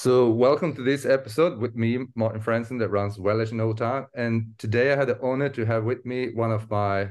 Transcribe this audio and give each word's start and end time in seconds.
So, 0.00 0.30
welcome 0.30 0.76
to 0.76 0.82
this 0.84 1.04
episode 1.04 1.58
with 1.58 1.74
me, 1.74 2.06
Martin 2.14 2.40
Fransson, 2.40 2.78
that 2.78 2.90
runs 2.90 3.18
Welledge 3.18 3.50
in 3.50 3.74
Time. 3.74 4.06
And 4.14 4.54
today 4.56 4.92
I 4.92 4.96
had 4.96 5.08
the 5.08 5.20
honor 5.20 5.48
to 5.48 5.64
have 5.64 5.82
with 5.82 6.06
me 6.06 6.32
one 6.32 6.52
of 6.52 6.70
my 6.70 7.08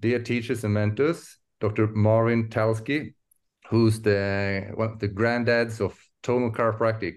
dear 0.00 0.22
teachers 0.22 0.64
and 0.64 0.72
mentors, 0.72 1.36
Dr. 1.60 1.86
Marvin 1.88 2.48
Talsky, 2.48 3.12
who's 3.68 4.00
the 4.00 4.70
one 4.72 4.92
of 4.92 5.00
the 5.00 5.08
granddads 5.10 5.82
of 5.82 6.00
tonal 6.22 6.50
chiropractic. 6.50 7.16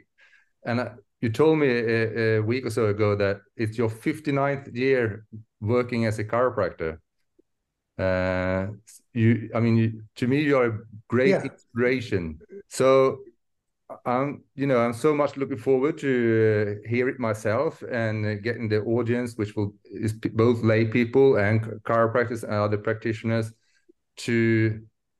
And 0.66 0.82
uh, 0.82 0.90
you 1.22 1.30
told 1.30 1.58
me 1.60 1.70
a, 1.70 2.40
a, 2.40 2.40
week 2.42 2.66
or 2.66 2.70
so 2.70 2.88
ago 2.88 3.16
that 3.16 3.40
it's 3.56 3.78
your 3.78 3.90
59th 3.90 4.76
year 4.76 5.26
working 5.62 6.06
as 6.06 6.20
a 6.20 6.26
chiropractor. 6.26 6.98
Uh, 7.98 8.74
you, 9.14 9.52
I 9.56 9.62
mean, 9.62 9.78
you, 9.78 10.04
to 10.18 10.28
me, 10.28 10.42
you're 10.42 10.66
a 10.66 10.80
great 11.08 11.30
yeah. 11.30 11.44
inspiration. 11.44 12.40
So 12.68 13.20
I'm, 14.08 14.44
you 14.56 14.68
know, 14.68 14.80
I'm 14.80 14.94
so 14.94 15.14
much 15.14 15.36
looking 15.36 15.58
forward 15.58 15.98
to 15.98 16.80
uh, 16.86 16.90
hear 16.90 17.10
it 17.10 17.20
myself 17.20 17.84
and 17.92 18.26
uh, 18.26 18.36
getting 18.36 18.70
the 18.70 18.80
audience, 18.80 19.36
which 19.36 19.54
will 19.54 19.74
is 19.84 20.14
both 20.14 20.64
lay 20.64 20.86
people 20.86 21.36
and 21.36 21.62
chiropractors 21.84 22.44
and 22.44 22.54
other 22.54 22.78
practitioners, 22.78 23.52
to 24.18 24.80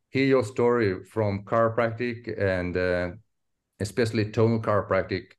hear 0.10 0.26
your 0.26 0.44
story 0.44 1.04
from 1.04 1.44
chiropractic 1.44 2.42
and 2.42 2.78
uh, 2.78 3.10
especially 3.82 4.32
tonal 4.32 4.62
chiropractic 4.62 5.34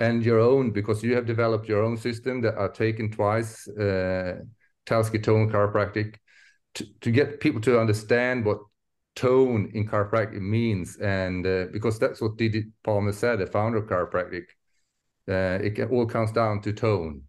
and 0.00 0.24
your 0.24 0.40
own 0.40 0.70
because 0.70 1.02
you 1.02 1.14
have 1.14 1.26
developed 1.26 1.68
your 1.68 1.82
own 1.82 1.98
system 1.98 2.40
that 2.40 2.56
are 2.56 2.70
taken 2.70 3.10
twice, 3.10 3.68
uh, 3.68 4.40
Talsky 4.86 5.22
tonal 5.22 5.48
chiropractic, 5.48 6.14
to, 6.74 6.86
to 7.02 7.10
get 7.10 7.38
people 7.38 7.60
to 7.60 7.78
understand 7.78 8.46
what 8.46 8.60
tone 9.16 9.70
in 9.74 9.88
chiropractic 9.88 10.40
means, 10.40 10.96
and 10.98 11.44
uh, 11.46 11.66
because 11.72 11.98
that's 11.98 12.20
what 12.20 12.36
D.D. 12.36 12.64
Palmer 12.84 13.12
said, 13.12 13.40
the 13.40 13.46
founder 13.46 13.78
of 13.78 13.86
chiropractic. 13.86 14.44
Uh, 15.28 15.58
it 15.60 15.90
all 15.90 16.06
comes 16.06 16.30
down 16.30 16.60
to 16.62 16.72
tone. 16.72 17.22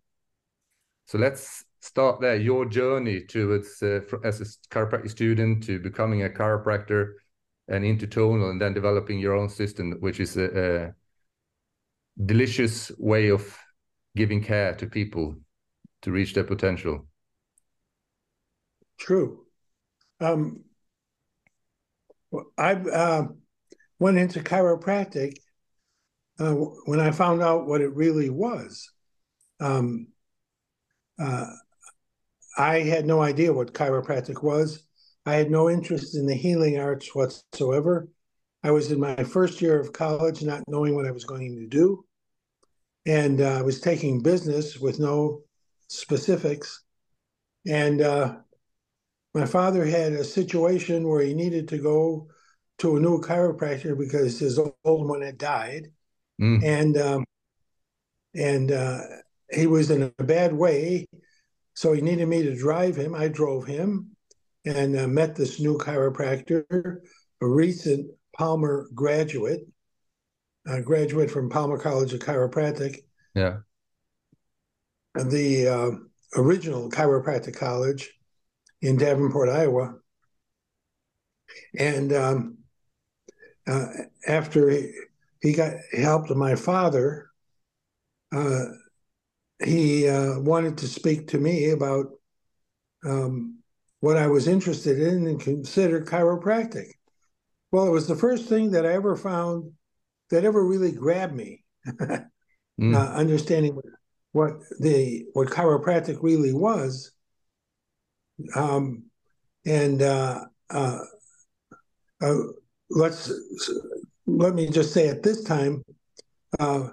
So 1.08 1.18
let's 1.18 1.64
start 1.80 2.22
there. 2.22 2.36
Your 2.36 2.66
journey 2.66 3.22
towards 3.22 3.82
uh, 3.82 4.02
as 4.24 4.42
a 4.42 4.46
chiropractic 4.70 5.10
student 5.10 5.64
to 5.64 5.80
becoming 5.80 6.24
a 6.24 6.30
chiropractor 6.30 7.14
and 7.70 7.84
into 7.84 8.06
tonal, 8.06 8.52
and 8.52 8.62
then 8.62 8.74
developing 8.74 9.20
your 9.20 9.36
own 9.36 9.50
system, 9.50 9.94
which 10.00 10.20
is 10.20 10.38
a, 10.38 10.86
a 10.88 10.94
delicious 12.24 12.92
way 12.98 13.30
of 13.30 13.58
giving 14.16 14.44
care 14.44 14.74
to 14.76 14.88
people 14.88 15.36
to 16.02 16.12
reach 16.12 16.34
their 16.34 16.44
potential. 16.44 17.08
True. 19.00 19.46
Um, 20.20 20.64
I 22.58 22.74
uh, 22.74 23.28
went 24.00 24.18
into 24.18 24.40
chiropractic 24.40 25.38
uh, 26.40 26.54
when 26.54 27.00
I 27.00 27.12
found 27.12 27.42
out 27.42 27.68
what 27.68 27.82
it 27.82 27.96
really 27.96 28.30
was. 28.30 28.90
Um, 29.60 30.08
uh, 31.20 31.48
I 32.58 32.80
had 32.80 33.06
no 33.06 33.22
idea 33.22 33.54
what 33.54 33.74
chiropractic 33.74 34.44
was. 34.44 34.84
I 35.26 35.36
had 35.36 35.52
no 35.52 35.70
interest 35.70 36.16
in 36.16 36.26
the 36.26 36.36
healing 36.36 36.80
arts 36.80 37.14
whatsoever. 37.14 38.08
I 38.64 38.72
was 38.72 38.92
in 38.92 39.00
my 39.00 39.24
first 39.24 39.62
year 39.62 39.80
of 39.80 39.94
college, 39.94 40.44
not 40.44 40.64
knowing 40.68 40.96
what 40.96 41.06
I 41.06 41.12
was 41.12 41.26
going 41.26 41.56
to 41.56 41.68
do. 41.68 42.06
And 43.06 43.42
uh, 43.42 43.60
I 43.60 43.62
was 43.62 43.80
taking 43.80 44.22
business 44.22 44.78
with 44.78 45.00
no 45.00 45.42
specifics. 45.88 46.84
And 47.66 48.02
uh, 48.02 48.38
my 49.38 49.46
father 49.46 49.86
had 49.86 50.14
a 50.14 50.24
situation 50.24 51.08
where 51.08 51.22
he 51.22 51.36
needed 51.36 51.68
to 51.68 51.78
go 51.78 52.28
to 52.80 52.98
a 52.98 53.00
new 53.00 53.22
chiropractor 53.22 53.96
because 53.96 54.40
his 54.40 54.58
old 54.58 55.08
one 55.08 55.22
had 55.22 55.38
died, 55.38 55.92
mm. 56.42 56.64
and 56.64 56.98
um, 56.98 57.24
and 58.34 58.72
uh, 58.72 59.02
he 59.52 59.68
was 59.68 59.92
in 59.92 60.02
a 60.02 60.24
bad 60.24 60.54
way, 60.54 61.06
so 61.76 61.94
he 61.94 62.02
needed 62.02 62.28
me 62.28 62.42
to 62.44 62.56
drive 62.56 62.96
him. 62.96 63.14
I 63.14 63.28
drove 63.28 63.68
him, 63.68 64.16
and 64.66 64.98
uh, 64.98 65.08
met 65.08 65.36
this 65.36 65.60
new 65.60 65.78
chiropractor, 65.78 66.98
a 67.42 67.48
recent 67.48 68.10
Palmer 68.36 68.90
graduate, 68.96 69.62
a 70.66 70.82
graduate 70.82 71.30
from 71.30 71.52
Palmer 71.52 71.78
College 71.78 72.14
of 72.14 72.22
Chiropractic. 72.22 72.98
Yeah. 73.36 73.58
The 75.14 75.68
uh, 75.68 75.92
original 76.36 76.90
chiropractic 76.90 77.56
college 77.56 78.17
in 78.82 78.98
Davenport, 78.98 79.50
Iowa. 79.50 79.96
And 81.78 82.14
um, 82.14 82.58
uh, 83.68 83.88
after 84.28 84.70
he, 84.70 84.92
he, 85.42 85.54
got 85.54 85.74
helped 85.94 86.30
my 86.32 86.56
father, 86.56 87.30
uh, 88.36 88.66
he 89.64 90.08
uh, 90.08 90.40
wanted 90.40 90.78
to 90.80 90.88
speak 90.88 91.30
to 91.30 91.38
me 91.38 91.72
about 91.72 92.08
um, 93.06 93.60
what 94.00 94.18
I 94.18 94.28
was 94.28 94.48
interested 94.48 95.00
in 95.00 95.28
and 95.28 95.40
consider 95.40 96.04
chiropractic. 96.04 96.92
Well, 97.72 97.88
it 97.88 97.92
was 97.92 98.08
the 98.08 98.16
first 98.16 98.48
thing 98.48 98.72
that 98.72 98.86
I 98.86 98.94
ever 98.94 99.16
found 99.16 99.72
that 100.30 100.46
ever 100.46 100.64
really 100.64 100.92
grabbed 100.92 101.36
me, 101.36 101.64
mm. 101.88 103.16
understanding 103.16 103.80
what 104.32 104.60
the 104.80 105.26
what 105.34 105.50
chiropractic 105.50 106.22
really 106.22 106.54
was 106.54 107.12
um, 108.56 109.04
and 109.66 110.02
uh, 110.02 110.46
uh, 110.70 111.00
uh, 112.22 112.36
let's 112.90 113.32
let 114.26 114.54
me 114.54 114.70
just 114.70 114.94
say 114.94 115.08
at 115.10 115.24
this 115.24 115.44
time, 115.44 115.84
uh, 116.60 116.90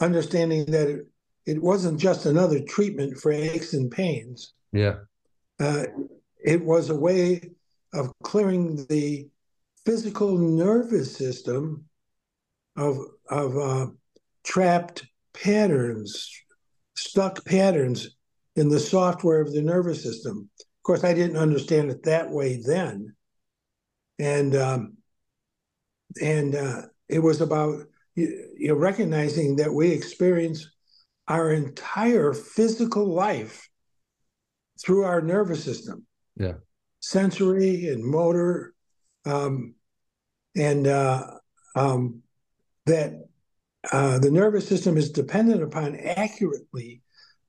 understanding 0.00 0.66
that 0.66 0.88
it, 0.88 1.06
it, 1.46 1.62
wasn't 1.62 2.00
just 2.00 2.26
another 2.26 2.60
treatment 2.60 3.16
for 3.18 3.32
aches 3.32 3.74
and 3.74 3.90
pains. 3.90 4.52
Yeah, 4.72 4.96
uh, 5.60 5.84
it 6.44 6.64
was 6.64 6.90
a 6.90 6.96
way 6.96 7.50
of 7.94 8.12
clearing 8.22 8.86
the 8.88 9.28
physical 9.84 10.36
nervous 10.36 11.16
system 11.16 11.84
of 12.76 12.98
of 13.30 13.56
uh, 13.56 13.86
trapped 14.44 15.06
patterns, 15.32 16.30
stuck 16.94 17.44
patterns 17.44 18.16
in 18.56 18.68
the 18.68 18.80
software 18.80 19.40
of 19.40 19.52
the 19.52 19.62
nervous 19.62 20.02
system 20.02 20.48
course, 20.86 21.04
I 21.04 21.14
didn't 21.14 21.36
understand 21.36 21.90
it 21.90 22.04
that 22.04 22.30
way 22.30 22.60
then, 22.64 23.14
and 24.18 24.54
um, 24.54 24.96
and 26.22 26.54
uh, 26.54 26.82
it 27.08 27.18
was 27.18 27.40
about 27.40 27.86
you, 28.14 28.52
you 28.56 28.68
know, 28.68 28.74
recognizing 28.74 29.56
that 29.56 29.72
we 29.72 29.90
experience 29.90 30.70
our 31.26 31.50
entire 31.50 32.32
physical 32.32 33.04
life 33.04 33.68
through 34.80 35.02
our 35.04 35.20
nervous 35.20 35.64
system. 35.64 36.06
Yeah, 36.36 36.54
sensory 37.00 37.88
and 37.88 38.04
motor, 38.04 38.72
um, 39.24 39.74
and 40.54 40.86
uh, 40.86 41.32
um, 41.74 42.22
that 42.86 43.26
uh, 43.92 44.20
the 44.20 44.30
nervous 44.30 44.68
system 44.68 44.96
is 44.96 45.10
dependent 45.10 45.62
upon 45.64 45.96
accurately 45.96 47.02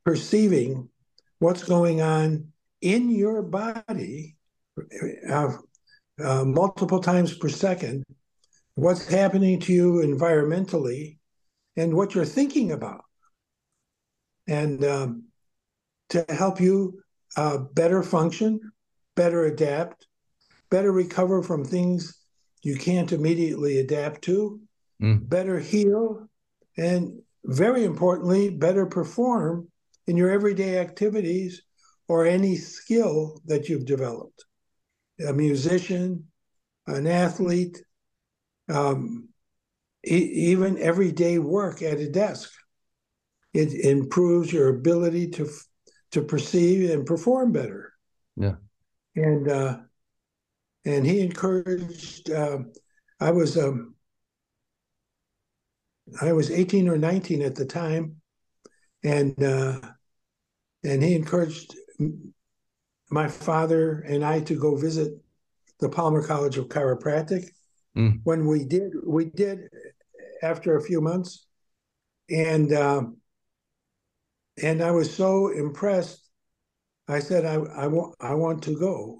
perceiving 0.03 0.89
what's 1.37 1.63
going 1.63 2.01
on 2.01 2.51
in 2.81 3.09
your 3.09 3.41
body 3.41 4.35
uh, 5.29 5.53
uh, 6.23 6.45
multiple 6.45 6.99
times 6.99 7.35
per 7.35 7.49
second 7.49 8.03
what's 8.75 9.07
happening 9.07 9.59
to 9.59 9.73
you 9.73 9.93
environmentally 9.93 11.17
and 11.75 11.95
what 11.95 12.13
you're 12.13 12.25
thinking 12.25 12.71
about 12.71 13.03
and 14.47 14.83
um, 14.83 15.23
to 16.09 16.23
help 16.29 16.59
you 16.59 16.99
uh, 17.35 17.57
better 17.73 18.03
function 18.03 18.59
better 19.15 19.45
adapt 19.45 20.07
better 20.69 20.91
recover 20.91 21.41
from 21.41 21.63
things 21.63 22.17
you 22.61 22.75
can't 22.75 23.11
immediately 23.11 23.79
adapt 23.79 24.21
to 24.21 24.59
mm. 25.01 25.27
better 25.27 25.59
heal 25.59 26.27
and 26.77 27.19
very 27.45 27.83
importantly 27.83 28.49
better 28.49 28.85
perform 28.85 29.67
in 30.05 30.17
your 30.17 30.29
everyday 30.29 30.77
activities 30.77 31.63
or 32.07 32.25
any 32.25 32.55
skill 32.55 33.41
that 33.45 33.69
you've 33.69 33.85
developed 33.85 34.45
a 35.25 35.33
musician, 35.33 36.27
an 36.85 37.07
athlete, 37.07 37.81
um, 38.69 39.29
e- 40.05 40.31
even 40.51 40.77
everyday 40.77 41.39
work 41.39 41.81
at 41.81 41.99
a 41.99 42.09
desk. 42.09 42.51
It 43.53 43.73
improves 43.73 44.51
your 44.51 44.69
ability 44.69 45.29
to 45.31 45.49
to 46.11 46.21
perceive 46.21 46.89
and 46.89 47.05
perform 47.05 47.51
better. 47.51 47.93
Yeah, 48.35 48.55
and 49.15 49.49
uh, 49.49 49.77
and 50.85 51.05
he 51.05 51.21
encouraged. 51.21 52.29
Uh, 52.29 52.59
I 53.19 53.31
was 53.31 53.57
um, 53.57 53.95
I 56.21 56.33
was 56.33 56.51
eighteen 56.51 56.87
or 56.87 56.97
nineteen 56.97 57.41
at 57.41 57.55
the 57.55 57.65
time, 57.65 58.17
and 59.03 59.41
uh, 59.41 59.79
and 60.83 61.01
he 61.01 61.15
encouraged 61.15 61.75
my 63.09 63.27
father 63.27 63.99
and 64.01 64.23
I 64.23 64.41
to 64.41 64.55
go 64.55 64.75
visit 64.75 65.13
the 65.79 65.89
Palmer 65.89 66.25
College 66.25 66.57
of 66.57 66.69
Chiropractic. 66.69 67.49
Mm. 67.95 68.21
When 68.23 68.45
we 68.45 68.65
did, 68.65 68.91
we 69.05 69.25
did 69.25 69.69
after 70.41 70.75
a 70.75 70.83
few 70.83 71.01
months, 71.01 71.47
and 72.29 72.71
uh, 72.71 73.03
and 74.61 74.83
I 74.83 74.91
was 74.91 75.13
so 75.13 75.49
impressed. 75.49 76.23
I 77.07 77.19
said, 77.19 77.45
I, 77.45 77.55
I 77.55 77.87
want 77.87 78.15
I 78.19 78.33
want 78.33 78.63
to 78.63 78.77
go, 78.77 79.19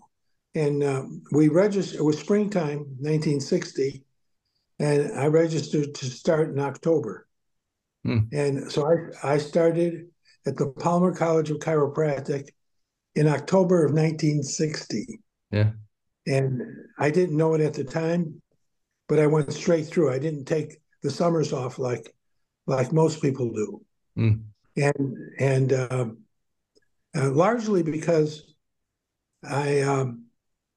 and 0.54 0.84
uh, 0.84 1.04
we 1.32 1.48
registered. 1.48 2.00
It 2.00 2.04
was 2.04 2.20
springtime, 2.20 2.80
1960, 3.00 4.04
and 4.80 5.18
I 5.18 5.28
registered 5.28 5.96
to 5.96 6.06
start 6.06 6.50
in 6.50 6.60
October. 6.60 7.28
Hmm. 8.04 8.20
And 8.32 8.72
so 8.72 9.12
I 9.24 9.34
I 9.34 9.38
started 9.38 10.10
at 10.46 10.58
the 10.58 10.68
Palmer 10.68 11.16
College 11.16 11.50
of 11.50 11.58
Chiropractic 11.58 12.50
in 13.18 13.28
October 13.28 13.84
of 13.84 13.92
1960. 13.94 15.20
Yeah. 15.52 15.72
And 16.28 16.62
I 17.00 17.10
didn't 17.10 17.36
know 17.36 17.56
it 17.56 17.62
at 17.62 17.74
the 17.74 17.84
time, 17.84 18.42
but 19.10 19.18
I 19.18 19.26
went 19.26 19.52
straight 19.52 19.88
through. 19.88 20.14
I 20.14 20.20
didn't 20.20 20.46
take 20.46 20.78
the 21.02 21.10
summers 21.10 21.52
off 21.52 21.80
like 21.80 22.14
like 22.68 22.92
most 22.92 23.22
people 23.22 23.52
do. 23.52 23.82
Mm. 24.18 24.44
And 24.76 25.18
and 25.40 25.74
um, 25.74 26.18
uh, 27.16 27.32
largely 27.32 27.82
because 27.82 28.54
I 29.44 29.82
um, 29.82 30.26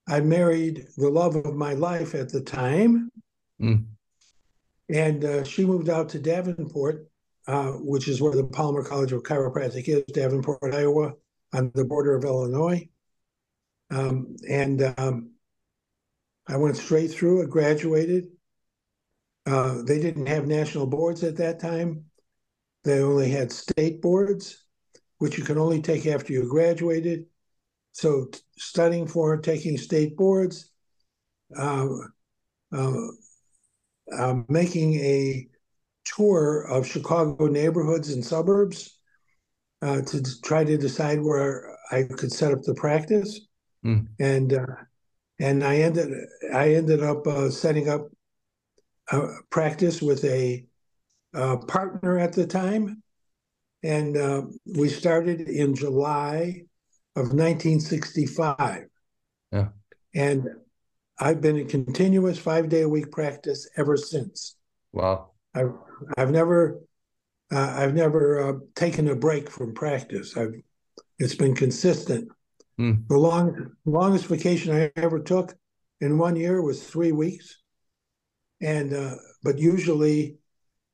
I 0.07 0.21
married 0.21 0.87
the 0.97 1.09
love 1.09 1.35
of 1.35 1.53
my 1.55 1.73
life 1.73 2.15
at 2.15 2.31
the 2.31 2.41
time, 2.41 3.11
mm. 3.61 3.85
and 4.89 5.25
uh, 5.25 5.43
she 5.43 5.65
moved 5.65 5.89
out 5.89 6.09
to 6.09 6.19
Davenport, 6.19 7.07
uh, 7.47 7.73
which 7.73 8.07
is 8.07 8.21
where 8.21 8.33
the 8.33 8.45
Palmer 8.45 8.83
College 8.83 9.11
of 9.11 9.23
Chiropractic 9.23 9.87
is, 9.89 10.03
Davenport, 10.13 10.73
Iowa, 10.73 11.13
on 11.53 11.71
the 11.73 11.85
border 11.85 12.15
of 12.15 12.23
Illinois. 12.23 12.87
Um, 13.89 14.35
and 14.49 14.93
um, 14.97 15.31
I 16.47 16.57
went 16.57 16.77
straight 16.77 17.11
through 17.11 17.41
it, 17.41 17.49
graduated. 17.49 18.27
Uh, 19.45 19.81
they 19.83 19.99
didn't 19.99 20.27
have 20.27 20.47
national 20.47 20.87
boards 20.87 21.23
at 21.23 21.37
that 21.37 21.59
time. 21.59 22.05
They 22.83 23.01
only 23.01 23.29
had 23.29 23.51
state 23.51 24.01
boards, 24.01 24.65
which 25.17 25.37
you 25.37 25.43
can 25.43 25.57
only 25.57 25.81
take 25.81 26.07
after 26.07 26.33
you 26.33 26.47
graduated. 26.49 27.25
So, 27.93 28.29
studying 28.57 29.07
for 29.07 29.37
taking 29.37 29.77
state 29.77 30.15
boards, 30.15 30.71
uh, 31.57 31.87
uh, 32.71 33.07
uh, 34.17 34.35
making 34.47 34.95
a 34.95 35.47
tour 36.05 36.63
of 36.63 36.87
Chicago 36.87 37.47
neighborhoods 37.47 38.11
and 38.11 38.25
suburbs 38.25 39.00
uh, 39.81 40.01
to 40.01 40.41
try 40.41 40.63
to 40.63 40.77
decide 40.77 41.21
where 41.21 41.75
I 41.91 42.03
could 42.03 42.31
set 42.31 42.51
up 42.51 42.61
the 42.61 42.75
practice, 42.75 43.41
mm. 43.85 44.07
and 44.19 44.53
uh, 44.53 44.65
and 45.39 45.63
I 45.63 45.77
ended 45.77 46.13
I 46.53 46.75
ended 46.75 47.03
up 47.03 47.25
uh, 47.27 47.49
setting 47.49 47.89
up 47.89 48.07
a 49.11 49.27
practice 49.49 50.01
with 50.01 50.23
a, 50.23 50.65
a 51.33 51.57
partner 51.57 52.19
at 52.19 52.33
the 52.33 52.47
time, 52.47 53.01
and 53.83 54.15
uh, 54.15 54.43
we 54.65 54.89
started 54.89 55.41
in 55.41 55.75
July 55.75 56.63
of 57.15 57.33
1965. 57.33 58.85
Yeah, 59.51 59.69
and 60.13 60.47
I've 61.19 61.41
been 61.41 61.57
in 61.57 61.67
continuous 61.67 62.39
five 62.39 62.69
day 62.69 62.81
a 62.81 62.89
week 62.89 63.11
practice 63.11 63.69
ever 63.77 63.97
since. 63.97 64.55
Wow. 64.93 65.31
I've 65.53 65.73
I've 66.17 66.31
never 66.31 66.81
uh, 67.51 67.73
I've 67.77 67.93
never 67.93 68.39
uh, 68.39 68.53
taken 68.75 69.09
a 69.09 69.15
break 69.15 69.49
from 69.49 69.73
practice. 69.73 70.37
I've 70.37 70.55
it's 71.19 71.35
been 71.35 71.55
consistent. 71.55 72.29
Mm. 72.79 73.07
The 73.07 73.17
long 73.17 73.71
longest 73.85 74.25
vacation 74.25 74.75
I 74.75 74.91
ever 74.95 75.19
took 75.19 75.53
in 75.99 76.17
one 76.17 76.35
year 76.35 76.61
was 76.61 76.83
three 76.83 77.11
weeks, 77.11 77.61
and 78.61 78.93
uh, 78.93 79.15
but 79.43 79.59
usually 79.59 80.37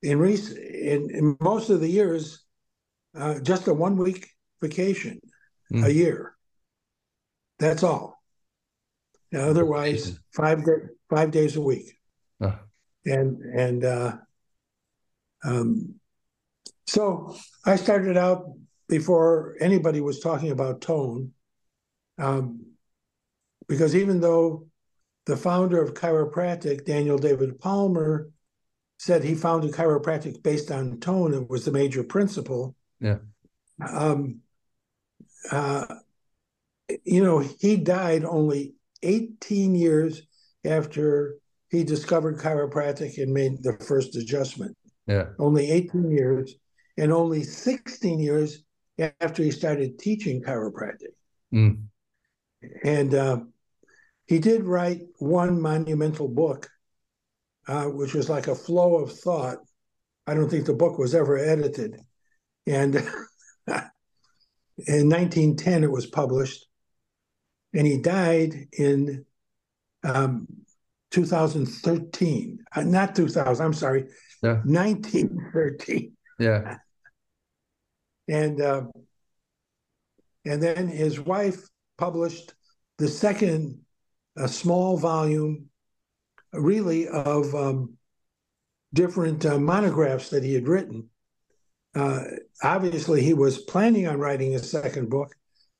in, 0.02 0.20
recent, 0.20 0.58
in, 0.58 1.10
in 1.12 1.38
most 1.40 1.70
of 1.70 1.80
the 1.80 1.90
years, 1.90 2.44
uh, 3.18 3.40
just 3.40 3.68
a 3.68 3.74
one 3.74 3.96
week 3.96 4.30
vacation 4.62 5.22
mm. 5.72 5.86
a 5.86 5.94
year. 5.94 6.36
That's 7.60 7.84
all. 7.84 8.22
Now, 9.32 9.50
otherwise, 9.50 10.20
five 10.34 10.64
five 11.10 11.32
days 11.32 11.56
a 11.56 11.62
week, 11.62 11.98
and 13.06 13.42
and 13.42 13.86
uh, 13.86 14.18
um, 15.44 15.97
so 16.88 17.36
I 17.66 17.76
started 17.76 18.18
out 18.18 18.46
before 18.90 19.56
anybody 19.60 20.02
was 20.02 20.20
talking 20.20 20.52
about 20.52 20.82
tone, 20.82 21.34
um, 22.18 22.66
because 23.68 23.96
even 23.96 24.22
though 24.22 24.68
the 25.26 25.36
founder 25.38 25.82
of 25.82 25.94
chiropractic, 25.94 26.86
Daniel 26.86 27.18
David 27.18 27.60
Palmer, 27.60 28.30
said 28.98 29.24
he 29.24 29.36
founded 29.36 29.74
chiropractic 29.74 30.42
based 30.42 30.72
on 30.72 31.00
tone 31.00 31.34
and 31.34 31.48
was 31.50 31.66
the 31.66 31.72
major 31.72 32.04
principle. 32.04 32.76
Yeah. 33.00 33.18
Um, 33.88 34.40
uh, 35.52 35.86
you 37.04 37.24
know, 37.24 37.40
he 37.40 37.76
died 37.76 38.24
only 38.24 38.74
18 39.04 39.76
years 39.76 40.22
after 40.66 41.36
he 41.70 41.84
discovered 41.84 42.40
chiropractic 42.40 43.22
and 43.22 43.34
made 43.34 43.62
the 43.62 43.74
first 43.74 44.16
adjustment. 44.16 44.76
Yeah. 45.06 45.28
Only 45.38 45.70
18 45.70 46.10
years 46.10 46.56
and 46.98 47.14
only 47.14 47.44
16 47.44 48.20
years 48.20 48.64
after 49.22 49.44
he 49.44 49.52
started 49.52 50.00
teaching 50.00 50.42
chiropractic. 50.42 51.14
Mm. 51.54 51.84
And 52.84 53.14
uh, 53.14 53.40
he 54.26 54.40
did 54.40 54.64
write 54.64 55.02
one 55.20 55.62
monumental 55.62 56.28
book, 56.28 56.68
uh, 57.68 57.86
which 57.86 58.14
was 58.14 58.30
like 58.30 58.48
a 58.48 58.56
flow 58.56 58.96
of 58.96 59.12
thought. 59.14 59.60
I 60.26 60.34
don't 60.34 60.50
think 60.50 60.66
the 60.66 60.74
book 60.74 60.98
was 60.98 61.14
ever 61.14 61.38
edited. 61.38 62.02
And 62.66 62.96
in 64.88 65.10
1910, 65.10 65.84
it 65.84 65.92
was 65.92 66.08
published. 66.08 66.66
And 67.74 67.86
he 67.86 68.00
died 68.00 68.54
in 68.74 69.26
um, 70.04 70.48
2013. 71.12 72.60
Uh, 72.76 72.82
not 72.82 73.16
2000, 73.16 73.66
I'm 73.66 73.74
sorry, 73.74 74.08
yeah. 74.42 74.62
1913. 74.66 76.14
Yeah 76.40 76.78
and 78.28 78.62
uh, 78.62 78.84
and 80.46 80.62
then 80.62 80.88
his 80.88 81.20
wife 81.20 81.68
published 81.98 82.54
the 82.98 83.08
second 83.08 83.80
a 84.38 84.48
small 84.48 84.98
volume, 84.98 85.66
really 86.54 87.08
of 87.08 87.54
um, 87.56 87.98
different 88.94 89.46
uh, 89.46 89.58
monographs 89.58 90.30
that 90.30 90.44
he 90.44 90.54
had 90.54 90.68
written. 90.68 91.10
Uh, 91.96 92.24
obviously, 92.64 93.22
he 93.22 93.34
was 93.34 93.58
planning 93.58 94.08
on 94.08 94.20
writing 94.20 94.56
a 94.56 94.60
second 94.60 95.10
book, 95.10 95.36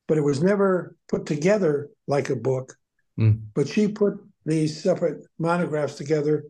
but 0.08 0.18
it 0.18 0.22
was 0.22 0.42
never 0.42 0.96
put 1.08 1.24
together 1.26 1.90
like 2.06 2.30
a 2.30 2.36
book. 2.36 2.74
Mm. 3.18 3.42
But 3.54 3.68
she 3.68 3.88
put 3.88 4.14
these 4.44 4.82
separate 4.82 5.24
monographs 5.38 5.94
together 5.94 6.44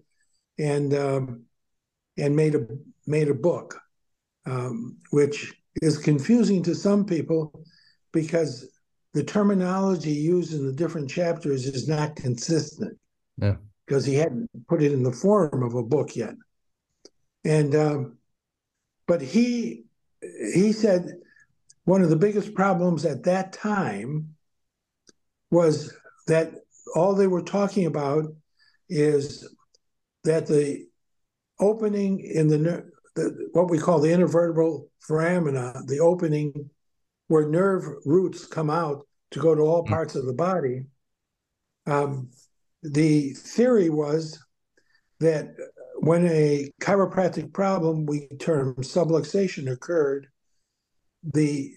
and 0.59 0.95
um, 0.95 1.45
and 2.17 2.35
made 2.35 2.55
a 2.55 2.67
made 3.07 3.29
a 3.29 3.35
book, 3.35 3.79
um, 4.47 4.97
which 5.11 5.55
is 5.83 5.99
confusing 5.99 6.63
to 6.65 6.75
some 6.75 7.05
people 7.05 7.65
because 8.13 8.69
the 9.15 9.25
terminology 9.25 10.13
used 10.13 10.53
in 10.53 10.67
the 10.67 10.73
different 10.73 11.11
chapters 11.11 11.67
is 11.67 11.89
not 11.89 12.17
consistent. 12.17 12.99
Yeah. 13.41 13.57
Because 13.87 14.05
he 14.05 14.15
hadn't 14.15 14.51
put 14.69 14.83
it 14.83 14.93
in 14.93 15.03
the 15.03 15.13
form 15.13 15.63
of 15.63 15.75
a 15.75 15.83
book 15.83 16.15
yet. 16.15 16.35
And 17.45 17.75
um, 17.75 18.19
but 19.07 19.23
he 19.23 19.85
he 20.53 20.73
said 20.73 21.15
one 21.85 22.03
of 22.03 22.11
the 22.11 22.17
biggest 22.17 22.55
problems 22.55 23.07
at 23.07 23.25
that 23.25 23.53
time 23.53 24.35
was 25.51 25.95
that 26.27 26.53
all 26.95 27.15
they 27.15 27.27
were 27.27 27.43
talking 27.43 27.87
about 27.87 28.27
is 28.91 29.49
that 30.25 30.47
the 30.47 30.87
opening 31.59 32.21
in 32.21 32.49
the 32.49 32.91
the, 33.19 33.49
what 33.53 33.69
we 33.69 33.79
call 33.79 33.99
the 33.99 34.11
intervertebral 34.11 34.87
foramina, 35.07 35.85
the 35.87 35.99
opening 35.99 36.71
where 37.27 37.49
nerve 37.49 37.85
roots 38.05 38.47
come 38.47 38.71
out 38.71 39.07
to 39.33 39.41
go 39.41 39.55
to 39.55 39.63
all 39.63 39.83
parts 39.85 40.15
of 40.15 40.25
the 40.25 40.33
body. 40.33 40.85
Um, 41.87 42.31
the 42.83 43.31
theory 43.35 43.91
was 43.91 44.43
that 45.21 45.49
when 45.97 46.27
a 46.29 46.71
chiropractic 46.81 47.53
problem 47.53 48.07
we 48.07 48.29
term 48.39 48.77
subluxation 48.77 49.71
occurred, 49.71 50.29
the 51.25 51.75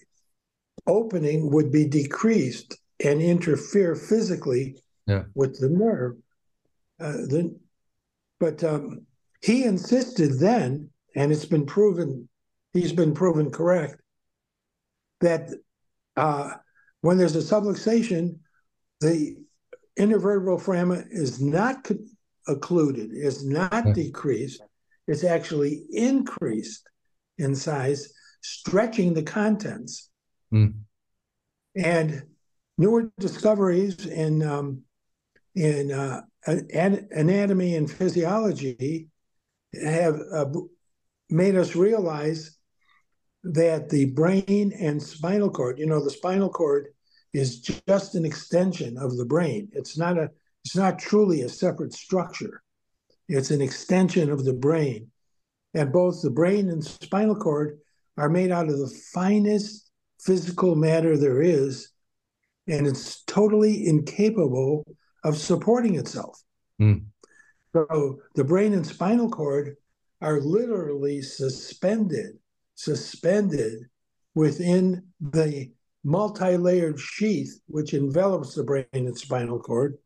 opening 0.86 1.50
would 1.50 1.72
be 1.72 1.86
decreased 1.86 2.78
and 3.04 3.20
interfere 3.20 3.96
physically 3.96 4.76
yeah. 5.06 5.24
with 5.34 5.58
the 5.58 5.68
nerve. 5.68 6.16
Uh, 7.00 7.12
the, 7.12 7.58
but 8.38 8.62
um, 8.62 9.06
he 9.42 9.64
insisted 9.64 10.38
then 10.38 10.88
and 11.14 11.32
it's 11.32 11.44
been 11.44 11.66
proven, 11.66 12.28
he's 12.72 12.92
been 12.92 13.14
proven 13.14 13.50
correct, 13.50 14.00
that 15.20 15.50
uh, 16.16 16.52
when 17.00 17.18
there's 17.18 17.36
a 17.36 17.40
subluxation, 17.40 18.38
the 19.00 19.36
intervertebral 19.98 20.60
foramen 20.60 21.08
is 21.10 21.40
not 21.40 21.90
occluded, 22.48 23.10
is 23.12 23.44
not 23.46 23.94
decreased, 23.94 24.62
it's 25.06 25.24
actually 25.24 25.84
increased 25.90 26.88
in 27.38 27.54
size, 27.54 28.12
stretching 28.42 29.14
the 29.14 29.22
contents. 29.22 30.10
Mm. 30.52 30.74
And 31.76 32.22
newer 32.78 33.10
discoveries 33.18 34.06
in 34.06 34.42
um, 34.42 34.82
in 35.54 35.92
uh, 35.92 36.22
anatomy 36.46 37.76
and 37.76 37.90
physiology 37.90 39.08
have 39.74 40.18
uh, 40.32 40.46
made 41.32 41.56
us 41.56 41.74
realize 41.74 42.58
that 43.44 43.88
the 43.88 44.06
brain 44.06 44.72
and 44.78 45.02
spinal 45.02 45.50
cord, 45.50 45.78
you 45.78 45.86
know, 45.86 46.02
the 46.02 46.10
spinal 46.10 46.50
cord 46.50 46.88
is 47.32 47.60
just 47.60 48.14
an 48.14 48.24
extension 48.24 48.96
of 48.98 49.16
the 49.16 49.24
brain. 49.24 49.68
It's 49.72 49.98
not 49.98 50.18
a 50.18 50.30
it's 50.64 50.76
not 50.76 50.98
truly 50.98 51.42
a 51.42 51.48
separate 51.48 51.92
structure. 51.92 52.62
It's 53.28 53.50
an 53.50 53.60
extension 53.60 54.30
of 54.30 54.44
the 54.44 54.52
brain. 54.52 55.10
And 55.74 55.92
both 55.92 56.22
the 56.22 56.30
brain 56.30 56.68
and 56.68 56.84
spinal 56.84 57.34
cord 57.34 57.78
are 58.16 58.28
made 58.28 58.52
out 58.52 58.68
of 58.68 58.78
the 58.78 58.94
finest 59.12 59.90
physical 60.20 60.76
matter 60.76 61.16
there 61.16 61.42
is, 61.42 61.90
and 62.68 62.86
it's 62.86 63.24
totally 63.24 63.86
incapable 63.86 64.84
of 65.24 65.36
supporting 65.36 65.96
itself. 65.96 66.40
Mm. 66.80 67.06
So 67.74 68.20
the 68.34 68.44
brain 68.44 68.74
and 68.74 68.86
spinal 68.86 69.30
cord 69.30 69.76
are 70.22 70.40
literally 70.40 71.20
suspended, 71.20 72.38
suspended 72.76 73.80
within 74.34 75.08
the 75.20 75.72
multi-layered 76.04 76.98
sheath 76.98 77.60
which 77.66 77.92
envelops 77.92 78.54
the 78.54 78.64
brain 78.64 78.86
and 78.92 79.18
spinal 79.18 79.58
cord, 79.58 79.98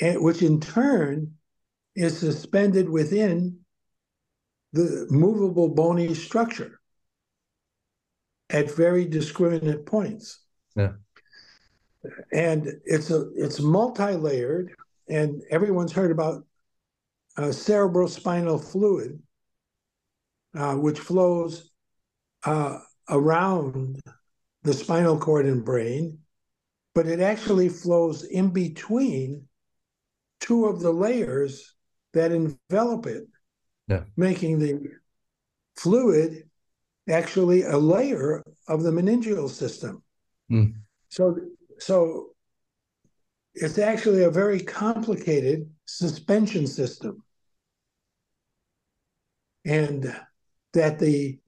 and 0.00 0.22
which 0.22 0.42
in 0.42 0.60
turn 0.60 1.32
is 1.94 2.18
suspended 2.18 2.88
within 2.88 3.58
the 4.72 5.06
movable 5.10 5.68
bony 5.68 6.14
structure 6.14 6.80
at 8.50 8.74
very 8.74 9.04
discriminate 9.04 9.84
points. 9.84 10.40
Yeah. 10.74 10.92
And 12.32 12.68
it's 12.84 13.10
a 13.10 13.30
it's 13.36 13.60
multi-layered, 13.60 14.74
and 15.08 15.42
everyone's 15.50 15.92
heard 15.92 16.10
about 16.10 16.44
uh, 17.36 17.42
cerebrospinal 17.42 18.62
fluid, 18.62 19.22
uh, 20.54 20.74
which 20.74 20.98
flows 20.98 21.70
uh, 22.44 22.78
around 23.08 24.00
the 24.62 24.72
spinal 24.72 25.18
cord 25.18 25.46
and 25.46 25.64
brain, 25.64 26.18
but 26.94 27.06
it 27.06 27.20
actually 27.20 27.68
flows 27.68 28.24
in 28.24 28.50
between 28.50 29.46
two 30.40 30.66
of 30.66 30.80
the 30.80 30.92
layers 30.92 31.74
that 32.12 32.32
envelop 32.32 33.06
it, 33.06 33.24
yeah. 33.88 34.02
making 34.16 34.58
the 34.58 34.80
fluid 35.76 36.48
actually 37.08 37.62
a 37.62 37.76
layer 37.76 38.44
of 38.68 38.82
the 38.82 38.90
meningeal 38.90 39.48
system. 39.48 40.02
Mm. 40.50 40.74
So, 41.08 41.36
so 41.78 42.28
it's 43.54 43.78
actually 43.78 44.22
a 44.22 44.30
very 44.30 44.60
complicated 44.60 45.70
suspension 45.86 46.66
system. 46.66 47.21
And 49.64 50.14
that 50.72 50.98
the 50.98 51.38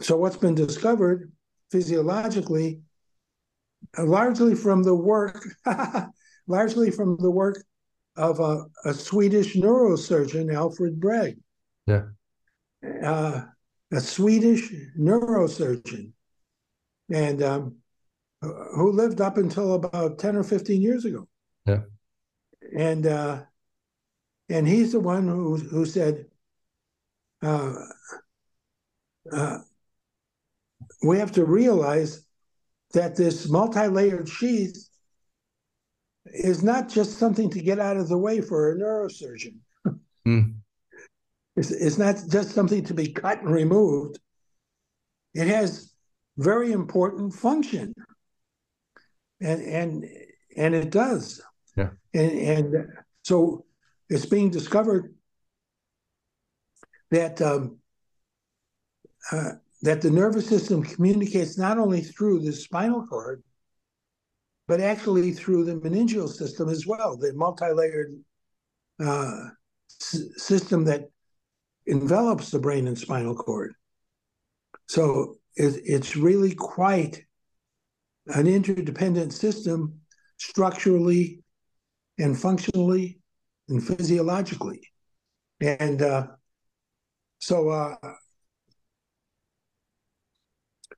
so 0.00 0.16
what's 0.16 0.36
been 0.36 0.54
discovered 0.54 1.32
physiologically, 1.70 2.80
largely 3.98 4.54
from 4.54 4.82
the 4.82 4.94
work, 4.94 5.44
largely 6.46 6.90
from 6.90 7.16
the 7.18 7.30
work 7.30 7.64
of 8.16 8.40
a, 8.40 8.64
a 8.84 8.94
Swedish 8.94 9.54
neurosurgeon, 9.54 10.52
Alfred 10.54 11.00
Breig. 11.00 11.38
Yeah. 11.86 12.04
Uh, 13.02 13.42
a 13.92 14.00
Swedish 14.00 14.72
neurosurgeon, 14.98 16.12
and 17.10 17.42
um, 17.42 17.76
who 18.40 18.92
lived 18.92 19.20
up 19.20 19.36
until 19.36 19.74
about 19.74 20.18
10 20.18 20.36
or 20.36 20.44
15 20.44 20.82
years 20.82 21.04
ago. 21.04 21.28
Yeah. 21.66 21.82
And 22.76 23.06
uh, 23.06 23.42
and 24.48 24.66
he's 24.66 24.92
the 24.92 25.00
one 25.00 25.28
who 25.28 25.56
who 25.56 25.86
said, 25.86 26.26
uh, 27.44 27.74
uh, 29.32 29.58
we 31.02 31.18
have 31.18 31.32
to 31.32 31.44
realize 31.44 32.24
that 32.92 33.16
this 33.16 33.48
multi-layered 33.48 34.28
sheath 34.28 34.88
is 36.26 36.62
not 36.62 36.88
just 36.88 37.18
something 37.18 37.50
to 37.50 37.60
get 37.60 37.78
out 37.78 37.96
of 37.96 38.08
the 38.08 38.18
way 38.18 38.40
for 38.40 38.72
a 38.72 38.76
neurosurgeon. 38.76 39.56
Mm. 40.26 40.54
It's, 41.56 41.70
it's 41.70 41.98
not 41.98 42.16
just 42.30 42.50
something 42.50 42.84
to 42.84 42.94
be 42.94 43.12
cut 43.12 43.42
and 43.42 43.50
removed. 43.50 44.18
It 45.34 45.48
has 45.48 45.92
very 46.36 46.72
important 46.72 47.34
function, 47.34 47.94
and 49.40 49.62
and 49.62 50.04
and 50.56 50.74
it 50.74 50.90
does. 50.90 51.42
Yeah. 51.76 51.90
And 52.12 52.32
and 52.32 52.88
so 53.22 53.64
it's 54.08 54.26
being 54.26 54.50
discovered 54.50 55.13
that 57.14 57.40
um, 57.40 57.78
uh, 59.32 59.52
that 59.82 60.00
the 60.00 60.10
nervous 60.10 60.48
system 60.48 60.82
communicates 60.82 61.58
not 61.58 61.78
only 61.78 62.00
through 62.00 62.40
the 62.40 62.52
spinal 62.52 63.06
cord, 63.06 63.42
but 64.66 64.80
actually 64.80 65.32
through 65.32 65.64
the 65.64 65.76
meningeal 65.76 66.28
system 66.28 66.68
as 66.68 66.86
well, 66.86 67.16
the 67.16 67.32
multi-layered 67.34 68.14
uh, 68.98 69.48
s- 70.00 70.24
system 70.36 70.84
that 70.84 71.10
envelops 71.86 72.50
the 72.50 72.58
brain 72.58 72.86
and 72.86 72.98
spinal 72.98 73.34
cord. 73.34 73.74
So 74.88 75.36
it, 75.56 75.80
it's 75.84 76.16
really 76.16 76.54
quite 76.54 77.24
an 78.26 78.46
interdependent 78.46 79.32
system 79.34 80.00
structurally 80.38 81.42
and 82.18 82.38
functionally 82.38 83.18
and 83.68 83.86
physiologically. 83.86 84.80
And 85.60 86.00
uh, 86.00 86.28
so 87.44 87.68
uh, 87.68 87.96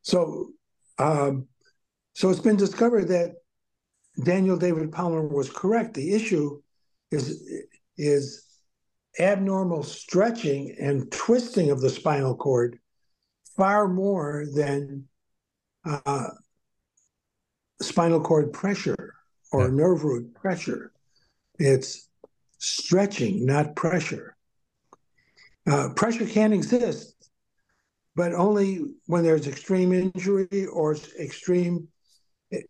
so, 0.06 0.52
um, 1.00 1.48
so 2.14 2.30
it's 2.30 2.38
been 2.38 2.56
discovered 2.56 3.08
that 3.08 3.34
Daniel 4.22 4.56
David 4.56 4.92
Palmer 4.92 5.26
was 5.26 5.50
correct. 5.50 5.94
The 5.94 6.14
issue 6.14 6.62
is 7.10 7.42
is 7.96 8.44
abnormal 9.18 9.82
stretching 9.82 10.76
and 10.80 11.10
twisting 11.10 11.72
of 11.72 11.80
the 11.80 11.90
spinal 11.90 12.36
cord 12.36 12.78
far 13.56 13.88
more 13.88 14.44
than 14.54 15.08
uh, 15.84 16.28
spinal 17.82 18.20
cord 18.20 18.52
pressure 18.52 19.12
or 19.50 19.62
yeah. 19.62 19.74
nerve 19.74 20.04
root 20.04 20.32
pressure. 20.34 20.92
It's 21.58 22.08
stretching, 22.58 23.44
not 23.44 23.74
pressure. 23.74 24.35
Uh, 25.66 25.88
pressure 25.94 26.26
can 26.26 26.52
exist 26.52 27.16
but 28.16 28.32
only 28.32 28.80
when 29.04 29.23
there's 29.23 29.46
extreme 29.46 29.92
injury 29.92 30.66
or 30.73 30.96
extreme 31.20 31.87
eh, 32.50 32.62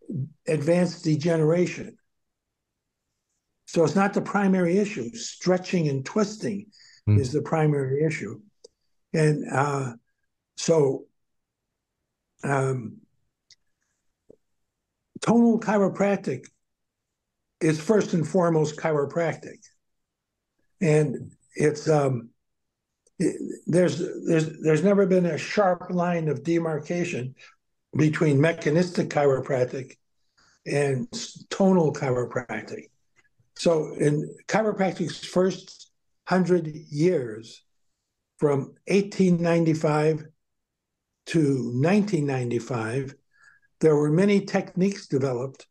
advanced 0.49 1.05
degeneration. 1.05 1.97
So 3.67 3.85
it's 3.85 3.95
not 3.95 4.13
the 4.13 4.21
primary 4.21 4.79
issue. 4.79 5.11
Stretching 5.15 5.89
and 5.89 6.05
twisting 6.05 6.67
mm. 7.09 7.19
is 7.19 7.33
the 7.33 7.43
primary 7.43 8.05
issue. 8.05 8.41
And 9.15 9.45
uh, 9.51 9.93
so 10.57 11.05
um, 12.43 12.99
tonal 15.21 15.61
chiropractic 15.61 16.47
is 17.61 17.81
first 17.81 18.15
and 18.15 18.27
foremost 18.27 18.77
chiropractic. 18.77 19.59
And 20.81 21.33
it's 21.55 21.89
um, 21.89 22.31
there's 23.19 23.99
there's 24.27 24.61
there's 24.61 24.85
never 24.85 25.07
been 25.07 25.27
a 25.27 25.39
sharp 25.39 25.91
line 25.91 26.29
of 26.29 26.45
demarcation 26.45 27.35
between 27.97 28.41
mechanistic 28.41 29.09
chiropractic 29.09 29.97
and 30.67 31.09
tonal 31.49 31.93
chiropractic. 31.93 32.91
So 33.55 33.95
in 33.95 34.35
chiropractic's 34.49 35.25
first 35.25 35.91
hundred 36.27 36.67
years, 36.67 37.63
from 38.39 38.75
1895 38.87 40.27
to 41.27 41.39
1995, 41.39 43.15
there 43.81 43.97
were 43.97 44.11
many 44.11 44.45
techniques 44.45 45.07
developed, 45.07 45.67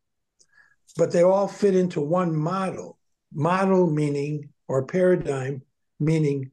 but 0.97 1.11
they 1.11 1.21
all 1.21 1.47
fit 1.47 1.75
into 1.75 2.01
one 2.01 2.35
model. 2.35 2.97
Model 3.33 3.89
meaning 3.89 4.49
or 4.67 4.85
paradigm 4.85 5.61
meaning 5.99 6.51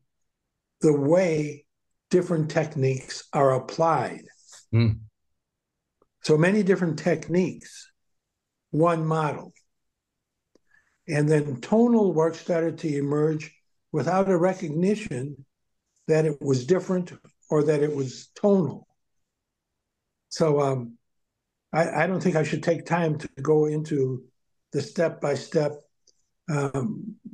the 0.82 0.92
way 0.92 1.64
different 2.10 2.50
techniques 2.50 3.24
are 3.32 3.54
applied. 3.54 4.24
Mm. 4.74 5.00
So 6.22 6.36
many 6.36 6.62
different 6.62 6.98
techniques, 6.98 7.90
one 8.70 9.06
model. 9.06 9.52
And 11.08 11.28
then 11.28 11.60
tonal 11.60 12.12
work 12.12 12.34
started 12.34 12.78
to 12.78 12.96
emerge 12.96 13.52
without 13.90 14.30
a 14.30 14.36
recognition 14.36 15.44
that 16.06 16.24
it 16.24 16.40
was 16.40 16.66
different 16.66 17.12
or 17.50 17.64
that 17.64 17.82
it 17.82 17.94
was 17.94 18.28
tonal. 18.34 18.86
So 20.28 20.60
um, 20.60 20.98
I, 21.72 22.04
I, 22.04 22.06
don't 22.06 22.22
think 22.22 22.36
I 22.36 22.42
should 22.42 22.62
take 22.62 22.86
time 22.86 23.18
to 23.18 23.28
go 23.40 23.66
into 23.66 24.24
the 24.72 24.80
step 24.80 25.20
by 25.20 25.34
step 25.34 25.72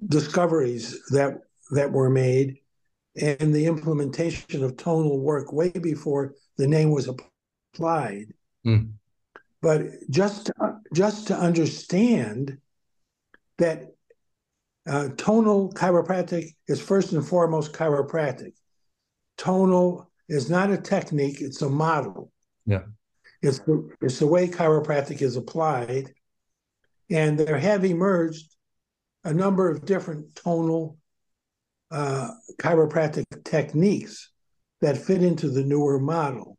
discoveries 0.08 1.00
that 1.10 1.38
that 1.70 1.92
were 1.92 2.10
made 2.10 2.58
and 3.20 3.54
the 3.54 3.66
implementation 3.66 4.62
of 4.62 4.76
tonal 4.76 5.18
work 5.18 5.52
way 5.52 5.70
before 5.70 6.34
the 6.56 6.66
name 6.66 6.90
was 6.90 7.08
applied. 7.08 8.32
Mm. 8.66 8.92
But 9.60 9.86
just 10.10 10.46
to, 10.46 10.76
just 10.94 11.26
to 11.28 11.36
understand 11.36 12.58
that 13.58 13.86
uh, 14.88 15.08
tonal 15.16 15.72
chiropractic 15.72 16.54
is 16.66 16.80
first 16.80 17.12
and 17.12 17.26
foremost 17.26 17.72
chiropractic. 17.72 18.52
Tonal 19.36 20.10
is 20.28 20.48
not 20.48 20.70
a 20.70 20.78
technique; 20.78 21.40
it's 21.40 21.62
a 21.62 21.68
model. 21.68 22.32
Yeah, 22.66 22.84
it's 23.42 23.58
the, 23.60 23.90
it's 24.00 24.18
the 24.18 24.26
way 24.26 24.48
chiropractic 24.48 25.22
is 25.22 25.36
applied, 25.36 26.12
and 27.10 27.38
there 27.38 27.58
have 27.58 27.84
emerged 27.84 28.54
a 29.24 29.34
number 29.34 29.68
of 29.68 29.84
different 29.84 30.34
tonal 30.36 30.97
uh, 31.90 32.30
chiropractic 32.60 33.24
techniques 33.44 34.30
that 34.80 34.96
fit 34.98 35.22
into 35.22 35.50
the 35.50 35.64
newer 35.64 35.98
model. 35.98 36.58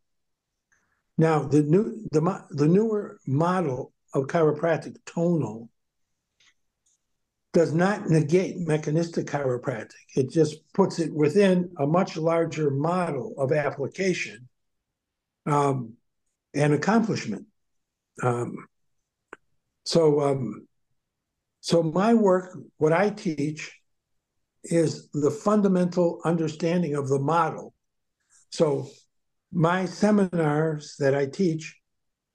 Now, 1.17 1.43
the 1.43 1.63
new 1.63 2.07
the 2.11 2.45
the 2.51 2.67
newer 2.67 3.19
model 3.27 3.93
of 4.13 4.27
chiropractic 4.27 4.95
tonal 5.05 5.69
does 7.51 7.73
not 7.73 8.07
negate 8.07 8.57
mechanistic 8.57 9.25
chiropractic. 9.25 9.93
It 10.15 10.29
just 10.29 10.57
puts 10.73 10.99
it 10.99 11.13
within 11.13 11.71
a 11.77 11.87
much 11.87 12.15
larger 12.15 12.69
model 12.69 13.33
of 13.37 13.51
application 13.51 14.47
um, 15.45 15.93
and 16.53 16.73
accomplishment. 16.73 17.47
Um, 18.21 18.67
so, 19.83 20.21
um, 20.21 20.67
so 21.61 21.81
my 21.81 22.13
work, 22.13 22.55
what 22.77 22.93
I 22.93 23.09
teach, 23.09 23.78
is 24.63 25.09
the 25.11 25.31
fundamental 25.31 26.21
understanding 26.25 26.95
of 26.95 27.07
the 27.07 27.19
model. 27.19 27.73
So, 28.51 28.87
my 29.51 29.85
seminars 29.85 30.95
that 30.99 31.15
I 31.15 31.25
teach 31.25 31.75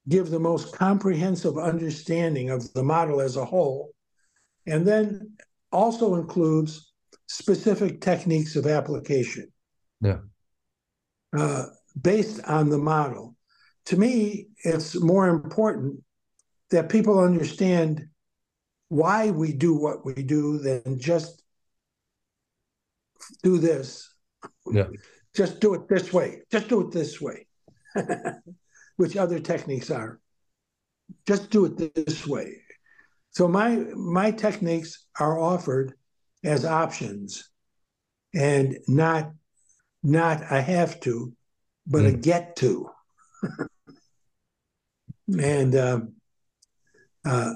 give 0.09 0.31
the 0.31 0.41
most 0.41 0.75
comprehensive 0.75 1.57
understanding 1.57 2.51
of 2.51 2.73
the 2.75 2.83
model 2.83 3.21
as 3.21 3.37
a 3.37 3.45
whole 3.45 3.95
and 4.67 4.87
then 4.87 5.33
also 5.73 6.15
includes 6.15 6.93
specific 7.27 8.01
techniques 8.01 8.57
of 8.57 8.67
application. 8.67 9.51
Yeah. 10.01 10.19
Uh, 11.37 11.67
based 12.01 12.41
on 12.45 12.69
the 12.69 12.79
model. 12.79 13.37
To 13.87 13.97
me, 13.97 14.49
it's 14.65 15.01
more 15.01 15.29
important 15.29 16.03
that 16.71 16.89
people 16.89 17.19
understand 17.19 18.07
why 18.89 19.31
we 19.31 19.53
do 19.53 19.75
what 19.75 20.05
we 20.05 20.15
do 20.23 20.59
than 20.59 20.99
just 20.99 21.44
do 23.43 23.59
this. 23.59 24.09
Yeah. 24.71 24.89
Just 25.35 25.61
do 25.61 25.75
it 25.75 25.89
this 25.89 26.13
way. 26.13 26.43
Just 26.51 26.69
do 26.69 26.81
it 26.83 26.93
this 26.93 27.21
way, 27.21 27.47
which 28.97 29.17
other 29.17 29.41
techniques 29.41 29.91
are. 29.91 30.21
Just 31.27 31.51
do 31.51 31.65
it 31.67 31.95
this 31.95 32.27
way. 32.27 32.57
So 33.31 33.49
my 33.49 33.77
my 33.95 34.31
techniques 34.31 35.07
are 35.19 35.39
offered 35.39 35.95
as 36.45 36.65
options 36.65 37.49
and 38.35 38.79
not 38.87 39.33
not 40.03 40.43
a 40.51 40.61
have 40.61 41.01
to, 41.01 41.33
but 41.87 42.03
mm. 42.03 42.15
a 42.15 42.17
get 42.17 42.57
to. 42.57 42.91
and 45.39 45.75
um, 45.75 46.13
uh, 47.25 47.55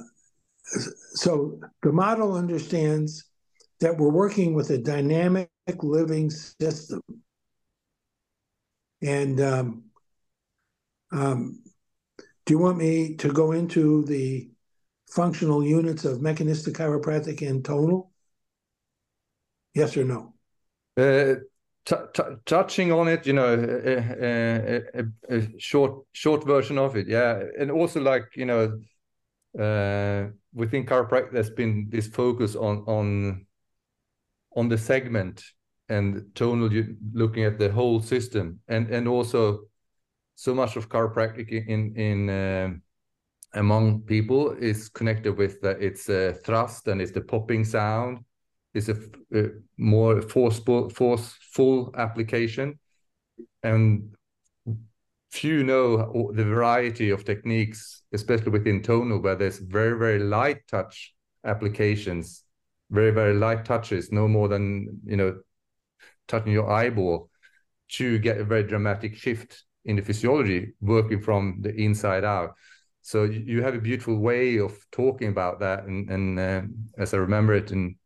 so 1.15 1.61
the 1.83 1.93
model 1.93 2.35
understands 2.35 3.25
that 3.81 3.97
we're 3.97 4.11
working 4.11 4.55
with 4.55 4.71
a 4.71 4.79
dynamic 4.79 5.51
living 5.83 6.31
system. 6.31 7.01
And 9.03 9.41
um, 9.41 9.85
um, 11.13 11.63
do 12.47 12.55
you 12.55 12.59
want 12.59 12.79
me 12.79 13.15
to 13.17 13.33
go 13.33 13.53
into 13.53 14.05
the 14.05 14.51
functional 15.11 15.65
units 15.65 16.05
of 16.05 16.21
mechanistic 16.21 16.75
chiropractic 16.75 17.49
and 17.49 17.65
tonal? 17.65 18.11
Yes 19.75 19.97
or 19.97 20.05
no? 20.05 20.35
Uh, 20.97 21.37
touching 22.45 22.93
on 22.93 23.09
it, 23.09 23.27
you 23.27 23.33
know, 23.33 23.55
a, 23.55 24.83
a, 24.99 25.05
a, 25.31 25.61
short 25.61 26.05
short 26.13 26.45
version 26.45 26.77
of 26.77 26.97
it, 26.97 27.07
yeah, 27.07 27.43
and 27.59 27.71
also 27.71 28.01
like 28.01 28.25
you 28.35 28.45
know, 28.45 28.81
uh, 29.59 30.31
within 30.53 30.85
chiropractic, 30.85 31.33
there's 31.33 31.51
been 31.51 31.87
this 31.89 32.09
focus 32.09 32.57
on 32.57 32.79
on 32.87 33.47
on 34.57 34.69
the 34.69 34.77
segment 34.77 35.45
and 35.89 36.27
tonal, 36.35 36.71
looking 37.13 37.45
at 37.45 37.59
the 37.59 37.71
whole 37.71 38.01
system, 38.01 38.61
and 38.69 38.89
and 38.91 39.09
also 39.09 39.69
so 40.35 40.55
much 40.55 40.77
of 40.77 40.89
chiropractic 40.89 41.51
in 41.51 41.95
in 41.97 42.31
uh, 42.31 42.71
among 43.55 44.03
people 44.03 44.53
is 44.53 44.89
connected 44.89 45.37
with 45.37 45.61
that 45.63 45.83
it's 45.83 46.09
a 46.09 46.35
thrust 46.45 46.89
and 46.89 47.01
it's 47.01 47.13
the 47.13 47.21
popping 47.21 47.65
sound. 47.65 48.19
It's 48.75 48.89
a, 48.89 48.97
a 49.35 49.49
more 49.77 50.23
forceful 50.23 50.91
forceful 50.91 51.93
application. 51.97 52.79
And 53.63 54.15
few 55.31 55.63
know 55.63 56.33
the 56.35 56.45
variety 56.45 57.11
of 57.11 57.25
techniques 57.25 58.03
especially 58.15 58.51
within 58.51 58.83
tonal 58.83 59.21
where 59.21 59.35
there's 59.35 59.59
very 59.59 59.99
very 59.99 60.19
light 60.19 60.67
touch 60.67 61.15
applications 61.45 62.45
very 62.91 63.11
very 63.11 63.35
light 63.35 63.63
touches 63.63 64.11
no 64.11 64.27
more 64.27 64.49
than 64.49 64.89
you 65.05 65.17
know 65.17 65.39
touching 66.29 66.53
your 66.53 66.71
eyeball 66.71 67.31
to 67.89 68.19
get 68.19 68.39
a 68.39 68.45
very 68.45 68.63
dramatic 68.63 69.17
shift 69.17 69.65
in 69.85 69.97
the 69.97 70.03
physiology 70.03 70.75
working 70.81 71.21
from 71.21 71.59
the 71.63 71.75
inside 71.75 72.25
out. 72.25 72.55
So 73.03 73.25
you 73.25 73.63
have 73.63 73.75
a 73.75 73.81
beautiful 73.81 74.19
way 74.19 74.59
of 74.59 74.79
talking 74.93 75.29
about 75.29 75.61
that 75.61 75.85
and 75.85 76.11
and 76.11 76.39
uh, 76.39 76.63
as 76.99 77.15
i 77.15 77.17
remember 77.17 77.55
it 77.55 77.71
and 77.71 77.97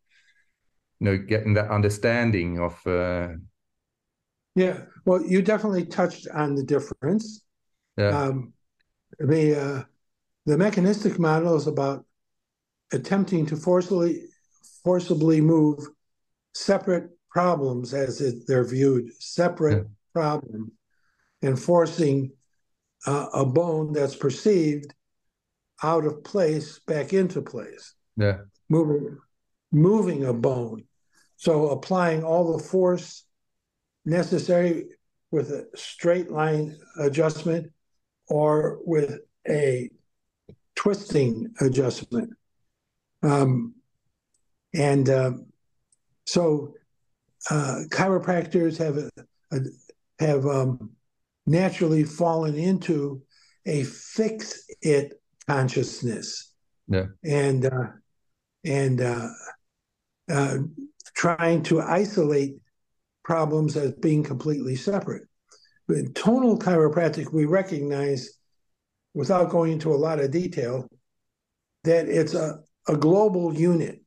you 0.99 1.05
know 1.05 1.17
getting 1.17 1.55
that 1.55 1.69
understanding 1.69 2.59
of 2.59 2.79
uh... 2.87 3.29
yeah. 4.55 4.77
Well 5.05 5.21
you 5.21 5.41
definitely 5.41 5.85
touched 5.85 6.27
on 6.29 6.55
the 6.55 6.63
difference. 6.63 7.43
Yeah. 7.97 8.17
Um, 8.17 8.53
the 9.19 9.61
uh, 9.61 9.83
the 10.45 10.57
mechanistic 10.57 11.19
model 11.19 11.55
is 11.55 11.67
about 11.67 12.05
attempting 12.93 13.45
to 13.47 13.57
forcibly 13.57 14.23
forcibly 14.83 15.41
move 15.41 15.79
separate 16.53 17.09
problems 17.33 17.93
as 17.93 18.21
it, 18.21 18.45
they're 18.47 18.63
viewed 18.63 19.11
separate 19.19 19.77
yeah. 19.77 19.83
problems 20.13 20.71
and 21.41 21.59
forcing 21.59 22.31
uh, 23.07 23.27
a 23.33 23.45
bone 23.45 23.91
that's 23.91 24.15
perceived 24.15 24.93
out 25.81 26.05
of 26.05 26.23
place 26.23 26.79
back 26.87 27.11
into 27.11 27.41
place. 27.41 27.95
Yeah. 28.15 28.37
Moving 28.69 29.17
moving 29.71 30.23
a 30.23 30.33
bone. 30.33 30.83
So 31.35 31.69
applying 31.69 32.23
all 32.23 32.55
the 32.55 32.63
force 32.63 33.23
necessary 34.05 34.85
with 35.31 35.49
a 35.49 35.65
straight 35.75 36.29
line 36.29 36.77
adjustment 36.99 37.71
or 38.27 38.79
with 38.85 39.19
a 39.49 39.89
twisting 40.75 41.53
adjustment. 41.59 42.29
Um, 43.23 43.73
and 44.75 45.09
uh, 45.09 45.31
so 46.25 46.75
uh, 47.49 47.81
chiropractors 47.89 48.77
have 48.77 48.97
a, 48.97 49.09
a, 49.51 49.59
have 50.19 50.45
um, 50.45 50.91
naturally 51.45 52.03
fallen 52.03 52.55
into 52.55 53.21
a 53.65 53.83
fix 53.83 54.65
it 54.81 55.21
consciousness. 55.47 56.53
Yeah. 56.87 57.07
And 57.23 57.65
uh, 57.65 57.87
and 58.63 59.01
uh, 59.01 59.29
uh, 60.29 60.57
trying 61.15 61.63
to 61.63 61.81
isolate 61.81 62.55
problems 63.23 63.77
as 63.77 63.93
being 63.93 64.23
completely 64.23 64.75
separate. 64.75 65.23
But 65.87 65.97
in 65.97 66.13
tonal 66.13 66.57
chiropractic, 66.57 67.33
we 67.33 67.45
recognize, 67.45 68.39
without 69.13 69.49
going 69.49 69.73
into 69.73 69.93
a 69.93 69.95
lot 69.95 70.19
of 70.19 70.31
detail, 70.31 70.87
that 71.83 72.07
it's 72.07 72.33
a, 72.33 72.59
a 72.87 72.95
global 72.95 73.53
unit. 73.53 74.01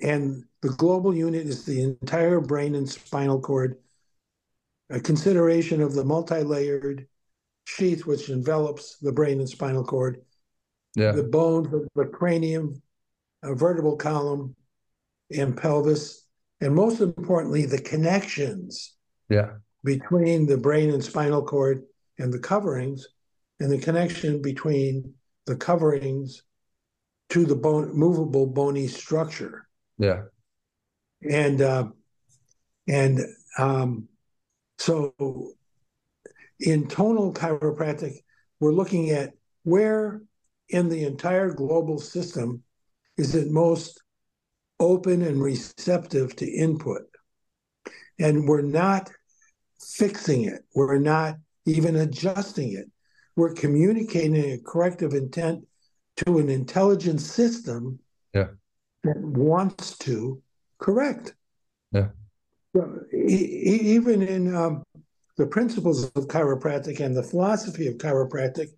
And 0.00 0.44
the 0.62 0.70
global 0.70 1.14
unit 1.14 1.46
is 1.46 1.64
the 1.64 1.82
entire 1.82 2.40
brain 2.40 2.74
and 2.74 2.88
spinal 2.88 3.40
cord 3.40 3.78
a 4.90 5.00
consideration 5.00 5.82
of 5.82 5.94
the 5.94 6.04
multi-layered 6.04 7.06
sheath 7.64 8.06
which 8.06 8.30
envelops 8.30 8.96
the 8.98 9.12
brain 9.12 9.38
and 9.40 9.48
spinal 9.48 9.84
cord, 9.84 10.22
yeah. 10.96 11.12
the 11.12 11.22
bones, 11.22 11.72
of 11.74 11.86
the 11.94 12.06
cranium, 12.06 12.80
a 13.42 13.54
vertebral 13.54 13.96
column, 13.96 14.56
and 15.36 15.56
pelvis, 15.56 16.26
and 16.60 16.74
most 16.74 17.00
importantly, 17.00 17.66
the 17.66 17.80
connections 17.80 18.94
Yeah. 19.28 19.56
Between 19.84 20.46
the 20.46 20.56
brain 20.56 20.90
and 20.90 21.04
spinal 21.04 21.44
cord 21.44 21.84
and 22.18 22.32
the 22.32 22.38
coverings, 22.38 23.06
and 23.60 23.70
the 23.70 23.78
connection 23.78 24.42
between 24.42 25.14
the 25.46 25.54
coverings 25.54 26.42
to 27.28 27.44
the 27.44 27.54
bone, 27.54 27.92
movable 27.96 28.46
bony 28.46 28.88
structure. 28.88 29.67
Yeah. 29.98 30.22
And 31.28 31.60
uh, 31.60 31.88
and 32.86 33.20
um, 33.58 34.08
so 34.78 35.12
in 36.60 36.86
tonal 36.88 37.32
chiropractic, 37.32 38.14
we're 38.60 38.72
looking 38.72 39.10
at 39.10 39.32
where 39.64 40.22
in 40.68 40.88
the 40.88 41.04
entire 41.04 41.52
global 41.52 41.98
system 41.98 42.62
is 43.16 43.34
it 43.34 43.50
most 43.50 44.02
open 44.80 45.22
and 45.22 45.42
receptive 45.42 46.36
to 46.36 46.46
input. 46.46 47.02
And 48.20 48.46
we're 48.46 48.62
not 48.62 49.10
fixing 49.80 50.44
it, 50.44 50.64
we're 50.74 50.98
not 50.98 51.36
even 51.66 51.96
adjusting 51.96 52.72
it. 52.72 52.86
We're 53.36 53.54
communicating 53.54 54.36
a 54.36 54.58
corrective 54.58 55.14
intent 55.14 55.66
to 56.16 56.38
an 56.38 56.48
intelligent 56.48 57.20
system 57.20 58.00
yeah. 58.34 58.48
That 59.08 59.20
wants 59.20 59.96
to 59.98 60.40
correct. 60.78 61.34
Yeah. 61.92 62.08
even 63.12 64.22
in 64.22 64.54
um, 64.54 64.84
the 65.36 65.46
principles 65.46 66.04
of 66.04 66.28
chiropractic 66.28 67.00
and 67.00 67.16
the 67.16 67.22
philosophy 67.22 67.86
of 67.86 67.94
chiropractic, 67.94 68.68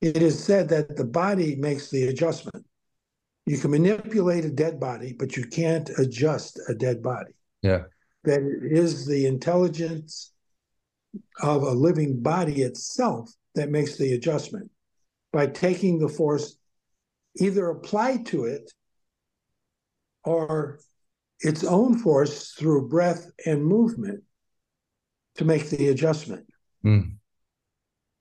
it 0.00 0.22
is 0.22 0.42
said 0.42 0.68
that 0.70 0.96
the 0.96 1.04
body 1.04 1.56
makes 1.56 1.90
the 1.90 2.08
adjustment. 2.08 2.64
You 3.46 3.58
can 3.58 3.70
manipulate 3.72 4.44
a 4.44 4.50
dead 4.50 4.80
body, 4.80 5.14
but 5.18 5.36
you 5.36 5.44
can't 5.44 5.90
adjust 5.98 6.58
a 6.68 6.74
dead 6.74 7.02
body. 7.02 7.32
Yeah. 7.62 7.84
That 8.24 8.40
it 8.40 8.72
is 8.72 9.06
the 9.06 9.26
intelligence 9.26 10.32
of 11.42 11.62
a 11.62 11.72
living 11.72 12.22
body 12.22 12.62
itself 12.62 13.30
that 13.54 13.70
makes 13.70 13.96
the 13.96 14.14
adjustment 14.14 14.70
by 15.32 15.46
taking 15.46 15.98
the 15.98 16.08
force 16.08 16.56
either 17.36 17.68
applied 17.68 18.26
to 18.26 18.44
it 18.44 18.72
or 20.24 20.80
its 21.40 21.64
own 21.64 21.98
force 21.98 22.52
through 22.52 22.88
breath 22.88 23.30
and 23.46 23.64
movement 23.64 24.22
to 25.36 25.44
make 25.44 25.70
the 25.70 25.88
adjustment. 25.88 26.46
Mm. 26.84 27.16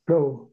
So 0.07 0.51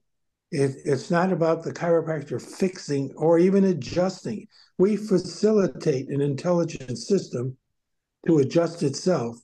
it, 0.50 0.76
it's 0.84 1.10
not 1.10 1.32
about 1.32 1.62
the 1.62 1.72
chiropractor 1.72 2.40
fixing 2.40 3.12
or 3.16 3.38
even 3.38 3.64
adjusting. 3.64 4.46
We 4.78 4.96
facilitate 4.96 6.08
an 6.08 6.20
intelligent 6.20 6.98
system 6.98 7.56
to 8.26 8.38
adjust 8.38 8.82
itself 8.82 9.38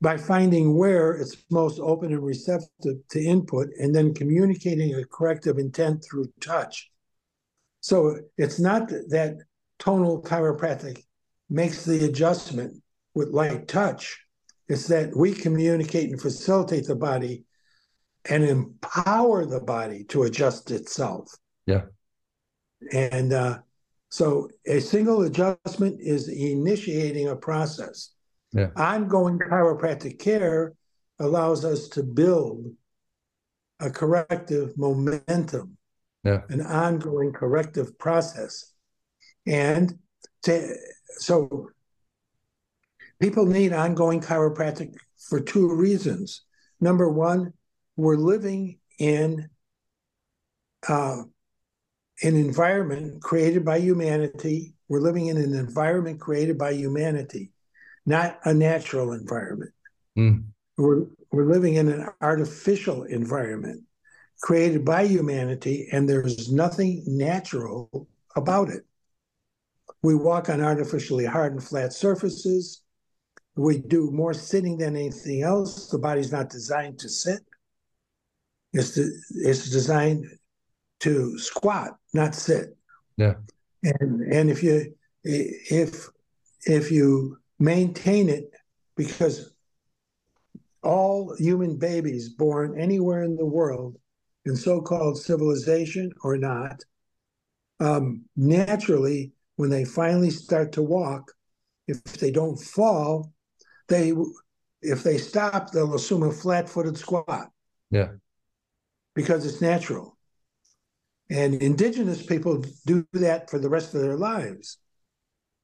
by 0.00 0.16
finding 0.16 0.76
where 0.76 1.12
it's 1.12 1.36
most 1.50 1.80
open 1.80 2.12
and 2.12 2.24
receptive 2.24 2.96
to 3.10 3.20
input 3.20 3.68
and 3.78 3.94
then 3.94 4.14
communicating 4.14 4.94
a 4.94 5.04
corrective 5.04 5.58
intent 5.58 6.04
through 6.04 6.32
touch. 6.40 6.90
So 7.80 8.18
it's 8.36 8.60
not 8.60 8.88
that 8.88 9.38
tonal 9.78 10.22
chiropractic 10.22 11.04
makes 11.48 11.84
the 11.84 12.04
adjustment 12.04 12.82
with 13.14 13.28
light 13.30 13.68
touch. 13.68 14.18
It's 14.68 14.86
that 14.88 15.16
we 15.16 15.32
communicate 15.32 16.10
and 16.10 16.20
facilitate 16.20 16.86
the 16.86 16.96
body 16.96 17.44
and 18.28 18.44
empower 18.44 19.46
the 19.46 19.60
body 19.60 20.04
to 20.04 20.24
adjust 20.24 20.70
itself. 20.70 21.32
Yeah. 21.66 21.84
And 22.92 23.32
uh, 23.32 23.58
so 24.10 24.48
a 24.66 24.80
single 24.80 25.22
adjustment 25.22 26.00
is 26.00 26.28
initiating 26.28 27.28
a 27.28 27.36
process. 27.36 28.10
Yeah. 28.52 28.68
Ongoing 28.76 29.38
chiropractic 29.38 30.18
care 30.18 30.74
allows 31.18 31.64
us 31.64 31.88
to 31.88 32.02
build 32.02 32.72
a 33.80 33.90
corrective 33.90 34.76
momentum, 34.76 35.76
yeah. 36.24 36.42
an 36.48 36.60
ongoing 36.60 37.32
corrective 37.32 37.98
process. 37.98 38.72
And 39.48 39.98
to, 40.42 40.74
so 41.18 41.70
people 43.20 43.46
need 43.46 43.72
ongoing 43.72 44.20
chiropractic 44.20 44.94
for 45.28 45.40
two 45.40 45.74
reasons. 45.74 46.42
Number 46.80 47.08
one, 47.08 47.52
we're 47.96 48.16
living 48.16 48.78
in 48.98 49.48
uh, 50.88 51.22
an 52.22 52.36
environment 52.36 53.22
created 53.22 53.64
by 53.64 53.78
humanity. 53.78 54.74
We're 54.88 55.00
living 55.00 55.26
in 55.26 55.36
an 55.36 55.54
environment 55.54 56.20
created 56.20 56.58
by 56.58 56.72
humanity 56.72 57.50
not 58.08 58.38
a 58.44 58.54
natural 58.54 59.12
environment. 59.12 59.72
Mm. 60.16 60.44
We're, 60.78 61.04
we're 61.30 61.44
living 61.44 61.74
in 61.74 61.88
an 61.88 62.08
artificial 62.22 63.04
environment 63.04 63.84
created 64.40 64.84
by 64.84 65.02
humanity, 65.02 65.88
and 65.92 66.08
there's 66.08 66.50
nothing 66.50 67.04
natural 67.06 68.08
about 68.34 68.70
it. 68.70 68.86
We 70.02 70.14
walk 70.14 70.48
on 70.48 70.60
artificially 70.60 71.24
hard 71.24 71.52
and 71.52 71.62
flat 71.62 71.92
surfaces. 71.92 72.82
We 73.56 73.78
do 73.78 74.10
more 74.12 74.34
sitting 74.34 74.78
than 74.78 74.94
anything 74.94 75.42
else. 75.42 75.88
The 75.88 75.98
body's 75.98 76.30
not 76.30 76.50
designed 76.50 76.98
to 77.00 77.08
sit. 77.08 77.40
It's, 78.72 78.94
to, 78.94 79.10
it's 79.30 79.70
designed 79.70 80.26
to 81.00 81.38
squat, 81.38 81.96
not 82.12 82.34
sit. 82.34 82.76
Yeah. 83.16 83.34
And 83.82 84.32
and 84.32 84.50
if 84.50 84.62
you 84.62 84.94
if 85.22 86.08
if 86.64 86.90
you 86.90 87.38
maintain 87.58 88.28
it 88.28 88.50
because 88.96 89.52
all 90.82 91.34
human 91.38 91.76
babies 91.76 92.28
born 92.28 92.78
anywhere 92.78 93.22
in 93.22 93.36
the 93.36 93.46
world 93.46 93.96
in 94.44 94.56
so-called 94.56 95.18
civilization 95.18 96.10
or 96.22 96.36
not 96.36 96.80
um, 97.80 98.24
naturally 98.36 99.32
when 99.58 99.70
they 99.70 99.84
finally 99.84 100.30
start 100.30 100.72
to 100.72 100.82
walk 100.82 101.32
if 101.86 102.02
they 102.04 102.30
don't 102.30 102.56
fall 102.56 103.32
they 103.88 104.12
if 104.82 105.02
they 105.02 105.18
stop 105.18 105.70
they'll 105.70 105.94
assume 105.94 106.22
a 106.22 106.32
flat-footed 106.32 106.96
squat 106.96 107.50
yeah 107.90 108.08
because 109.14 109.46
it's 109.46 109.60
natural 109.60 110.16
and 111.30 111.54
indigenous 111.56 112.24
people 112.24 112.64
do 112.86 113.06
that 113.12 113.50
for 113.50 113.58
the 113.58 113.68
rest 113.68 113.94
of 113.94 114.00
their 114.00 114.16
lives 114.16 114.78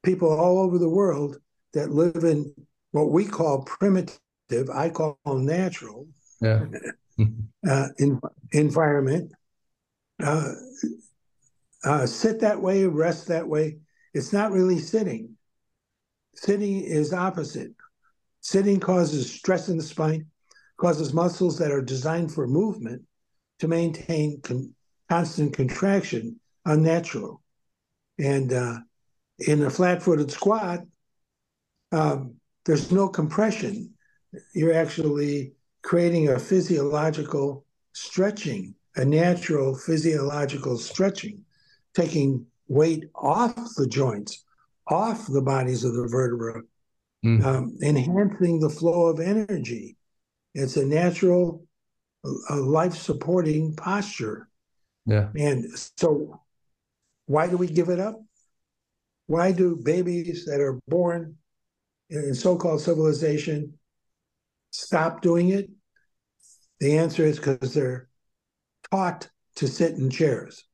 people 0.05 0.31
all 0.31 0.61
over 0.61 0.79
the 0.79 0.89
world 0.89 1.39
that 1.73 1.91
live 1.91 2.25
in 2.25 2.55
what 2.93 3.11
we 3.11 3.25
call 3.25 3.63
primitive, 3.63 4.71
I 4.73 4.89
call 4.89 5.19
natural 5.27 6.07
yeah. 6.41 6.65
uh, 7.69 7.89
in, 7.99 8.21
environment. 8.53 9.33
Uh, 10.23 10.53
uh, 11.83 12.07
sit 12.07 12.41
that 12.41 12.63
way, 12.63 12.85
rest 12.85 13.27
that 13.29 13.49
way. 13.49 13.79
It's 14.15 14.33
not 14.33 14.53
really 14.53 14.79
sitting. 14.79 15.37
Sitting 16.35 16.83
is 16.83 17.13
opposite. 17.13 17.73
Sitting 18.41 18.79
causes 18.79 19.33
stress 19.33 19.69
in 19.69 19.77
the 19.77 19.83
spine, 19.83 20.27
causes 20.77 21.13
muscles 21.13 21.59
that 21.59 21.73
are 21.73 21.83
designed 21.83 22.33
for 22.33 22.47
movement 22.47 23.03
to 23.59 23.69
maintain 23.69 24.41
con- 24.41 24.75
constant 25.09 25.53
contraction 25.53 26.39
unnatural. 26.65 27.43
And 28.19 28.53
uh, 28.53 28.79
in 29.39 29.63
a 29.63 29.71
flat 29.71 30.03
footed 30.03 30.31
squat, 30.31 30.81
um, 31.93 32.35
there's 32.65 32.93
no 32.93 33.09
compression. 33.09 33.95
You're 34.55 34.75
actually 34.75 35.53
creating 35.83 36.29
a 36.29 36.39
physiological 36.39 37.65
stretching, 37.93 38.75
a 38.97 39.05
natural 39.05 39.77
physiological 39.77 40.79
stretching, 40.79 41.43
taking 41.95 42.47
weight 42.69 43.11
off 43.15 43.55
the 43.77 43.87
joints, 43.87 44.45
off 44.89 45.27
the 45.27 45.43
bodies 45.43 45.85
of 45.85 45.95
the 45.95 46.07
vertebra, 46.07 46.63
mm. 47.25 47.45
um, 47.45 47.77
enhancing 47.83 48.61
the 48.61 48.71
flow 48.71 49.07
of 49.07 49.21
energy. 49.21 49.97
It's 50.55 50.77
a 50.77 50.85
natural, 50.85 51.67
a 52.51 52.57
life 52.57 52.95
supporting 52.95 53.75
posture. 53.77 54.49
Yeah. 55.07 55.29
And 55.37 55.67
so, 55.97 56.41
why 57.27 57.49
do 57.49 57.57
we 57.57 57.67
give 57.67 57.89
it 57.89 58.01
up? 58.01 58.21
Why 59.27 59.53
do 59.53 59.77
babies 59.77 60.45
that 60.47 60.61
are 60.61 60.81
born 60.89 61.37
in 62.11 62.35
so-called 62.35 62.81
civilization 62.81 63.79
stop 64.71 65.23
doing 65.23 65.51
it? 65.51 65.71
The 66.81 66.99
answer 66.99 67.25
is 67.25 67.39
because 67.39 67.75
they're 67.75 68.09
taught 68.91 69.29
to 69.57 69.69
sit 69.69 69.93
in 69.93 70.11
chairs. 70.11 70.65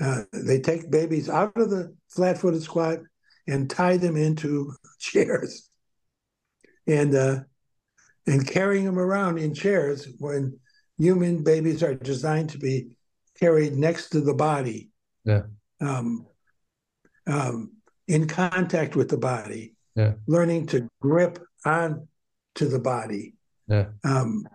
Uh, 0.00 0.22
they 0.32 0.60
take 0.60 0.90
babies 0.90 1.28
out 1.28 1.56
of 1.56 1.70
the 1.70 1.94
flat-footed 2.08 2.62
squat 2.62 3.00
and 3.46 3.68
tie 3.68 3.96
them 3.96 4.16
into 4.16 4.72
chairs, 4.98 5.68
and 6.86 7.14
uh, 7.14 7.40
and 8.26 8.46
carrying 8.46 8.84
them 8.84 8.98
around 8.98 9.38
in 9.38 9.52
chairs 9.54 10.08
when 10.18 10.58
human 10.98 11.42
babies 11.42 11.82
are 11.82 11.94
designed 11.94 12.50
to 12.50 12.58
be 12.58 12.90
carried 13.38 13.74
next 13.74 14.10
to 14.10 14.20
the 14.20 14.34
body, 14.34 14.90
yeah. 15.24 15.42
um, 15.80 16.26
um, 17.26 17.72
in 18.06 18.28
contact 18.28 18.94
with 18.96 19.08
the 19.08 19.16
body, 19.16 19.74
yeah. 19.96 20.12
learning 20.26 20.66
to 20.66 20.88
grip 21.00 21.38
on 21.64 22.06
to 22.54 22.66
the 22.66 22.78
body. 22.78 23.34
Yeah. 23.66 23.86
Um, 24.04 24.46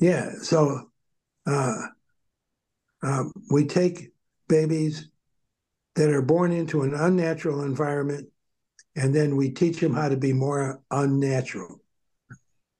yeah. 0.00 0.32
So 0.42 0.90
uh, 1.46 1.82
um, 3.02 3.32
we 3.50 3.66
take 3.66 4.12
babies 4.50 5.08
that 5.94 6.10
are 6.10 6.20
born 6.20 6.52
into 6.52 6.82
an 6.82 6.94
unnatural 6.94 7.62
environment, 7.62 8.28
and 8.96 9.14
then 9.14 9.36
we 9.36 9.50
teach 9.50 9.80
them 9.80 9.94
how 9.94 10.08
to 10.08 10.16
be 10.16 10.34
more 10.34 10.82
unnatural. 10.90 11.80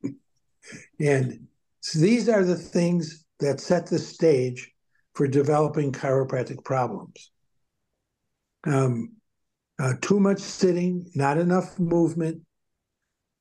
and 1.01 1.47
so 1.81 1.99
these 2.01 2.29
are 2.29 2.45
the 2.45 2.57
things 2.57 3.25
that 3.39 3.61
set 3.61 3.87
the 3.87 3.99
stage 3.99 4.71
for 5.15 5.27
developing 5.27 5.93
chiropractic 5.93 6.63
problems. 6.65 7.31
Um, 8.67 9.13
uh, 9.79 9.95
too 10.03 10.21
much 10.21 10.41
sitting, 10.41 11.11
not 11.15 11.39
enough 11.39 11.79
movement, 11.79 12.43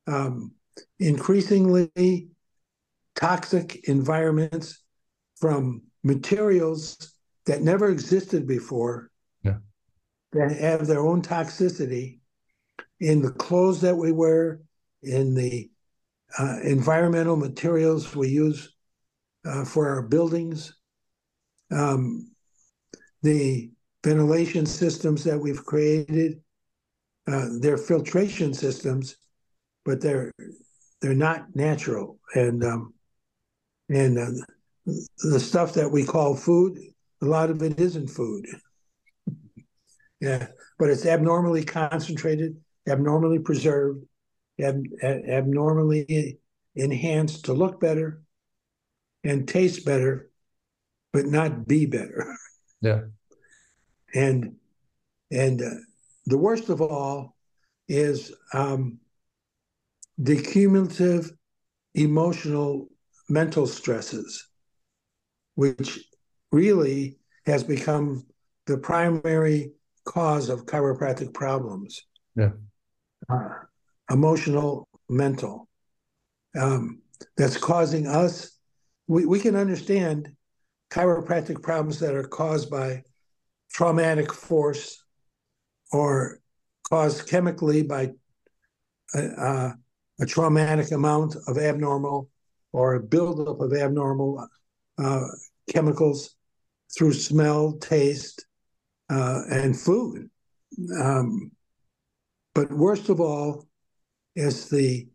um, 0.07 0.53
increasingly 0.99 2.29
toxic 3.15 3.87
environments 3.89 4.81
from 5.35 5.83
materials 6.03 7.18
that 7.49 7.63
never 7.63 7.89
existed 7.89 8.45
before 8.45 9.09
yeah. 9.43 9.57
that 10.33 10.51
have 10.51 10.85
their 10.85 10.99
own 10.99 11.19
toxicity 11.19 12.19
in 12.99 13.23
the 13.23 13.31
clothes 13.31 13.81
that 13.81 13.95
we 13.95 14.11
wear, 14.11 14.61
in 15.01 15.33
the 15.33 15.67
uh, 16.37 16.59
environmental 16.61 17.35
materials 17.35 18.15
we 18.15 18.29
use 18.29 18.75
uh, 19.45 19.65
for 19.65 19.89
our 19.89 20.03
buildings, 20.03 20.75
um, 21.71 22.29
the 23.23 23.71
ventilation 24.03 24.67
systems 24.67 25.23
that 25.23 25.39
we've 25.39 25.65
created. 25.65 26.39
Uh, 27.27 27.47
they're 27.59 27.77
filtration 27.79 28.53
systems, 28.53 29.15
but 29.85 30.01
they're 30.01 30.31
they're 31.01 31.15
not 31.15 31.47
natural, 31.55 32.19
and 32.35 32.63
um, 32.63 32.93
and 33.89 34.19
uh, 34.19 34.29
the 35.23 35.39
stuff 35.39 35.73
that 35.73 35.89
we 35.89 36.03
call 36.03 36.35
food, 36.35 36.77
a 37.21 37.25
lot 37.25 37.49
of 37.49 37.61
it 37.61 37.79
isn't 37.79 38.07
food. 38.07 38.47
yeah, 40.21 40.47
but 40.77 40.89
it's 40.89 41.05
abnormally 41.05 41.63
concentrated, 41.63 42.57
abnormally 42.87 43.39
preserved, 43.39 44.03
ab- 44.61 44.87
abnormally 45.03 46.39
enhanced 46.75 47.45
to 47.45 47.53
look 47.53 47.79
better 47.79 48.21
and 49.23 49.47
taste 49.47 49.85
better, 49.85 50.29
but 51.11 51.25
not 51.25 51.67
be 51.67 51.85
better. 51.85 52.35
Yeah. 52.81 53.01
And 54.13 54.55
and 55.31 55.61
uh, 55.61 55.69
the 56.25 56.37
worst 56.37 56.69
of 56.69 56.81
all 56.81 57.35
is 57.87 58.33
um, 58.53 58.99
the 60.17 60.41
cumulative 60.41 61.31
emotional 61.93 62.87
mental 63.29 63.67
stresses, 63.67 64.47
which 65.55 65.99
really 66.51 67.17
has 67.45 67.63
become 67.63 68.25
the 68.65 68.77
primary 68.77 69.71
cause 70.05 70.49
of 70.49 70.65
chiropractic 70.65 71.33
problems. 71.33 72.01
Yeah. 72.35 72.51
Uh, 73.29 73.49
emotional, 74.09 74.87
mental. 75.09 75.67
Um, 76.59 77.01
that's 77.37 77.57
causing 77.57 78.07
us, 78.07 78.57
we, 79.07 79.25
we 79.25 79.39
can 79.39 79.55
understand 79.55 80.29
chiropractic 80.91 81.61
problems 81.61 81.99
that 81.99 82.15
are 82.15 82.23
caused 82.23 82.69
by 82.69 83.03
traumatic 83.71 84.33
force 84.33 85.03
or 85.91 86.39
caused 86.89 87.27
chemically 87.27 87.83
by 87.83 88.11
a, 89.13 89.19
uh, 89.19 89.73
a 90.19 90.25
traumatic 90.25 90.91
amount 90.91 91.35
of 91.47 91.57
abnormal 91.57 92.29
or 92.73 92.95
a 92.95 92.99
buildup 92.99 93.59
of 93.59 93.73
abnormal 93.73 94.47
uh, 94.97 95.27
chemicals 95.71 96.35
through 96.95 97.13
smell, 97.13 97.73
taste, 97.73 98.45
uh, 99.09 99.41
and 99.49 99.79
food. 99.79 100.29
Um, 100.99 101.51
but 102.53 102.71
worst 102.71 103.09
of 103.09 103.19
all 103.19 103.67
is 104.35 104.69
the 104.69 105.07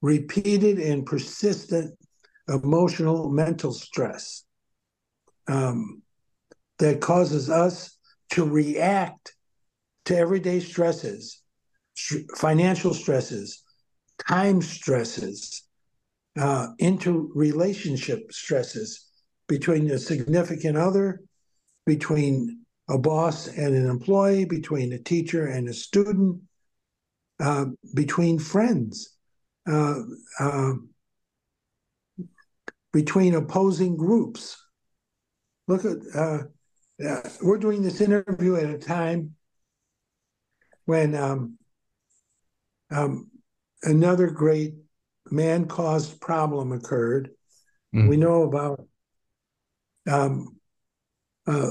repeated 0.00 0.78
and 0.78 1.06
persistent 1.06 1.96
emotional 2.48 3.30
mental 3.30 3.72
stress 3.72 4.44
um, 5.48 6.02
that 6.78 7.00
causes 7.00 7.48
us 7.48 7.96
to 8.30 8.44
react 8.44 9.34
to 10.04 10.16
everyday 10.16 10.58
stresses, 10.58 11.40
financial 12.36 12.94
stresses, 12.94 13.62
time 14.28 14.60
stresses, 14.60 15.62
uh, 16.38 16.68
interrelationship 16.78 18.32
stresses 18.32 19.11
between 19.52 19.90
a 19.90 19.98
significant 19.98 20.78
other, 20.78 21.20
between 21.84 22.64
a 22.88 22.96
boss 22.96 23.48
and 23.48 23.74
an 23.74 23.86
employee, 23.86 24.46
between 24.46 24.94
a 24.94 24.98
teacher 24.98 25.46
and 25.46 25.68
a 25.68 25.74
student, 25.74 26.40
uh, 27.38 27.66
between 27.92 28.38
friends, 28.38 29.14
uh, 29.70 29.98
uh, 30.40 30.72
between 32.94 33.34
opposing 33.34 33.94
groups. 33.94 34.56
Look 35.68 35.84
at, 35.84 35.98
uh, 36.14 36.44
uh, 37.06 37.20
we're 37.42 37.58
doing 37.58 37.82
this 37.82 38.00
interview 38.00 38.56
at 38.56 38.70
a 38.70 38.78
time 38.78 39.34
when 40.86 41.14
um, 41.14 41.58
um, 42.90 43.30
another 43.82 44.30
great 44.30 44.76
man 45.30 45.66
caused 45.66 46.22
problem 46.22 46.72
occurred. 46.72 47.32
Mm. 47.94 48.08
We 48.08 48.16
know 48.16 48.44
about 48.44 48.86
um, 50.08 50.56
uh, 51.46 51.70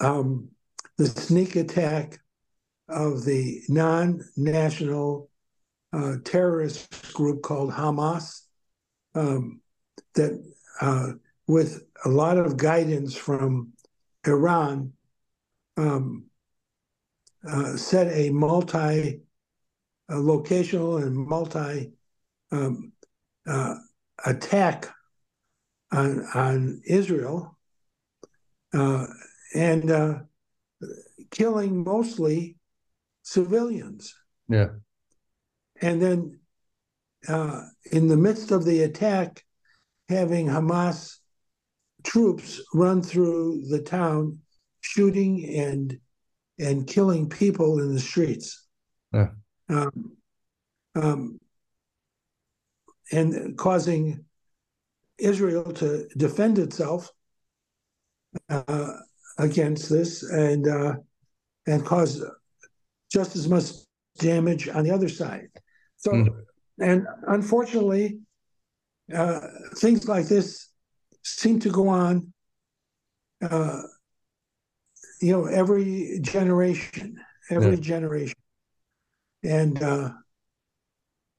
um, 0.00 0.48
the 0.98 1.06
sneak 1.06 1.56
attack 1.56 2.18
of 2.88 3.24
the 3.24 3.62
non 3.68 4.20
national 4.36 5.30
uh, 5.92 6.16
terrorist 6.24 7.12
group 7.12 7.42
called 7.42 7.72
Hamas, 7.72 8.42
um, 9.14 9.60
that 10.14 10.42
uh, 10.80 11.12
with 11.46 11.82
a 12.04 12.08
lot 12.08 12.38
of 12.38 12.56
guidance 12.56 13.14
from 13.14 13.72
Iran, 14.26 14.92
um, 15.76 16.26
uh, 17.46 17.76
set 17.76 18.08
a 18.12 18.30
multi 18.30 19.20
uh, 20.08 20.14
locational 20.14 21.02
and 21.02 21.16
multi 21.16 21.92
um, 22.50 22.92
uh, 23.46 23.74
attack 24.24 24.88
on, 25.92 26.26
on 26.34 26.82
Israel 26.86 27.56
uh, 28.72 29.06
and 29.54 29.90
uh, 29.90 30.18
killing 31.30 31.84
mostly 31.84 32.56
civilians. 33.22 34.14
Yeah. 34.48 34.70
And 35.80 36.00
then 36.00 36.40
uh, 37.28 37.62
in 37.90 38.08
the 38.08 38.16
midst 38.16 38.50
of 38.50 38.64
the 38.64 38.82
attack, 38.82 39.44
having 40.08 40.46
Hamas 40.46 41.18
troops 42.04 42.60
run 42.74 43.02
through 43.02 43.66
the 43.68 43.80
town, 43.80 44.38
shooting 44.80 45.56
and 45.56 45.98
and 46.58 46.86
killing 46.86 47.28
people 47.28 47.80
in 47.80 47.94
the 47.94 48.00
streets. 48.00 48.66
Yeah. 49.12 49.30
Um, 49.68 50.12
um, 50.94 51.40
and 53.10 53.56
causing 53.56 54.24
Israel 55.22 55.72
to 55.72 56.08
defend 56.16 56.58
itself 56.58 57.10
uh, 58.48 58.92
against 59.38 59.88
this 59.88 60.22
and 60.22 60.66
uh, 60.68 60.94
and 61.66 61.84
cause 61.84 62.24
just 63.10 63.36
as 63.36 63.48
much 63.48 63.66
damage 64.18 64.68
on 64.68 64.84
the 64.84 64.90
other 64.90 65.08
side. 65.08 65.48
So, 65.96 66.12
mm. 66.12 66.28
and 66.80 67.06
unfortunately, 67.28 68.18
uh, 69.14 69.40
things 69.76 70.08
like 70.08 70.26
this 70.26 70.68
seem 71.22 71.60
to 71.60 71.70
go 71.70 71.88
on. 71.88 72.32
Uh, 73.40 73.82
you 75.20 75.32
know, 75.32 75.46
every 75.46 76.18
generation, 76.20 77.16
every 77.50 77.74
yeah. 77.74 77.80
generation, 77.80 78.36
and 79.44 79.80
uh, 79.82 80.10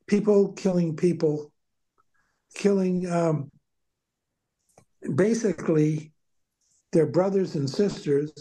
people 0.08 0.54
killing 0.54 0.96
people 0.96 1.52
killing 2.54 3.10
um, 3.12 3.50
basically 5.16 6.14
their 6.92 7.06
brothers 7.06 7.56
and 7.56 7.70
sisters 7.70 8.32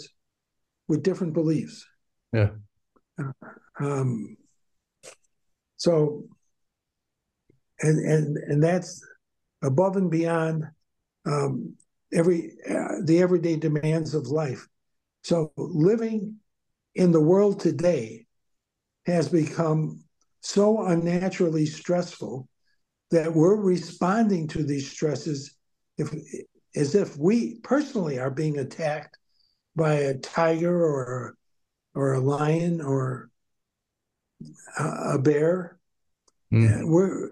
with 0.89 1.03
different 1.03 1.33
beliefs. 1.33 1.85
Yeah. 2.33 2.51
Uh, 3.19 3.33
um, 3.81 4.37
so, 5.77 6.25
and 7.81 7.99
and 7.99 8.37
and 8.37 8.63
that's 8.63 9.05
above 9.63 9.97
and 9.97 10.11
beyond 10.11 10.65
um, 11.27 11.75
every 12.13 12.53
uh, 12.69 13.01
the 13.05 13.21
everyday 13.21 13.57
demands 13.57 14.15
of 14.15 14.29
life. 14.29 14.67
So, 15.25 15.53
living 15.57 16.37
in 16.95 17.13
the 17.13 17.21
world 17.21 17.61
today 17.61 18.27
has 19.07 19.29
become 19.29 20.05
so 20.41 20.85
unnaturally 20.87 21.67
stressful 21.67 22.49
that 23.11 23.33
we're 23.33 23.57
responding 23.57 24.49
to 24.49 24.65
these 24.65 24.91
stresses 24.91 25.57
if, 25.99 26.13
as 26.75 26.95
if 26.95 27.17
we 27.17 27.57
personally 27.63 28.19
are 28.19 28.31
being 28.31 28.59
attacked 28.59 29.19
by 29.77 29.95
a 29.95 30.19
tiger 30.19 30.85
or 30.85 31.37
or 31.95 32.15
a 32.15 32.21
lion 32.21 32.81
or 32.81 33.31
a, 34.79 35.15
a 35.15 35.19
bear. 35.19 35.79
Mm. 36.53 36.87
We're 36.87 37.31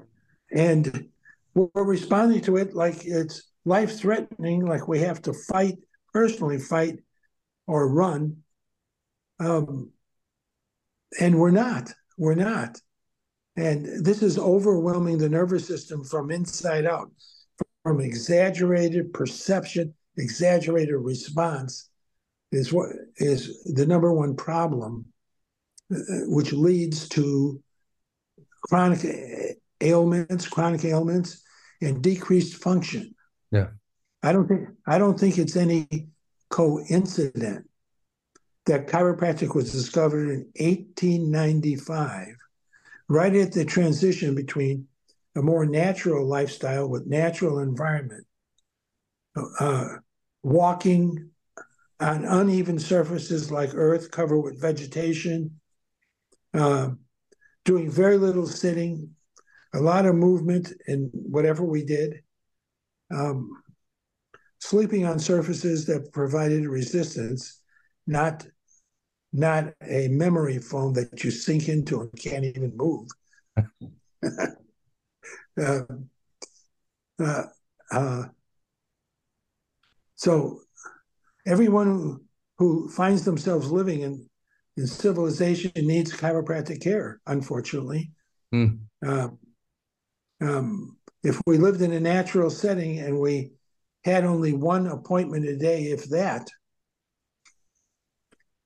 and 0.53 1.09
we're 1.55 1.85
responding 1.85 2.41
to 2.43 2.57
it 2.57 2.75
like 2.75 3.05
it's 3.05 3.51
life 3.65 3.99
threatening, 3.99 4.65
like 4.65 4.89
we 4.89 5.01
have 5.01 5.23
to 5.23 5.33
fight 5.33 5.79
personally, 6.13 6.59
fight 6.59 6.99
or 7.67 7.89
run. 7.89 8.39
Um, 9.39 9.91
and 11.19 11.39
we're 11.39 11.51
not. 11.51 11.93
We're 12.17 12.35
not. 12.35 12.79
And 13.57 14.05
this 14.05 14.23
is 14.23 14.39
overwhelming 14.39 15.19
the 15.19 15.29
nervous 15.29 15.67
system 15.67 16.05
from 16.05 16.31
inside 16.31 16.87
out, 16.87 17.11
from 17.83 18.01
exaggerated 18.01 19.13
perception, 19.13 19.95
exaggerated 20.17 20.95
response 20.95 21.89
is 22.53 22.73
what 22.73 22.91
is 23.17 23.63
the 23.65 23.87
number 23.87 24.13
one 24.13 24.37
problem, 24.37 25.07
uh, 25.93 25.97
which 26.27 26.53
leads 26.53 27.09
to 27.09 27.63
chronic 28.69 29.59
ailments, 29.81 30.49
chronic 30.49 30.85
ailments, 30.85 31.43
and 31.81 32.03
decreased 32.03 32.63
function. 32.63 33.15
Yeah, 33.51 33.69
I 34.23 34.33
don't 34.33 34.49
think 34.49 34.69
I 34.87 34.99
don't 34.99 35.19
think 35.19 35.39
it's 35.39 35.57
any 35.57 36.09
coincidence 36.51 37.67
that 38.67 38.89
chiropractic 38.89 39.55
was 39.55 39.73
discovered 39.73 40.29
in 40.29 40.41
1895, 40.57 42.37
right 43.09 43.35
at 43.35 43.53
the 43.53 43.65
transition 43.65 44.35
between 44.35 44.87
a 45.37 45.43
more 45.43 45.65
natural 45.65 46.27
lifestyle 46.27 46.89
with 46.89 47.07
natural 47.07 47.61
environment, 47.61 48.27
uh, 49.59 49.87
walking 50.43 51.31
on 52.01 52.25
uneven 52.25 52.79
surfaces 52.79 53.51
like 53.51 53.71
earth 53.75 54.11
covered 54.11 54.41
with 54.41 54.61
vegetation, 54.61 55.61
uh, 56.55 56.91
doing 57.65 57.91
very 57.91 58.17
little 58.17 58.47
sitting, 58.47 59.11
a 59.75 59.81
lot 59.81 60.07
of 60.07 60.15
movement 60.15 60.73
in 60.87 61.11
whatever 61.13 61.65
we 61.65 61.85
did, 61.85 62.23
um, 63.15 63.51
sleeping 64.59 65.05
on 65.05 65.19
surfaces 65.19 65.87
that 65.87 66.13
provided 66.13 66.67
resistance, 66.67 67.61
not 68.07 68.47
not 69.33 69.73
a 69.89 70.09
memory 70.09 70.59
foam 70.59 70.93
that 70.93 71.23
you 71.23 71.31
sink 71.31 71.69
into 71.69 72.01
and 72.01 72.13
can't 72.19 72.45
even 72.45 72.77
move. 72.77 73.09
uh, 75.61 75.83
uh, 77.23 77.43
uh, 77.93 78.25
so 80.15 80.61
everyone 81.47 82.21
who 82.59 82.89
finds 82.89 83.25
themselves 83.25 83.71
living 83.71 84.03
in, 84.03 84.29
in 84.77 84.87
civilization 84.87 85.73
needs 85.77 86.13
chiropractic 86.13 86.83
care, 86.83 87.21
unfortunately. 87.27 88.11
Mm. 88.55 88.81
um, 90.41 90.97
if 91.23 91.41
we 91.47 91.59
lived 91.59 91.83
in 91.83 91.93
a 91.93 92.01
natural 92.01 92.51
setting 92.51 92.99
and 92.99 93.21
we 93.21 93.53
had 94.05 94.25
only 94.25 94.53
one 94.53 94.87
appointment 94.87 95.47
a 95.47 95.57
day, 95.57 95.85
if 95.85 96.09
that, 96.09 96.49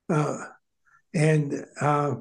uh, 0.08 0.38
and 1.14 1.66
uh, 1.80 2.14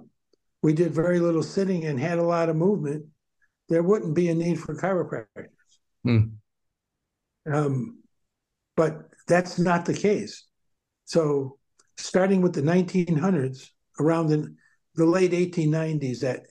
we 0.61 0.73
did 0.73 0.93
very 0.93 1.19
little 1.19 1.43
sitting 1.43 1.85
and 1.85 1.99
had 1.99 2.17
a 2.17 2.23
lot 2.23 2.49
of 2.49 2.55
movement, 2.55 3.05
there 3.73 3.81
wouldn't 3.81 4.13
be 4.13 4.29
a 4.29 4.35
need 4.35 4.59
for 4.59 4.75
chiropractors. 4.75 5.49
Mm. 6.05 6.33
Um, 7.51 8.03
but 8.77 9.09
that's 9.27 9.57
not 9.57 9.85
the 9.85 9.95
case. 9.95 10.45
So, 11.05 11.57
starting 11.97 12.41
with 12.41 12.53
the 12.53 12.61
1900s, 12.61 13.69
around 13.99 14.27
the, 14.27 14.55
the 14.93 15.05
late 15.05 15.31
1890s, 15.31 16.23
at 16.23 16.41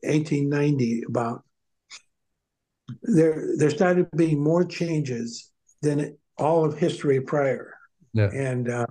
1890 0.00 1.04
about, 1.08 1.44
there 3.02 3.54
there 3.56 3.70
started 3.70 4.10
being 4.16 4.42
more 4.42 4.64
changes 4.64 5.52
than 5.82 6.18
all 6.36 6.64
of 6.64 6.76
history 6.76 7.20
prior, 7.20 7.74
yeah. 8.12 8.28
and 8.34 8.68
uh, 8.68 8.86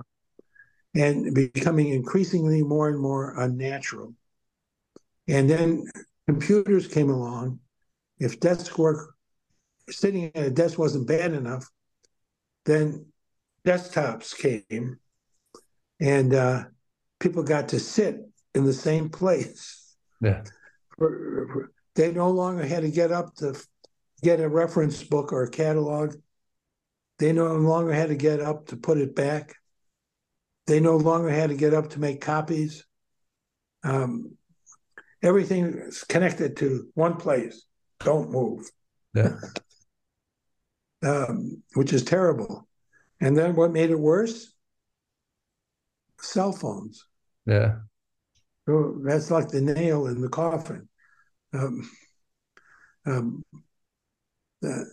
and 0.95 1.35
becoming 1.35 1.89
increasingly 1.89 2.63
more 2.63 2.87
and 2.87 2.99
more 2.99 3.37
unnatural. 3.37 4.13
And 5.27 5.49
then 5.49 5.85
computers 6.25 6.87
came 6.87 7.09
along. 7.09 7.59
If 8.21 8.39
desk 8.39 8.77
work, 8.77 9.15
sitting 9.89 10.31
at 10.35 10.45
a 10.45 10.51
desk 10.51 10.77
wasn't 10.77 11.07
bad 11.07 11.33
enough, 11.33 11.67
then 12.65 13.07
desktops 13.65 14.37
came 14.37 14.99
and 15.99 16.31
uh, 16.31 16.65
people 17.19 17.41
got 17.41 17.69
to 17.69 17.79
sit 17.79 18.19
in 18.53 18.63
the 18.63 18.73
same 18.73 19.09
place. 19.09 19.95
Yeah. 20.21 20.43
They 21.95 22.11
no 22.11 22.29
longer 22.29 22.63
had 22.63 22.83
to 22.83 22.91
get 22.91 23.11
up 23.11 23.33
to 23.37 23.59
get 24.21 24.39
a 24.39 24.47
reference 24.47 25.03
book 25.03 25.33
or 25.33 25.41
a 25.41 25.49
catalog. 25.49 26.13
They 27.17 27.33
no 27.33 27.55
longer 27.55 27.91
had 27.91 28.09
to 28.09 28.15
get 28.15 28.39
up 28.39 28.67
to 28.67 28.77
put 28.77 28.99
it 28.99 29.15
back. 29.15 29.55
They 30.67 30.79
no 30.79 30.97
longer 30.97 31.29
had 31.29 31.49
to 31.49 31.55
get 31.55 31.73
up 31.73 31.89
to 31.91 31.99
make 31.99 32.21
copies. 32.21 32.85
Um, 33.83 34.37
everything 35.23 35.73
is 35.87 36.03
connected 36.03 36.57
to 36.57 36.87
one 36.93 37.15
place. 37.15 37.65
Don't 38.03 38.31
move. 38.31 38.69
Yeah. 39.13 39.35
um, 41.03 41.61
which 41.73 41.93
is 41.93 42.03
terrible. 42.03 42.67
And 43.19 43.37
then 43.37 43.55
what 43.55 43.71
made 43.71 43.89
it 43.89 43.99
worse? 43.99 44.51
cell 46.23 46.51
phones. 46.51 47.05
Yeah. 47.45 47.77
So 48.67 48.99
that's 49.03 49.31
like 49.31 49.49
the 49.49 49.61
nail 49.61 50.07
in 50.07 50.21
the 50.21 50.29
coffin. 50.29 50.87
Um, 51.53 51.89
um, 53.05 53.43
uh, 54.63 54.83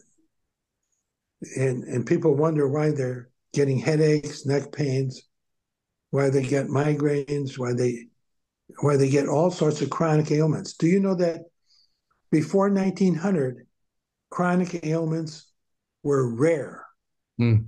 and 1.57 1.85
and 1.85 2.07
people 2.07 2.35
wonder 2.35 2.69
why 2.69 2.91
they're 2.91 3.29
getting 3.53 3.79
headaches, 3.79 4.47
neck 4.47 4.73
pains, 4.73 5.23
why 6.11 6.31
they 6.31 6.43
get 6.43 6.67
migraines, 6.67 7.59
why 7.59 7.75
they 7.75 8.07
why 8.81 8.97
they 8.97 9.09
get 9.09 9.29
all 9.29 9.51
sorts 9.51 9.83
of 9.83 9.91
chronic 9.91 10.31
ailments. 10.33 10.75
Do 10.75 10.87
you 10.87 11.01
know 11.01 11.15
that 11.17 11.43
before 12.31 12.71
1900, 12.71 13.67
chronic 14.31 14.85
ailments 14.85 15.51
were 16.03 16.29
rare? 16.35 16.85
Mm 17.41 17.67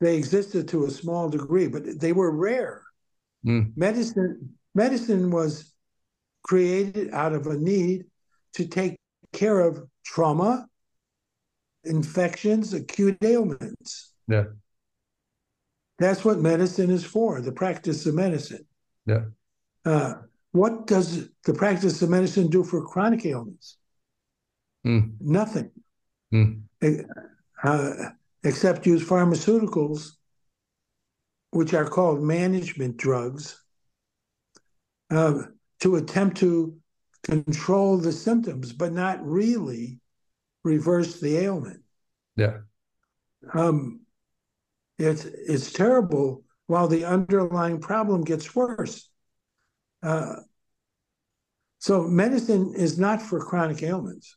they 0.00 0.16
existed 0.16 0.68
to 0.68 0.84
a 0.84 0.90
small 0.90 1.28
degree, 1.28 1.68
but 1.68 2.00
they 2.00 2.12
were 2.12 2.30
rare. 2.30 2.82
Mm. 3.46 3.72
Medicine 3.76 4.54
medicine 4.74 5.30
was 5.30 5.72
created 6.42 7.12
out 7.12 7.32
of 7.32 7.46
a 7.46 7.56
need 7.56 8.04
to 8.54 8.66
take 8.66 8.98
care 9.32 9.60
of 9.60 9.82
trauma, 10.04 10.66
infections, 11.84 12.74
acute 12.74 13.16
ailments. 13.22 14.12
Yeah. 14.28 14.44
That's 15.98 16.24
what 16.24 16.40
medicine 16.40 16.90
is 16.90 17.04
for, 17.04 17.40
the 17.40 17.52
practice 17.52 18.04
of 18.04 18.14
medicine. 18.14 18.66
Yeah. 19.06 19.24
Uh, 19.84 20.14
what 20.56 20.86
does 20.86 21.28
the 21.44 21.54
practice 21.54 22.02
of 22.02 22.10
medicine 22.10 22.48
do 22.48 22.64
for 22.64 22.84
chronic 22.84 23.24
ailments? 23.26 23.76
Mm. 24.86 25.14
Nothing. 25.20 25.70
Mm. 26.32 26.62
Uh, 27.62 27.92
except 28.44 28.86
use 28.86 29.04
pharmaceuticals, 29.04 30.12
which 31.50 31.74
are 31.74 31.88
called 31.88 32.22
management 32.22 32.96
drugs, 32.96 33.62
uh, 35.10 35.42
to 35.80 35.96
attempt 35.96 36.38
to 36.38 36.76
control 37.22 37.98
the 37.98 38.12
symptoms, 38.12 38.72
but 38.72 38.92
not 38.92 39.24
really 39.24 40.00
reverse 40.64 41.20
the 41.20 41.36
ailment. 41.38 41.82
Yeah. 42.36 42.58
Um, 43.52 44.00
it's 44.98 45.24
it's 45.24 45.72
terrible 45.72 46.44
while 46.66 46.88
the 46.88 47.04
underlying 47.04 47.80
problem 47.80 48.22
gets 48.22 48.54
worse. 48.54 49.08
Uh, 50.02 50.36
so 51.78 52.02
medicine 52.02 52.74
is 52.74 52.98
not 52.98 53.22
for 53.22 53.44
chronic 53.44 53.82
ailments. 53.82 54.36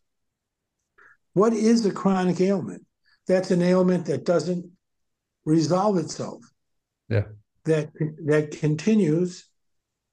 What 1.33 1.53
is 1.53 1.85
a 1.85 1.91
chronic 1.91 2.41
ailment? 2.41 2.85
that's 3.29 3.51
an 3.51 3.61
ailment 3.61 4.07
that 4.07 4.25
doesn't 4.25 4.65
resolve 5.45 5.97
itself. 5.97 6.43
Yeah. 7.07 7.25
That 7.65 7.91
that 8.25 8.57
continues 8.59 9.47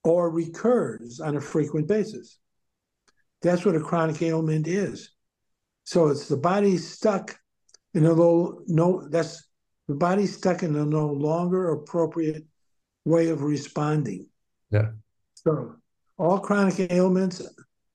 or 0.04 0.30
recurs 0.30 1.18
on 1.18 1.36
a 1.36 1.40
frequent 1.40 1.88
basis. 1.88 2.38
That's 3.40 3.64
what 3.64 3.74
a 3.74 3.80
chronic 3.80 4.20
ailment 4.20 4.68
is. 4.68 5.10
So 5.84 6.08
it's 6.08 6.28
the 6.28 6.36
body 6.36 6.76
stuck 6.76 7.38
in 7.94 8.04
a 8.04 8.12
low 8.12 8.60
no 8.66 9.08
that's 9.08 9.48
the 9.88 9.94
body 9.94 10.26
stuck 10.26 10.62
in 10.62 10.76
a 10.76 10.84
no 10.84 11.06
longer 11.06 11.70
appropriate 11.70 12.44
way 13.06 13.28
of 13.28 13.42
responding. 13.42 14.26
Yeah. 14.70 14.90
So 15.46 15.76
all 16.18 16.40
chronic 16.40 16.90
ailments 16.90 17.40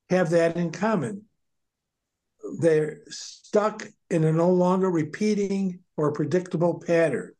have 0.08 0.30
that 0.30 0.56
in 0.56 0.70
common. 0.70 1.24
They're 2.60 3.00
stuck 3.08 3.86
in 4.10 4.24
a 4.24 4.32
no 4.32 4.50
longer 4.50 4.90
repeating 4.90 5.80
or 5.96 6.12
predictable 6.12 6.80
pattern, 6.80 7.32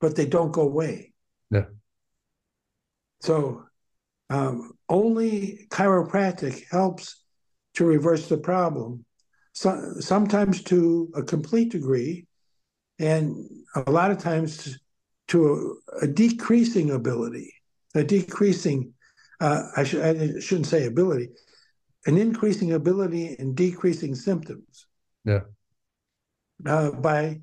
but 0.00 0.16
they 0.16 0.26
don't 0.26 0.52
go 0.52 0.62
away. 0.62 1.12
Yeah. 1.50 1.66
So 3.20 3.64
um, 4.28 4.72
only 4.88 5.66
chiropractic 5.70 6.64
helps 6.70 7.24
to 7.74 7.84
reverse 7.84 8.28
the 8.28 8.38
problem, 8.38 9.04
so, 9.52 9.94
sometimes 9.98 10.62
to 10.64 11.10
a 11.14 11.22
complete 11.22 11.72
degree, 11.72 12.26
and 12.98 13.48
a 13.74 13.90
lot 13.90 14.10
of 14.10 14.18
times 14.18 14.78
to, 15.28 15.78
a, 16.00 16.04
a, 16.04 16.06
decreasing 16.06 16.90
ability, 16.90 17.52
a 17.94 18.04
decreasing, 18.04 18.92
uh, 19.40 19.64
I, 19.76 19.84
sh- 19.84 19.94
I 19.96 20.38
shouldn't 20.40 20.66
say 20.66 20.86
ability, 20.86 21.30
an 22.06 22.16
increasing 22.16 22.72
ability 22.72 23.36
and 23.38 23.56
decreasing 23.56 24.14
symptoms. 24.14 24.86
Yeah. 25.24 25.40
Uh, 26.64 26.90
by 26.90 27.40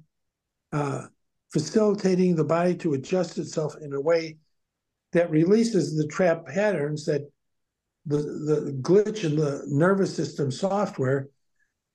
uh, 0.72 1.04
facilitating 1.52 2.36
the 2.36 2.44
body 2.44 2.76
to 2.76 2.94
adjust 2.94 3.38
itself 3.38 3.76
in 3.82 3.94
a 3.94 4.02
way 4.02 4.38
that 5.14 5.30
releases 5.32 5.96
the 5.96 6.08
trap 6.08 6.46
patterns 6.46 7.06
that 7.06 7.22
the, 8.06 8.18
the 8.18 8.78
glitch 8.82 9.24
in 9.24 9.36
the 9.36 9.64
nervous 9.68 10.16
system 10.16 10.52
software 10.52 11.28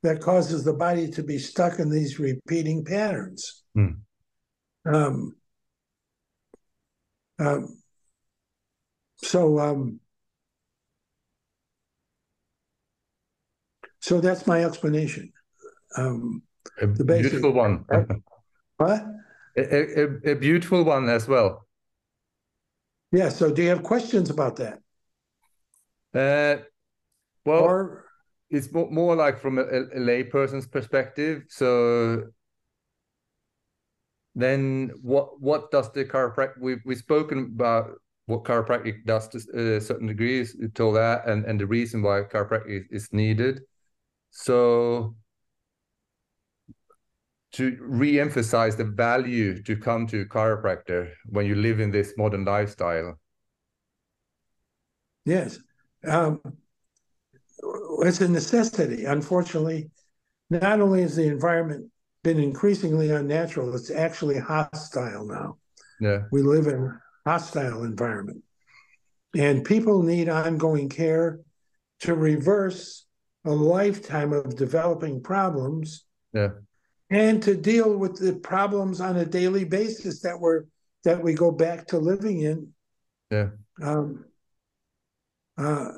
that 0.03 0.21
causes 0.21 0.65
the 0.65 0.73
body 0.73 1.09
to 1.09 1.23
be 1.23 1.39
stuck 1.39 1.79
in 1.79 1.89
these 1.89 2.19
repeating 2.19 2.85
patterns. 2.85 3.63
Mm. 3.77 3.99
Um, 4.85 5.37
um, 7.39 7.82
so, 9.23 9.59
um, 9.59 10.01
so 14.01 14.21
that's 14.21 14.47
my 14.47 14.65
explanation. 14.65 15.33
Um, 15.97 16.43
a 16.81 16.87
beautiful 16.87 17.53
one. 17.53 17.85
what? 18.77 19.05
A, 19.57 20.01
a, 20.01 20.33
a 20.33 20.35
beautiful 20.35 20.85
one 20.85 21.09
as 21.09 21.29
well. 21.29 21.67
Yeah. 23.13 23.29
So, 23.29 23.53
do 23.53 23.63
you 23.63 23.69
have 23.69 23.83
questions 23.83 24.31
about 24.31 24.57
that? 24.57 24.79
Uh, 26.15 26.63
well, 27.45 27.61
or, 27.63 28.05
it's 28.51 28.73
more, 28.73 28.91
more 28.91 29.17
like 29.17 29.41
from 29.41 29.59
a, 29.59 29.63
a 29.63 29.99
layperson's 29.99 30.67
perspective. 30.67 31.45
So 31.49 32.25
then 34.35 34.91
what 35.03 35.41
what 35.41 35.71
does 35.71 35.91
the 35.93 36.05
chiropractic 36.05 36.59
we've 36.61 36.81
we've 36.85 36.99
spoken 36.99 37.51
about 37.55 37.91
what 38.27 38.45
chiropractic 38.45 39.05
does 39.05 39.29
to 39.29 39.77
a 39.77 39.81
certain 39.81 40.07
degrees 40.07 40.57
told 40.75 40.97
that 40.97 41.27
and 41.27 41.45
and 41.45 41.61
the 41.61 41.67
reason 41.67 42.03
why 42.03 42.23
chiropractic 42.23 42.69
is, 42.69 42.85
is 42.91 43.13
needed 43.13 43.61
so 44.31 45.15
to 47.53 47.77
re-emphasize 47.81 48.77
the 48.77 48.85
value 48.85 49.63
to 49.63 49.77
come 49.77 50.07
to 50.07 50.23
a 50.23 50.25
chiropractor 50.25 51.11
when 51.27 51.45
you 51.45 51.55
live 51.55 51.81
in 51.81 51.91
this 51.91 52.15
modern 52.17 52.45
lifestyle 52.45 53.19
yes 55.25 55.59
um, 56.07 56.41
it's 58.01 58.21
a 58.21 58.29
necessity. 58.29 59.05
Unfortunately, 59.05 59.91
not 60.51 60.81
only 60.81 61.03
has 61.03 61.17
the 61.17 61.27
environment 61.27 61.91
been 62.23 62.39
increasingly 62.39 63.11
unnatural, 63.11 63.75
it's 63.75 63.91
actually 63.91 64.39
hostile 64.39 65.27
now. 65.27 65.59
Yeah. 66.01 66.23
We 66.31 66.43
live 66.43 66.67
in 66.67 66.99
hostile 67.25 67.85
environment. 67.85 68.43
And 69.37 69.65
people 69.65 70.03
need 70.03 70.29
ongoing 70.29 70.89
care 70.89 71.41
to 72.01 72.15
reverse 72.15 73.07
a 73.45 73.51
lifetime 73.51 74.33
of 74.33 74.57
developing 74.57 75.23
problems. 75.23 76.05
Yeah. 76.33 76.51
And 77.11 77.43
to 77.43 77.55
deal 77.55 77.97
with 77.97 78.19
the 78.19 78.35
problems 78.35 79.01
on 79.01 79.17
a 79.17 79.25
daily 79.25 79.65
basis 79.65 80.21
that 80.23 80.39
we're 80.39 80.65
that 81.05 81.23
we 81.23 81.35
go 81.35 81.51
back 81.51 81.87
to 81.89 81.99
living 81.99 82.41
in. 82.41 82.69
Yeah. 83.31 83.49
Um, 83.83 84.25
uh, 85.59 85.89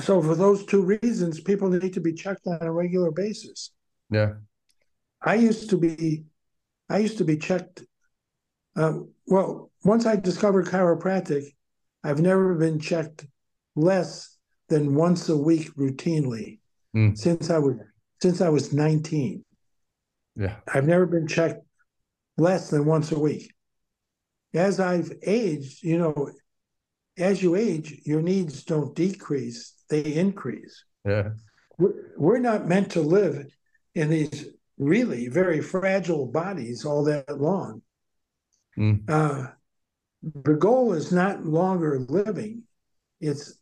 so 0.00 0.22
for 0.22 0.34
those 0.34 0.64
two 0.64 0.82
reasons, 0.82 1.40
people 1.40 1.68
need 1.68 1.92
to 1.94 2.00
be 2.00 2.12
checked 2.12 2.46
on 2.46 2.62
a 2.62 2.72
regular 2.72 3.10
basis. 3.10 3.72
Yeah. 4.10 4.34
I 5.22 5.34
used 5.34 5.70
to 5.70 5.76
be, 5.76 6.24
I 6.88 6.98
used 6.98 7.18
to 7.18 7.24
be 7.24 7.36
checked. 7.36 7.82
Um, 8.80 9.10
well, 9.26 9.70
once 9.84 10.06
I 10.06 10.16
discovered 10.16 10.66
chiropractic, 10.66 11.44
I've 12.02 12.20
never 12.20 12.54
been 12.54 12.80
checked 12.80 13.26
less 13.76 14.38
than 14.70 14.94
once 14.94 15.28
a 15.28 15.36
week 15.36 15.74
routinely 15.74 16.60
mm. 16.96 17.16
since 17.16 17.50
I 17.50 17.58
was 17.58 17.76
since 18.22 18.40
I 18.40 18.48
was 18.48 18.72
19. 18.72 19.44
Yeah. 20.36 20.56
I've 20.72 20.86
never 20.86 21.04
been 21.04 21.26
checked 21.26 21.62
less 22.38 22.70
than 22.70 22.86
once 22.86 23.12
a 23.12 23.18
week. 23.18 23.52
As 24.54 24.80
I've 24.80 25.12
aged, 25.22 25.82
you 25.82 25.98
know, 25.98 26.30
as 27.18 27.42
you 27.42 27.56
age, 27.56 28.00
your 28.04 28.22
needs 28.22 28.64
don't 28.64 28.94
decrease, 28.94 29.74
they 29.90 30.00
increase. 30.14 30.84
Yeah. 31.04 31.30
We're 31.78 32.38
not 32.38 32.68
meant 32.68 32.92
to 32.92 33.00
live 33.00 33.46
in 33.94 34.10
these 34.10 34.46
really 34.78 35.28
very 35.28 35.60
fragile 35.60 36.26
bodies 36.26 36.84
all 36.84 37.04
that 37.04 37.40
long. 37.40 37.82
Mm. 38.78 39.08
Uh, 39.08 39.48
the 40.22 40.54
goal 40.54 40.92
is 40.92 41.12
not 41.12 41.44
longer 41.44 41.98
living, 41.98 42.62
it's 43.20 43.54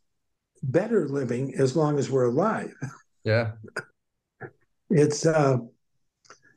better 0.61 1.07
living 1.07 1.55
as 1.55 1.75
long 1.75 1.97
as 1.97 2.09
we're 2.09 2.25
alive. 2.25 2.73
Yeah. 3.23 3.53
It's 4.91 5.23
uh, 5.23 5.57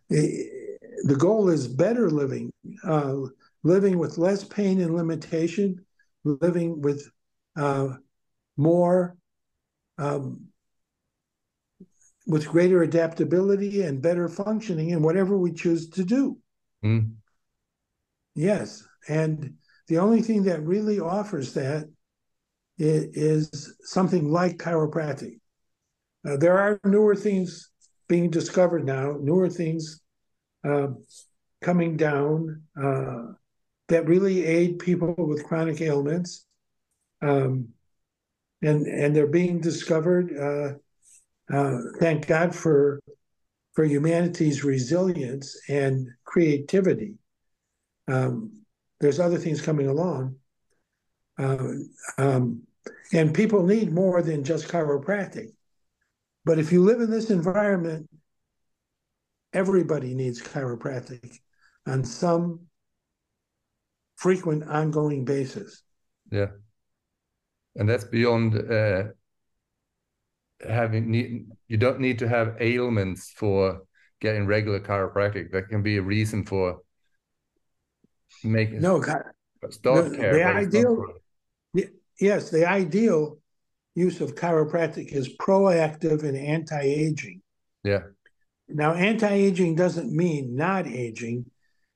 the 0.09 1.17
goal 1.19 1.49
is 1.49 1.67
better 1.67 2.11
living, 2.11 2.53
uh, 2.85 3.17
living 3.63 3.99
with 3.99 4.19
less 4.19 4.45
pain 4.45 4.81
and 4.81 4.95
limitation, 4.95 5.85
living 6.25 6.81
with 6.81 7.11
uh, 7.57 7.89
more, 8.57 9.17
um, 9.99 10.47
with 12.27 12.49
greater 12.49 12.83
adaptability 12.83 13.83
and 13.83 14.01
better 14.01 14.29
functioning 14.29 14.91
in 14.91 15.03
whatever 15.03 15.37
we 15.37 15.53
choose 15.53 15.89
to 15.91 16.05
do. 16.05 16.39
Mm. 16.85 17.15
Yes. 18.35 18.83
And 19.09 19.55
the 19.89 19.99
only 19.99 20.23
thing 20.23 20.45
that 20.45 20.65
really 20.65 21.01
offers 21.01 21.55
that 21.55 21.89
is, 22.79 23.75
something 23.85 24.31
like 24.31 24.57
chiropractic. 24.57 25.39
Uh, 26.27 26.37
there 26.37 26.59
are 26.59 26.81
newer 26.85 27.15
things 27.15 27.71
being 28.09 28.31
discovered 28.31 28.85
now, 28.85 29.17
newer 29.21 29.49
things 29.49 30.01
uh, 30.65 30.89
coming 31.61 31.97
down. 31.97 32.63
Uh, 32.81 33.33
that 33.89 34.09
really 34.09 34.47
aid 34.47 34.79
people 34.79 35.15
with 35.19 35.45
chronic 35.45 35.81
ailments. 35.81 36.47
Um, 37.21 37.69
and 38.63 38.87
and 38.87 39.15
they're 39.15 39.27
being 39.27 39.61
discovered. 39.61 40.33
Uh, 40.37 41.55
uh, 41.55 41.79
thank 41.99 42.27
God 42.27 42.55
for 42.55 43.01
for 43.75 43.85
humanity's 43.85 44.65
resilience 44.65 45.57
and 45.69 46.09
creativity. 46.25 47.15
Um, 48.09 48.65
there's 49.01 49.21
other 49.21 49.39
things 49.39 49.61
coming 49.61 49.89
along, 49.89 50.37
uh, 51.39 51.59
um, 52.19 52.63
and 53.13 53.35
people 53.35 53.65
need 53.65 53.93
more 53.93 54.23
than 54.23 54.45
just 54.45 54.69
chiropractic. 54.69 55.49
But 56.45 56.59
if 56.59 56.73
you 56.73 56.83
live 56.83 57.01
in 57.01 57.11
this 57.11 57.31
environment, 57.31 58.09
everybody 59.53 60.15
needs 60.15 60.41
chiropractic 60.41 61.39
on 61.87 62.05
some 62.05 62.61
frequent, 64.17 64.65
ongoing 64.65 65.25
basis. 65.25 65.83
Yeah, 66.31 66.49
and 67.77 67.89
that's 67.89 68.05
beyond 68.05 68.57
uh, 68.57 69.05
having 70.69 71.11
need. 71.11 71.47
You 71.69 71.77
don't 71.77 72.01
need 72.01 72.19
to 72.21 72.29
have 72.29 72.57
ailments 72.61 73.33
for 73.37 73.83
getting 74.21 74.47
regular 74.47 74.81
chiropractic. 74.81 75.51
That 75.53 75.69
can 75.69 75.83
be 75.83 75.97
a 75.97 76.03
reason 76.03 76.45
for 76.45 76.79
making 78.45 78.81
no 78.81 79.01
start 79.71 80.11
the, 80.11 80.17
care. 80.17 80.33
The 80.35 80.45
ideal, 80.45 81.05
yes, 82.21 82.51
the 82.51 82.67
ideal 82.67 83.39
use 83.95 84.21
of 84.21 84.35
chiropractic 84.35 85.13
is 85.13 85.37
proactive 85.37 86.23
and 86.23 86.37
anti-aging. 86.37 87.43
Yeah. 87.85 88.01
Now, 88.69 88.95
anti-aging 88.95 89.75
doesn't 89.75 90.13
mean 90.13 90.57
not 90.57 90.87
aging; 90.87 91.47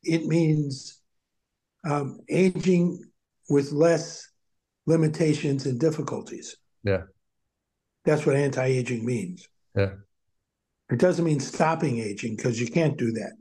it 0.03 0.27
means 0.27 1.01
um, 1.89 2.21
aging 2.29 3.03
with 3.49 3.73
less 3.73 4.29
limitations 4.87 5.67
and 5.67 5.79
difficulties. 5.79 6.57
Yeah. 6.85 7.03
That's 8.05 8.25
what 8.25 8.37
anti 8.37 8.65
aging 8.65 9.05
means. 9.05 9.49
Yeah. 9.75 9.95
It 10.91 10.99
doesn't 10.99 11.25
mean 11.25 11.41
stopping 11.41 11.99
aging 11.99 12.37
because 12.37 12.61
you 12.61 12.69
can't 12.69 12.97
do 12.97 13.13
that. 13.13 13.33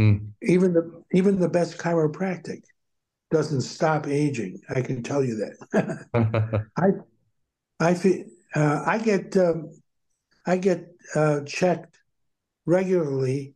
Mm. 0.00 0.30
Even 0.42 0.72
the 0.72 1.02
even 1.12 1.38
the 1.38 1.48
best 1.48 1.76
chiropractic 1.76 2.62
doesn't 3.30 3.60
stop 3.60 4.08
aging. 4.08 4.60
I 4.74 4.80
can 4.80 5.02
tell 5.02 5.22
you 5.22 5.36
that. 5.36 6.06
I 6.76 6.88
I 7.78 7.94
feel 7.94 8.24
uh, 8.54 8.82
I 8.86 8.98
get 8.98 9.36
um, 9.36 9.72
I 10.46 10.56
get 10.56 10.88
uh, 11.14 11.40
checked 11.42 11.98
regularly 12.64 13.54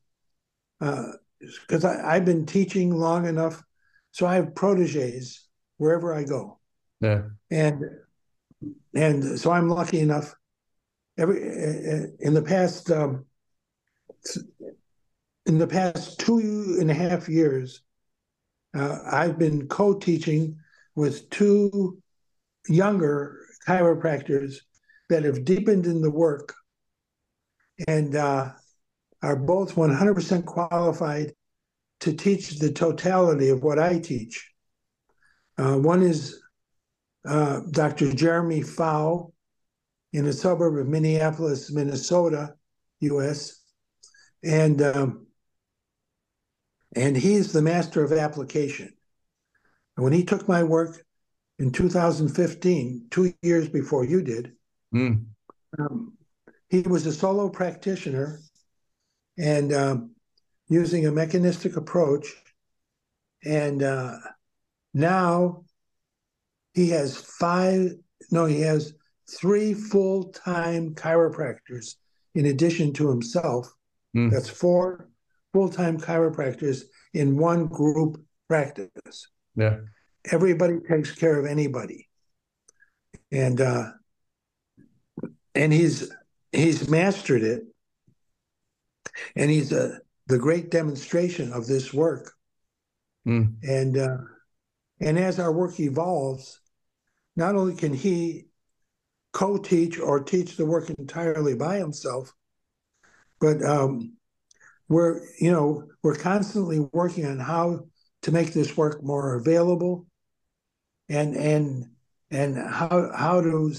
because 0.78 1.84
uh, 1.84 2.03
I've 2.05 2.26
been 2.26 2.45
teaching 2.45 2.95
long 2.95 3.26
enough, 3.26 3.62
so 4.12 4.26
I 4.26 4.34
have 4.34 4.55
proteges 4.55 5.49
wherever 5.78 6.14
I 6.14 6.24
go. 6.24 6.59
Yeah, 7.01 7.22
and 7.51 7.84
and 8.95 9.40
so 9.40 9.51
I'm 9.51 9.70
lucky 9.70 10.01
enough. 10.01 10.34
Every 11.16 11.38
in 12.20 12.34
the 12.34 12.42
past 12.42 12.90
um, 12.90 13.24
in 15.47 15.59
the 15.59 15.66
past 15.66 16.18
two 16.18 16.76
and 16.80 16.90
a 16.90 16.95
half 16.95 17.28
years, 17.28 17.82
uh, 18.74 18.99
I've 19.11 19.38
been 19.38 19.68
co-teaching 19.68 20.59
with 20.95 21.28
two 21.30 21.99
younger 22.68 23.40
chiropractors 23.66 24.57
that 25.11 25.24
have 25.24 25.45
deepened 25.45 25.86
in 25.86 26.01
the 26.01 26.11
work 26.11 26.55
and 27.86 28.16
uh, 28.16 28.51
are 29.22 29.36
both 29.36 29.74
100% 29.74 30.45
qualified 30.45 31.32
to 32.01 32.12
teach 32.12 32.59
the 32.59 32.72
totality 32.72 33.49
of 33.51 33.62
what 33.62 33.78
I 33.78 33.99
teach. 33.99 34.51
Uh, 35.57 35.76
one 35.78 36.03
is 36.03 36.40
uh, 37.26 37.61
Dr. 37.70 38.12
Jeremy 38.12 38.61
Pfau 38.61 39.32
in 40.12 40.26
a 40.26 40.32
suburb 40.32 40.78
of 40.78 40.88
Minneapolis, 40.88 41.72
Minnesota, 41.72 42.55
U.S., 43.01 43.61
and 44.42 44.82
um, 44.82 45.26
and 46.95 47.16
he's 47.16 47.53
the 47.53 47.62
master 47.62 48.05
of 48.05 48.12
application. 48.12 48.92
And 49.97 50.05
when 50.05 50.12
he 50.12 50.24
took 50.24 50.49
my 50.49 50.62
work 50.62 51.05
in 51.59 51.70
2015, 51.70 53.07
two 53.11 53.34
years 53.42 53.68
before 53.68 54.05
you 54.05 54.22
did, 54.22 54.53
mm. 54.95 55.24
um, 55.78 56.12
he 56.68 56.82
was 56.82 57.07
a 57.07 57.12
solo 57.12 57.49
practitioner 57.49 58.40
and 59.38 59.72
um, 59.72 60.11
using 60.68 61.07
a 61.07 61.12
mechanistic 61.12 61.76
approach. 61.76 62.26
And 63.45 63.82
uh, 63.82 64.16
now 64.92 65.64
he 66.72 66.90
has 66.90 67.16
five, 67.16 67.92
no, 68.30 68.47
he 68.47 68.61
has 68.62 68.95
three 69.30 69.74
full 69.74 70.32
time 70.32 70.95
chiropractors 70.95 71.97
in 72.34 72.47
addition 72.47 72.92
to 72.95 73.09
himself. 73.09 73.72
Mm. 74.16 74.30
That's 74.30 74.49
four 74.49 75.09
full 75.55 75.69
time 75.69 75.99
chiropractors 75.99 76.83
in 77.15 77.39
one 77.39 77.69
group 77.69 78.21
practice. 78.49 78.91
Yeah. 79.55 79.79
Everybody 80.31 80.81
takes 80.81 81.13
care 81.13 81.39
of 81.39 81.47
anybody. 81.47 82.09
And 83.31 83.61
uh, 83.61 83.93
and 85.55 85.73
he's 85.73 86.13
he's 86.51 86.89
mastered 86.91 87.43
it 87.43 87.63
and 89.37 89.51
he's 89.51 89.73
a 89.73 90.01
the 90.27 90.39
great 90.39 90.71
demonstration 90.71 91.53
of 91.53 91.67
this 91.67 91.93
work 91.95 92.33
mm. 93.27 93.53
and 93.63 93.97
uh, 93.97 94.19
and 95.01 95.19
as 95.19 95.39
our 95.39 95.53
work 95.53 95.79
evolves 95.79 96.61
not 97.37 97.55
only 97.55 97.75
can 97.75 97.93
he 97.93 98.47
co-teach 99.33 99.99
or 99.99 100.21
teach 100.21 100.57
the 100.57 100.67
work 100.67 100.91
entirely 100.91 101.55
by 101.55 101.77
himself 101.77 102.33
but 103.41 103.63
um, 103.63 104.15
we're 104.89 105.20
you 105.41 105.51
know 105.51 105.85
we're 106.03 106.16
constantly 106.16 106.80
working 106.93 107.26
on 107.26 107.39
how 107.39 107.80
to 108.22 108.32
make 108.32 108.53
this 108.53 108.76
work 108.76 109.03
more 109.03 109.35
available 109.35 110.07
and 111.09 111.35
and 111.35 111.87
and 112.30 112.57
how 112.57 113.11
how 113.14 113.41
to 113.41 113.74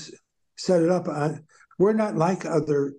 set 0.58 0.82
it 0.82 0.90
up 0.90 1.08
on 1.08 1.44
we're 1.78 1.94
not 1.94 2.16
like 2.16 2.46
other 2.46 2.94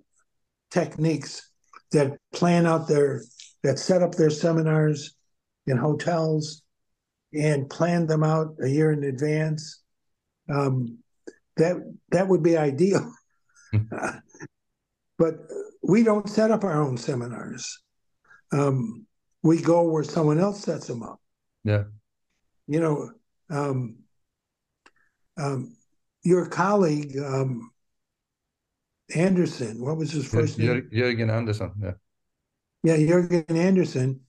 techniques 0.71 1.49
that 1.91 2.17
plan 2.33 2.65
out 2.65 2.87
their 2.87 3.21
that 3.63 3.79
set 3.79 4.01
up 4.01 4.15
their 4.15 4.29
seminars 4.29 5.15
in 5.65 5.77
hotels 5.77 6.63
and 7.33 7.69
plan 7.69 8.07
them 8.07 8.23
out 8.23 8.55
a 8.61 8.67
year 8.67 8.91
in 8.91 9.03
advance. 9.03 9.81
Um, 10.49 10.99
that 11.57 11.75
that 12.11 12.27
would 12.27 12.43
be 12.43 12.57
ideal. 12.57 13.11
but 15.17 15.35
we 15.81 16.03
don't 16.03 16.29
set 16.29 16.51
up 16.51 16.63
our 16.63 16.81
own 16.81 16.97
seminars. 16.97 17.79
Um, 18.51 19.05
we 19.43 19.61
go 19.61 19.83
where 19.83 20.03
someone 20.03 20.39
else 20.39 20.61
sets 20.61 20.87
them 20.87 21.03
up. 21.03 21.19
Yeah. 21.63 21.83
You 22.67 22.79
know, 22.79 23.11
um, 23.49 23.99
um, 25.37 25.75
your 26.23 26.47
colleague 26.47 27.17
um, 27.17 27.71
Anderson. 29.15 29.83
What 29.83 29.97
was 29.97 30.11
his 30.11 30.27
first 30.27 30.57
name? 30.57 30.89
Jürgen 30.91 31.31
Anderson. 31.31 31.71
Yeah. 31.81 31.93
Yeah, 32.83 32.97
Jürgen 32.97 33.55
Anderson 33.55 34.21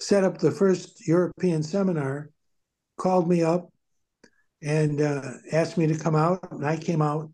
set 0.00 0.24
up 0.24 0.38
the 0.38 0.50
first 0.50 1.06
European 1.06 1.62
seminar, 1.62 2.30
called 2.96 3.28
me 3.28 3.42
up, 3.42 3.72
and 4.62 5.00
uh, 5.00 5.32
asked 5.52 5.76
me 5.76 5.86
to 5.86 5.98
come 5.98 6.16
out. 6.16 6.50
And 6.52 6.66
I 6.66 6.76
came 6.76 7.02
out, 7.02 7.30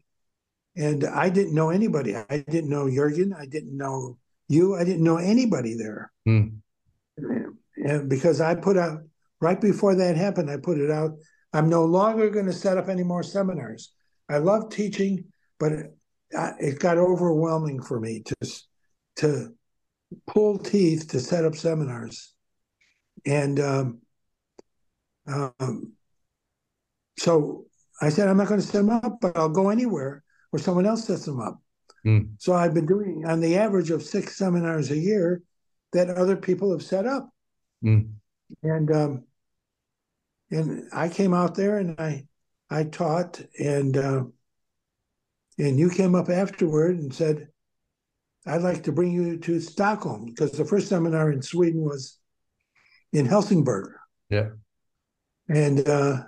and 0.76 1.04
I 1.04 1.28
didn't 1.28 1.54
know 1.54 1.70
anybody. 1.70 2.16
I 2.16 2.44
didn't 2.48 2.70
know 2.70 2.86
Jürgen. 2.86 3.36
I 3.36 3.46
didn't 3.46 3.76
know 3.76 4.18
you. 4.50 4.74
I 4.74 4.84
didn't 4.84 5.04
know 5.04 5.16
anybody 5.16 5.74
there. 5.74 6.12
Mm. 6.28 6.58
And 7.76 8.08
because 8.08 8.40
I 8.40 8.54
put 8.54 8.76
out 8.76 9.02
right 9.40 9.60
before 9.60 9.94
that 9.94 10.16
happened, 10.16 10.50
I 10.50 10.56
put 10.56 10.78
it 10.78 10.90
out. 10.90 11.12
I'm 11.52 11.68
no 11.68 11.84
longer 11.84 12.30
going 12.30 12.46
to 12.46 12.52
set 12.52 12.78
up 12.78 12.88
any 12.88 13.02
more 13.02 13.22
seminars. 13.22 13.92
I 14.28 14.38
love 14.38 14.70
teaching, 14.70 15.24
but 15.58 15.72
it 16.32 16.78
got 16.78 16.98
overwhelming 16.98 17.82
for 17.82 17.98
me 18.00 18.22
to 18.22 18.60
to 19.16 19.54
pull 20.26 20.58
teeth 20.58 21.08
to 21.08 21.20
set 21.20 21.44
up 21.44 21.56
seminars, 21.56 22.32
and 23.26 23.58
um, 23.58 24.00
um, 25.26 25.92
so 27.18 27.66
I 28.00 28.08
said 28.08 28.28
I'm 28.28 28.36
not 28.36 28.48
going 28.48 28.60
to 28.60 28.66
set 28.66 28.78
them 28.78 28.90
up, 28.90 29.18
but 29.20 29.36
I'll 29.36 29.48
go 29.48 29.70
anywhere 29.70 30.22
where 30.50 30.62
someone 30.62 30.86
else 30.86 31.04
sets 31.04 31.24
them 31.24 31.40
up. 31.40 31.60
Mm. 32.06 32.30
So 32.38 32.54
I've 32.54 32.74
been 32.74 32.86
doing 32.86 33.24
on 33.26 33.40
the 33.40 33.56
average 33.56 33.90
of 33.90 34.02
six 34.02 34.36
seminars 34.36 34.90
a 34.90 34.96
year 34.96 35.42
that 35.92 36.10
other 36.10 36.36
people 36.36 36.70
have 36.72 36.82
set 36.82 37.06
up, 37.06 37.30
mm. 37.84 38.08
and 38.62 38.90
um, 38.90 39.24
and 40.50 40.88
I 40.92 41.08
came 41.08 41.34
out 41.34 41.54
there 41.54 41.78
and 41.78 42.00
I 42.00 42.26
I 42.70 42.84
taught 42.84 43.40
and. 43.58 43.96
Uh, 43.96 44.24
and 45.60 45.78
you 45.78 45.90
came 45.90 46.14
up 46.14 46.30
afterward 46.30 46.98
and 46.98 47.12
said, 47.12 47.48
I'd 48.46 48.62
like 48.62 48.84
to 48.84 48.92
bring 48.92 49.12
you 49.12 49.36
to 49.38 49.60
Stockholm 49.60 50.24
because 50.24 50.52
the 50.52 50.64
first 50.64 50.88
seminar 50.88 51.30
in 51.30 51.42
Sweden 51.42 51.82
was 51.82 52.18
in 53.12 53.26
Helsingborg. 53.26 53.92
Yeah. 54.30 54.50
And 55.48 55.86
uh, 55.86 56.22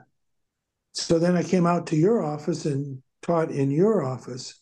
so 0.92 1.18
then 1.18 1.36
I 1.36 1.42
came 1.42 1.66
out 1.66 1.86
to 1.88 1.96
your 1.96 2.22
office 2.22 2.66
and 2.66 3.02
taught 3.22 3.50
in 3.50 3.70
your 3.70 4.02
office. 4.02 4.60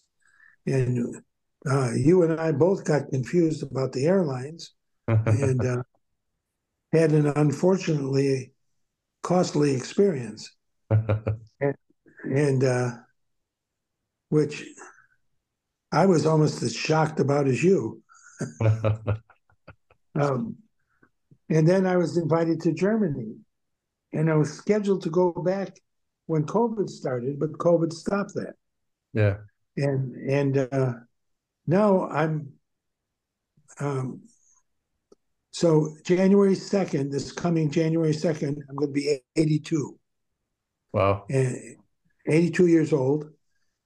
And 0.67 1.23
uh, 1.71 1.93
you 1.95 2.23
and 2.23 2.41
I 2.41 2.53
both 2.53 2.85
got 2.85 3.11
confused 3.11 3.63
about 3.63 3.93
the 3.93 4.07
airlines 4.07 4.73
and 5.09 5.65
uh, 5.67 5.83
had 6.93 7.13
an 7.13 7.27
unfortunately 7.37 8.53
costly 9.23 9.75
experience. 9.75 10.51
and, 10.91 11.75
and 12.25 12.65
uh, 12.65 12.91
which 14.29 14.65
I 15.93 16.07
was 16.07 16.25
almost 16.27 16.63
as 16.63 16.75
shocked 16.75 17.21
about 17.21 17.49
as 17.49 17.63
you. 17.63 18.03
um, 20.15 20.57
and 21.49 21.69
then 21.69 21.87
I 21.87 21.97
was 21.97 22.17
invited 22.17 22.61
to 22.63 22.73
Germany, 22.73 23.35
and 24.13 24.31
I 24.31 24.35
was 24.35 24.53
scheduled 24.53 25.03
to 25.03 25.11
go 25.11 25.33
back 25.33 25.77
when 26.27 26.45
COVID 26.47 26.89
started, 26.89 27.41
but 27.41 27.53
COVID 27.53 27.93
stopped 27.93 28.35
that. 28.35 28.55
Yeah. 29.13 29.39
And 29.77 30.17
and 30.31 30.59
uh, 30.59 30.93
now 31.67 32.09
I'm. 32.09 32.53
Um, 33.79 34.23
so 35.53 35.97
January 36.05 36.55
second, 36.55 37.11
this 37.11 37.33
coming 37.33 37.71
January 37.71 38.13
second, 38.13 38.63
I'm 38.69 38.77
going 38.77 38.91
to 38.91 38.95
be 38.95 39.21
82. 39.37 39.99
Wow. 40.93 41.25
And 41.29 41.77
82 42.29 42.67
years 42.67 42.93
old 42.93 43.31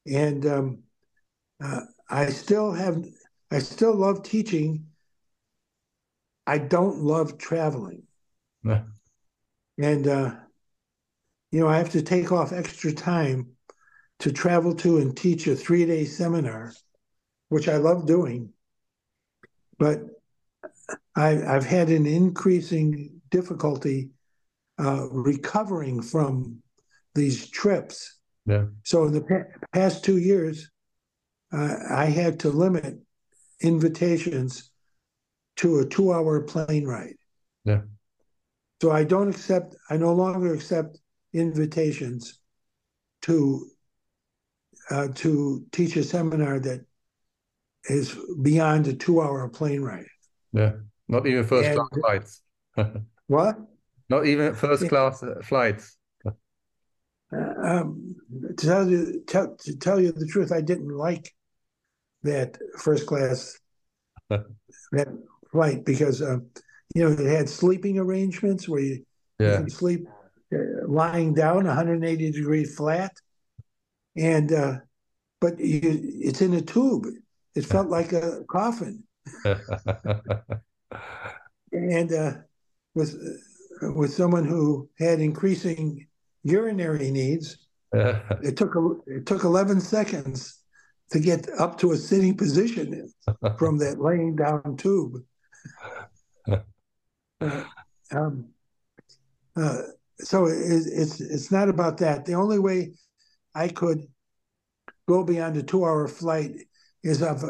and 0.06 0.46
um, 0.46 0.82
uh, 1.62 1.80
I 2.08 2.26
still 2.26 2.72
have, 2.72 3.04
I 3.50 3.58
still 3.58 3.94
love 3.94 4.22
teaching. 4.22 4.86
I 6.46 6.58
don't 6.58 6.98
love 6.98 7.38
traveling. 7.38 8.02
And, 9.78 10.06
uh, 10.06 10.34
you 11.50 11.60
know, 11.60 11.68
I 11.68 11.78
have 11.78 11.90
to 11.90 12.02
take 12.02 12.32
off 12.32 12.52
extra 12.52 12.92
time 12.92 13.53
to 14.20 14.32
travel 14.32 14.74
to 14.76 14.98
and 14.98 15.16
teach 15.16 15.46
a 15.46 15.56
three 15.56 15.84
day 15.86 16.04
seminar, 16.04 16.72
which 17.48 17.68
I 17.68 17.76
love 17.76 18.06
doing. 18.06 18.52
But 19.78 20.02
I, 21.16 21.42
I've 21.42 21.66
had 21.66 21.88
an 21.88 22.06
increasing 22.06 23.20
difficulty 23.30 24.10
uh, 24.78 25.08
recovering 25.10 26.02
from 26.02 26.62
these 27.14 27.48
trips. 27.50 28.18
Yeah. 28.46 28.66
So 28.82 29.04
in 29.04 29.12
the 29.12 29.22
pa- 29.22 29.66
past 29.72 30.04
two 30.04 30.18
years, 30.18 30.70
uh, 31.52 31.76
I 31.90 32.06
had 32.06 32.40
to 32.40 32.50
limit 32.50 32.98
invitations 33.60 34.70
to 35.56 35.78
a 35.78 35.86
two-hour 35.86 36.42
plane 36.42 36.84
ride. 36.84 37.16
Yeah. 37.64 37.82
So 38.82 38.90
I 38.90 39.04
don't 39.04 39.28
accept. 39.28 39.76
I 39.88 39.96
no 39.96 40.12
longer 40.12 40.52
accept 40.52 40.98
invitations 41.32 42.40
to 43.22 43.70
uh, 44.90 45.08
to 45.14 45.64
teach 45.72 45.96
a 45.96 46.02
seminar 46.02 46.58
that 46.60 46.84
is 47.84 48.16
beyond 48.42 48.86
a 48.86 48.94
two-hour 48.94 49.48
plane 49.48 49.82
ride. 49.82 50.06
Yeah. 50.52 50.72
Not 51.08 51.26
even 51.26 51.44
first 51.44 51.68
And- 51.68 51.78
class 51.78 52.00
flights. 52.00 52.42
What? 53.26 53.56
Not 54.10 54.26
even 54.26 54.54
first 54.54 54.86
class 54.88 55.22
uh, 55.22 55.36
flights. 55.42 55.96
Um, 57.32 58.14
to 58.58 58.66
tell 58.66 58.88
you 58.88 59.22
tell, 59.26 59.56
to 59.56 59.76
tell 59.76 59.98
you 59.98 60.12
the 60.12 60.26
truth, 60.26 60.52
I 60.52 60.60
didn't 60.60 60.94
like 60.94 61.32
that 62.22 62.58
first 62.78 63.06
class 63.06 63.58
that 64.30 65.08
flight 65.50 65.84
because 65.84 66.22
uh, 66.22 66.36
you 66.94 67.02
know 67.02 67.10
it 67.12 67.26
had 67.26 67.48
sleeping 67.48 67.98
arrangements 67.98 68.68
where 68.68 68.80
you, 68.80 69.04
you 69.40 69.52
can 69.56 69.70
sleep 69.70 70.06
uh, 70.54 70.86
lying 70.86 71.34
down 71.34 71.64
180 71.64 72.30
degree 72.30 72.64
flat, 72.64 73.12
and 74.16 74.52
uh, 74.52 74.76
but 75.40 75.58
you, 75.58 76.00
it's 76.20 76.40
in 76.40 76.54
a 76.54 76.62
tube. 76.62 77.06
It 77.54 77.64
felt 77.66 77.88
like 77.88 78.12
a 78.12 78.44
coffin, 78.48 79.04
and 81.72 82.12
uh, 82.12 82.32
with 82.94 83.16
with 83.82 84.12
someone 84.12 84.44
who 84.44 84.88
had 84.98 85.20
increasing 85.20 86.06
urinary 86.42 87.10
needs, 87.10 87.58
it 87.92 88.56
took 88.56 88.74
a, 88.74 88.90
it 89.06 89.26
took 89.26 89.44
11 89.44 89.80
seconds 89.80 90.60
to 91.10 91.20
get 91.20 91.48
up 91.58 91.78
to 91.78 91.92
a 91.92 91.96
sitting 91.96 92.36
position 92.36 93.12
from 93.58 93.78
that 93.78 94.00
laying 94.00 94.36
down 94.36 94.76
tube. 94.76 95.22
Uh, 97.40 97.64
um, 98.12 98.46
uh, 99.56 99.82
so 100.20 100.46
it, 100.46 100.56
it's 100.56 101.20
it's 101.20 101.50
not 101.50 101.68
about 101.68 101.98
that. 101.98 102.24
The 102.24 102.34
only 102.34 102.58
way 102.58 102.92
I 103.54 103.68
could 103.68 104.06
go 105.08 105.24
beyond 105.24 105.56
a 105.56 105.62
two-hour 105.62 106.08
flight 106.08 106.52
is 107.02 107.22
if, 107.22 107.42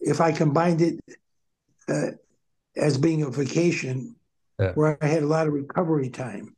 if 0.00 0.20
I 0.20 0.32
combined 0.32 0.82
it 0.82 1.00
uh, 1.88 2.10
as 2.76 2.98
being 2.98 3.22
a 3.22 3.30
vacation, 3.30 4.16
Yeah. 4.58 4.72
where 4.72 4.98
I 5.00 5.06
had 5.06 5.22
a 5.22 5.26
lot 5.26 5.46
of 5.46 5.52
recovery 5.54 6.10
time, 6.10 6.56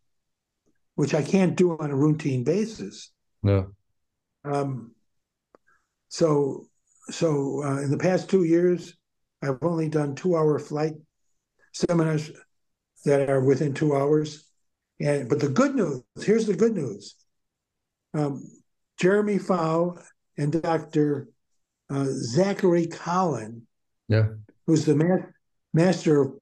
which 0.95 1.15
I 1.15 1.23
can't 1.23 1.57
do 1.57 1.77
on 1.79 1.91
a 1.91 1.97
routine 1.97 2.45
basis. 2.45 3.11
no. 3.43 3.73
Um, 4.45 4.95
so, 6.09 6.69
so 7.11 7.63
uh, 7.63 7.81
in 7.83 7.91
the 7.91 7.99
past 7.99 8.31
two 8.31 8.45
years, 8.45 8.97
I've 9.43 9.63
only 9.63 9.89
done 9.89 10.15
two-hour 10.15 10.59
flight 10.59 10.95
seminars 11.75 12.31
that 13.05 13.29
are 13.29 13.41
within 13.41 13.75
two 13.75 13.95
hours. 13.95 14.45
And 15.01 15.29
but 15.29 15.39
the 15.41 15.49
good 15.49 15.75
news 15.75 16.03
here's 16.25 16.47
the 16.47 16.57
good 16.57 16.75
news. 16.75 17.15
Um, 18.19 18.43
Jeremy 18.99 19.39
Pfau 19.39 20.03
and 20.37 20.61
Dr. 20.61 21.29
Uh, 21.89 22.07
Zachary 22.09 22.87
Collin, 22.87 23.63
Yeah. 24.09 24.29
who's 24.67 24.85
the 24.85 24.95
ma- 24.97 25.27
master 25.73 26.23
of 26.23 26.33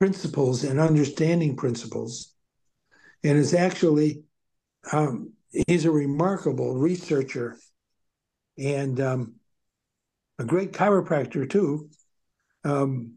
principles 0.00 0.64
and 0.64 0.80
understanding 0.80 1.56
principles, 1.56 2.34
and 3.22 3.38
is 3.38 3.54
actually 3.54 4.22
um, 4.92 5.32
he's 5.66 5.84
a 5.84 5.90
remarkable 5.90 6.74
researcher 6.76 7.56
and 8.58 9.00
um, 9.00 9.34
a 10.38 10.44
great 10.44 10.72
chiropractor 10.72 11.48
too. 11.48 11.90
Um, 12.64 13.14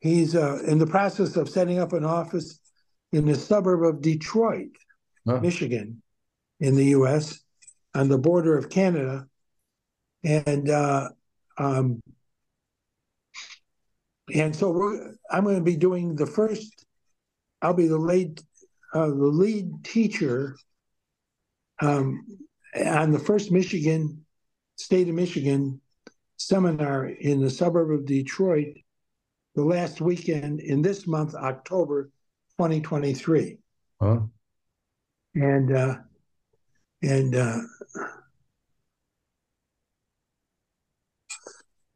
he's 0.00 0.34
uh, 0.34 0.62
in 0.66 0.78
the 0.78 0.86
process 0.86 1.36
of 1.36 1.48
setting 1.48 1.78
up 1.78 1.92
an 1.92 2.04
office 2.04 2.60
in 3.12 3.24
the 3.26 3.34
suburb 3.34 3.82
of 3.84 4.02
Detroit, 4.02 4.68
Oh. 5.28 5.40
Michigan, 5.40 6.02
in 6.60 6.76
the 6.76 6.86
U.S. 6.86 7.40
on 7.94 8.08
the 8.08 8.18
border 8.18 8.56
of 8.56 8.70
Canada, 8.70 9.26
and 10.24 10.68
uh, 10.70 11.08
um, 11.58 12.00
and 14.34 14.54
so 14.54 14.70
we're, 14.70 15.14
I'm 15.30 15.44
going 15.44 15.56
to 15.56 15.62
be 15.62 15.76
doing 15.76 16.16
the 16.16 16.26
first. 16.26 16.84
I'll 17.62 17.74
be 17.74 17.88
the 17.88 17.98
lead, 17.98 18.40
uh, 18.92 19.06
the 19.06 19.12
lead 19.14 19.84
teacher 19.84 20.56
um, 21.80 22.24
on 22.84 23.10
the 23.12 23.18
first 23.18 23.50
Michigan, 23.50 24.24
state 24.76 25.08
of 25.08 25.14
Michigan 25.14 25.80
seminar 26.38 27.06
in 27.06 27.40
the 27.40 27.48
suburb 27.50 27.90
of 27.90 28.04
Detroit, 28.06 28.74
the 29.54 29.64
last 29.64 30.00
weekend 30.02 30.60
in 30.60 30.82
this 30.82 31.06
month, 31.06 31.34
October, 31.34 32.10
2023, 32.58 33.58
Oh. 34.00 34.28
and 35.34 35.72
uh, 35.72 35.96
and 37.06 37.34
uh, 37.36 37.58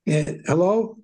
and 0.07 0.43
hello. 0.47 0.97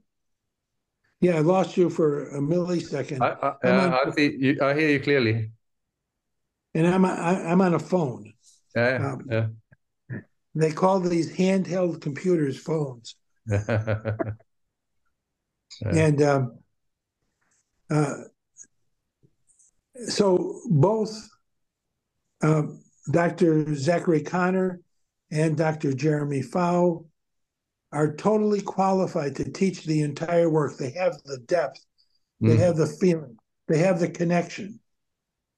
Yeah, 1.20 1.36
I 1.36 1.40
lost 1.40 1.76
you 1.76 1.90
for 1.90 2.28
a 2.30 2.40
millisecond. 2.40 3.20
I, 3.22 3.56
I, 3.66 3.70
on- 3.70 3.94
I, 4.16 4.20
you, 4.20 4.58
I 4.62 4.74
hear 4.74 4.90
you 4.90 5.00
clearly. 5.00 5.50
and 6.74 6.86
I'm 6.86 7.04
I, 7.04 7.50
I'm 7.50 7.60
on 7.60 7.74
a 7.74 7.78
phone. 7.78 8.32
Yeah. 8.74 9.12
Um, 9.12 9.26
yeah. 9.30 9.46
They 10.54 10.72
call 10.72 11.00
these 11.00 11.36
handheld 11.36 12.00
computers 12.00 12.58
phones, 12.58 13.16
Yeah. 13.48 14.16
and 15.92 16.22
um, 16.22 16.58
uh, 17.90 18.14
so 20.08 20.60
both 20.70 21.28
um, 22.42 22.82
Dr. 23.10 23.74
Zachary 23.74 24.22
Connor 24.22 24.80
and 25.30 25.56
Dr. 25.56 25.92
Jeremy 25.92 26.42
Pfau 26.42 27.06
are 27.92 28.14
totally 28.14 28.60
qualified 28.60 29.36
to 29.36 29.50
teach 29.50 29.84
the 29.84 30.02
entire 30.02 30.50
work. 30.50 30.76
They 30.76 30.90
have 30.92 31.16
the 31.24 31.38
depth, 31.38 31.84
they 32.40 32.56
Mm. 32.56 32.58
have 32.58 32.76
the 32.76 32.86
feeling, 32.86 33.38
they 33.68 33.78
have 33.78 34.00
the 34.00 34.08
connection. 34.10 34.80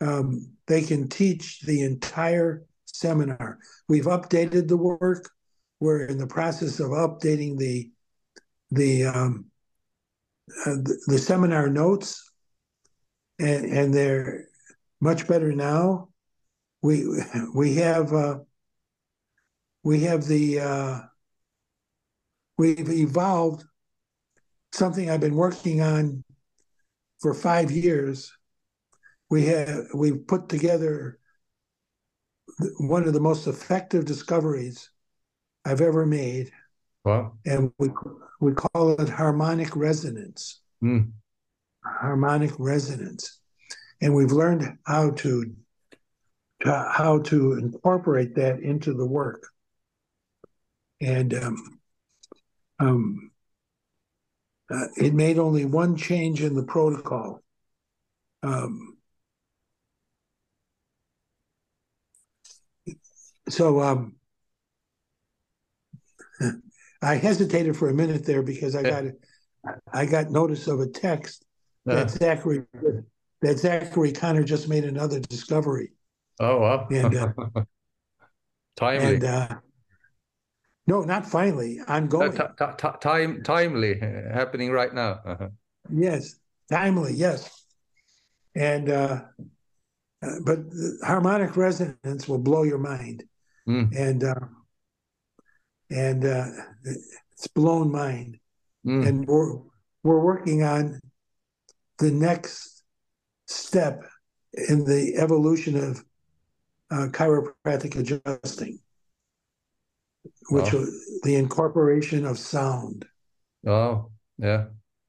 Um, 0.00 0.52
they 0.66 0.82
can 0.82 1.08
teach 1.08 1.60
the 1.62 1.82
entire 1.82 2.64
seminar. 2.84 3.58
We've 3.88 4.04
updated 4.04 4.68
the 4.68 4.76
work. 4.76 5.30
We're 5.80 6.04
in 6.06 6.18
the 6.18 6.26
process 6.26 6.80
of 6.80 6.90
updating 6.90 7.56
the 7.58 7.90
the 8.70 9.04
um, 9.06 9.46
uh, 10.66 10.76
the, 10.76 11.00
the 11.06 11.18
seminar 11.18 11.68
notes, 11.68 12.30
and 13.38 13.64
and 13.64 13.94
they're 13.94 14.48
much 15.00 15.26
better 15.26 15.52
now. 15.52 16.07
We 16.82 17.06
we 17.54 17.74
have 17.76 18.12
uh, 18.12 18.38
we 19.82 20.00
have 20.00 20.26
the 20.26 20.60
uh, 20.60 21.00
we've 22.56 22.88
evolved 22.88 23.64
something 24.72 25.10
I've 25.10 25.20
been 25.20 25.34
working 25.34 25.80
on 25.80 26.22
for 27.20 27.34
five 27.34 27.70
years. 27.70 28.32
We 29.30 29.46
have 29.46 29.86
we've 29.94 30.26
put 30.26 30.48
together 30.48 31.18
one 32.78 33.06
of 33.06 33.12
the 33.12 33.20
most 33.20 33.46
effective 33.46 34.04
discoveries 34.04 34.90
I've 35.64 35.80
ever 35.80 36.06
made, 36.06 36.50
Wow. 37.04 37.34
and 37.44 37.72
we 37.78 37.90
we 38.40 38.52
call 38.52 38.92
it 38.92 39.08
harmonic 39.08 39.74
resonance. 39.76 40.60
Mm. 40.82 41.10
Harmonic 41.84 42.52
resonance, 42.58 43.40
and 44.00 44.14
we've 44.14 44.32
learned 44.32 44.78
how 44.86 45.10
to, 45.10 45.54
to 46.60 46.90
how 46.92 47.20
to 47.20 47.54
incorporate 47.54 48.34
that 48.36 48.60
into 48.60 48.92
the 48.94 49.06
work. 49.06 49.46
And 51.00 51.32
um, 51.34 51.80
um, 52.80 53.30
uh, 54.70 54.86
it 54.96 55.14
made 55.14 55.38
only 55.38 55.64
one 55.64 55.96
change 55.96 56.42
in 56.42 56.54
the 56.54 56.64
protocol. 56.64 57.42
Um, 58.42 58.98
so 63.48 63.80
um, 63.80 64.16
I 67.02 67.14
hesitated 67.14 67.76
for 67.76 67.88
a 67.88 67.94
minute 67.94 68.26
there 68.26 68.42
because 68.42 68.74
I 68.74 68.82
got 68.82 69.04
I 69.92 70.06
got 70.06 70.30
notice 70.30 70.66
of 70.66 70.80
a 70.80 70.86
text 70.86 71.44
that 71.86 72.10
Zachary 72.10 72.64
that 73.40 73.58
Zachary 73.58 74.12
Connor 74.12 74.44
just 74.44 74.68
made 74.68 74.84
another 74.84 75.20
discovery, 75.20 75.92
Oh 76.40 76.60
wow. 76.60 76.86
And, 76.90 77.14
uh, 77.14 77.32
timely. 78.76 79.14
and 79.14 79.24
uh, 79.24 79.48
no, 80.86 81.02
not 81.02 81.26
finally, 81.26 81.80
ongoing. 81.86 82.32
ti- 82.32 82.38
ti- 82.58 82.64
ti- 82.78 82.98
time 83.00 83.42
timely 83.42 84.00
uh, 84.00 84.32
happening 84.32 84.70
right 84.70 84.92
now. 84.94 85.20
Uh-huh. 85.24 85.48
Yes, 85.90 86.36
timely, 86.70 87.12
yes. 87.14 87.50
And 88.54 88.88
uh, 88.88 89.20
uh, 90.22 90.30
but 90.44 90.70
the 90.70 90.98
harmonic 91.04 91.56
resonance 91.56 92.28
will 92.28 92.38
blow 92.38 92.62
your 92.62 92.78
mind, 92.78 93.24
Mm. 93.68 93.94
and 93.94 94.24
uh, 94.24 94.46
and 95.90 96.24
uh, 96.24 96.46
it's 97.32 97.48
blown 97.48 97.92
mind, 97.92 98.38
Mm. 98.86 99.06
and 99.06 99.26
we're 99.26 99.58
we're 100.02 100.20
working 100.20 100.62
on 100.62 101.00
the 101.98 102.10
next 102.10 102.82
step 103.46 104.02
in 104.68 104.84
the 104.84 105.16
evolution 105.16 105.76
of 105.76 106.02
uh, 106.90 107.06
chiropractic 107.10 107.96
adjusting, 107.96 108.80
which 110.50 110.72
Wow. 110.72 110.80
was 110.80 111.20
the 111.22 111.36
incorporation 111.36 112.24
of 112.26 112.38
sound 112.38 113.06
Oh, 113.66 114.10
yeah, 114.38 114.66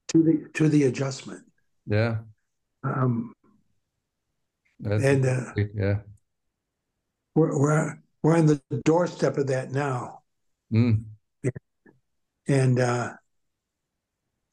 to 0.09 0.23
the 0.23 0.49
to 0.55 0.67
the 0.69 0.83
adjustment. 0.85 1.45
yeah. 1.85 2.19
Um, 2.83 3.33
That's 4.79 5.03
and 5.03 5.25
uh, 5.25 5.53
yeah. 5.75 5.99
we're, 7.35 7.57
we're 7.59 7.99
we're 8.23 8.37
on 8.37 8.45
the 8.47 8.61
doorstep 8.85 9.37
of 9.37 9.47
that 9.47 9.71
now, 9.71 10.23
Mm. 10.73 11.03
and 12.47 12.79
uh, 12.79 13.13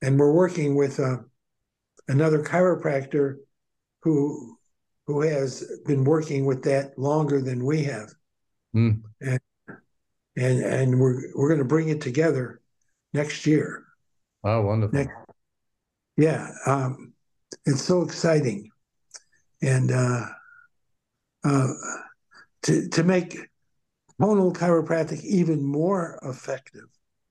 and 0.03 0.19
we're 0.19 0.33
working 0.33 0.77
with 0.77 1.01
uh, 1.01 1.19
another 2.09 2.43
chiropractor 2.43 3.39
who 4.03 4.56
who 5.07 5.21
has 5.23 5.65
been 5.87 6.05
working 6.05 6.45
with 6.45 6.63
that 6.65 6.99
longer 6.99 7.41
than 7.41 7.65
we 7.65 7.85
have, 7.85 8.13
Mm. 8.75 9.03
and 9.21 9.41
and 10.37 10.63
and 10.63 11.01
we're 11.01 11.23
we're 11.35 11.49
going 11.49 11.61
to 11.61 11.65
bring 11.65 11.89
it 11.89 12.01
together 12.01 12.61
next 13.15 13.47
year. 13.47 13.85
Oh, 14.45 14.63
wonderful. 14.63 14.99
Next, 14.99 15.15
yeah, 16.17 16.51
um, 16.67 17.13
it's 17.65 17.83
so 17.83 18.03
exciting, 18.03 18.71
and 19.63 19.91
uh, 19.93 20.27
uh, 21.45 21.73
to 22.63 22.89
to 22.89 23.03
make 23.05 23.39
tonal 24.21 24.53
chiropractic 24.53 25.23
even 25.23 25.65
more 25.65 26.19
effective 26.23 26.89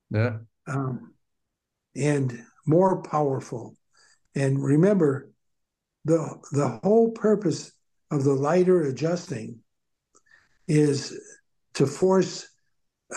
Yeah, 0.10 0.38
um, 0.68 1.14
and 1.96 2.44
more 2.66 3.02
powerful. 3.02 3.76
And 4.34 4.62
remember, 4.64 5.30
the 6.06 6.40
the 6.52 6.80
whole 6.84 7.12
purpose 7.12 7.72
of 8.12 8.24
the 8.24 8.34
lighter 8.34 8.84
adjusting 8.84 9.60
is 10.68 11.20
to 11.74 11.86
force, 11.86 12.48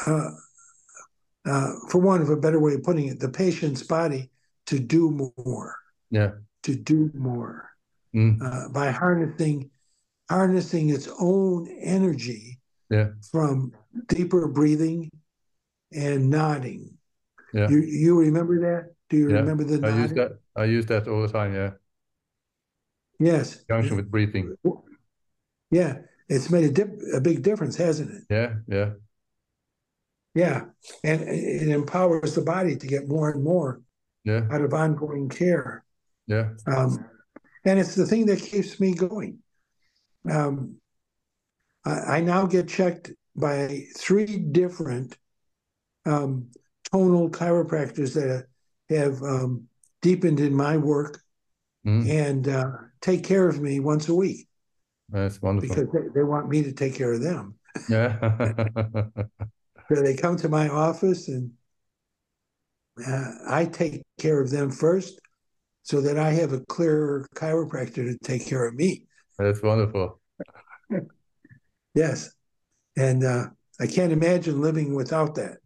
uh, 0.07 0.31
uh, 1.47 1.73
for 1.89 1.99
one 1.99 2.21
of 2.21 2.31
a 2.31 2.37
better 2.37 2.59
way 2.59 2.75
of 2.75 2.83
putting 2.83 3.07
it, 3.09 3.21
the 3.21 3.29
patient's 3.29 3.83
body 3.83 4.31
to 4.67 4.79
do 4.79 5.33
more, 5.37 5.77
yeah. 6.11 6.33
to 6.65 6.75
do 6.75 7.11
more 7.15 7.65
Mm. 8.15 8.41
uh, 8.41 8.71
by 8.71 8.91
harnessing 8.91 9.71
harnessing 10.31 10.89
its 10.89 11.09
own 11.21 11.69
energy 11.69 12.59
Yeah. 12.91 13.09
from 13.31 13.73
deeper 14.07 14.49
breathing 14.49 15.11
and 15.93 16.31
nodding. 16.31 16.97
Yeah. 17.53 17.69
You 17.69 17.79
you 17.81 18.19
remember 18.21 18.59
that? 18.61 18.95
Do 19.11 19.17
you 19.19 19.29
Yeah. 19.29 19.41
remember 19.41 19.65
the 19.65 19.87
I 19.87 20.03
use 20.03 20.13
that. 20.15 20.33
I 20.57 20.65
use 20.65 20.87
that 20.87 21.07
all 21.07 21.21
the 21.21 21.29
time. 21.29 21.53
Yeah, 21.55 21.73
Yes. 23.19 23.65
junction 23.69 23.97
with 23.97 24.11
breathing. 24.11 24.55
Yeah, 25.71 25.99
it's 26.29 26.51
made 26.51 26.65
a 26.65 26.71
dip, 26.71 26.91
a 27.15 27.21
big 27.21 27.43
difference, 27.43 27.77
hasn't 27.77 28.11
it? 28.11 28.23
Yeah, 28.31 28.55
yeah, 28.69 28.91
Yeah, 30.35 30.65
and 31.05 31.23
it 31.23 31.69
empowers 31.69 32.35
the 32.35 32.43
body 32.43 32.77
to 32.77 32.87
get 32.87 33.09
more 33.09 33.31
and 33.31 33.43
more 33.43 33.83
yeah, 34.25 34.43
out 34.51 34.63
of 34.63 34.73
ongoing 34.73 35.29
care. 35.29 35.85
yeah. 36.27 36.51
Um, 36.67 37.05
and 37.65 37.79
it's 37.79 37.95
the 37.95 38.07
thing 38.07 38.27
that 38.27 38.41
keeps 38.41 38.79
me 38.81 38.95
going. 38.95 39.39
Um, 40.31 40.77
I, 41.85 41.91
I 41.91 42.21
now 42.21 42.47
get 42.47 42.69
checked 42.69 43.13
by 43.35 43.85
three 43.97 44.39
different 44.39 45.17
um, 46.07 46.49
tonal 46.91 47.31
chiropractors 47.31 48.15
that 48.15 48.47
have 48.95 49.23
um, 49.23 49.65
deepened 50.03 50.41
in 50.41 50.55
my 50.55 50.77
work 50.77 51.21
Mm. 51.87 52.09
and 52.11 52.49
uh, 52.49 52.71
take 53.01 53.25
care 53.25 53.49
of 53.49 53.61
me 53.61 53.81
once 53.81 54.09
a 54.09 54.15
week 54.15 54.49
That's 55.11 55.41
wonderful. 55.41 55.75
because 55.77 55.89
they, 55.93 56.09
they 56.15 56.25
want 56.25 56.49
me 56.49 56.63
to 56.63 56.73
take 56.73 56.95
care 56.95 57.13
of 57.13 57.23
them. 57.23 57.55
Yeah, 57.89 58.19
So 59.91 60.03
they 60.03 60.15
come 60.15 60.37
to 60.39 60.49
my 60.49 60.69
office 60.69 61.29
and 61.29 61.53
uh, 63.07 63.31
I 63.49 63.65
take 63.65 64.03
care 64.19 64.41
of 64.41 64.51
them 64.51 64.71
first 64.71 65.21
so 65.83 66.01
that 66.03 66.19
I 66.19 66.31
have 66.33 66.53
a 66.53 66.61
clearer 66.61 67.27
chiropractor 67.35 68.05
to 68.05 68.19
take 68.23 68.47
care 68.47 68.67
of 68.67 68.75
me. 68.75 69.07
that's 69.39 69.63
wonderful. 69.63 70.21
Yes. 71.95 72.31
And 72.97 73.25
uh, 73.25 73.47
I 73.81 73.87
can't 73.87 74.13
imagine 74.13 74.61
living 74.61 74.95
without 74.95 75.37
that. 75.37 75.59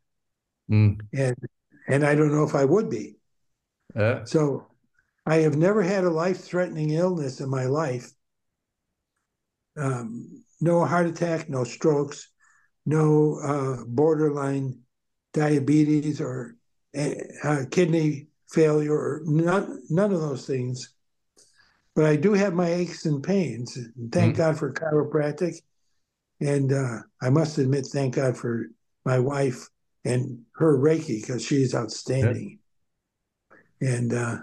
Mm. 0.70 1.00
And 1.12 1.34
and 1.88 2.04
I 2.04 2.14
don't 2.14 2.32
know 2.32 2.44
if 2.44 2.54
I 2.54 2.64
would 2.64 2.88
be. 2.88 3.16
Yeah, 3.96 4.24
So 4.24 4.68
I 5.24 5.36
have 5.36 5.56
never 5.56 5.82
had 5.82 6.04
a 6.04 6.10
life-threatening 6.10 6.90
illness 6.90 7.40
in 7.40 7.48
my 7.48 7.66
life. 7.66 8.10
Um, 9.76 10.44
no 10.60 10.84
heart 10.84 11.06
attack, 11.06 11.48
no 11.48 11.64
strokes, 11.64 12.28
no 12.84 13.38
uh, 13.42 13.84
borderline 13.86 14.80
diabetes 15.32 16.20
or 16.20 16.56
uh, 16.96 17.64
kidney 17.70 18.26
failure, 18.50 18.94
or 18.94 19.22
none, 19.24 19.82
none 19.88 20.12
of 20.12 20.20
those 20.20 20.46
things. 20.46 20.94
But 21.94 22.04
I 22.06 22.16
do 22.16 22.32
have 22.32 22.54
my 22.54 22.72
aches 22.72 23.06
and 23.06 23.22
pains. 23.22 23.76
And 23.76 24.12
thank 24.12 24.34
Mm. 24.34 24.38
God 24.38 24.58
for 24.58 24.72
chiropractic. 24.72 25.56
And 26.40 26.72
uh, 26.72 26.98
I 27.20 27.30
must 27.30 27.58
admit, 27.58 27.86
thank 27.86 28.16
God 28.16 28.36
for 28.36 28.66
my 29.04 29.18
wife 29.18 29.68
and 30.04 30.42
her 30.56 30.76
Reiki 30.76 31.20
because 31.20 31.44
she's 31.44 31.74
outstanding. 31.74 32.58
And 33.80 34.12
uh, 34.12 34.38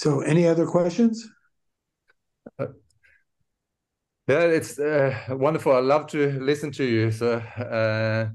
so, 0.00 0.20
any 0.20 0.46
other 0.46 0.66
questions? 0.66 1.28
yeah. 2.58 2.66
It's 4.26 4.78
uh, 4.78 5.14
wonderful. 5.30 5.72
I 5.72 5.80
love 5.80 6.06
to 6.08 6.38
listen 6.40 6.72
to 6.72 6.84
you. 6.84 7.10
So, 7.10 7.34
uh, 7.34 8.28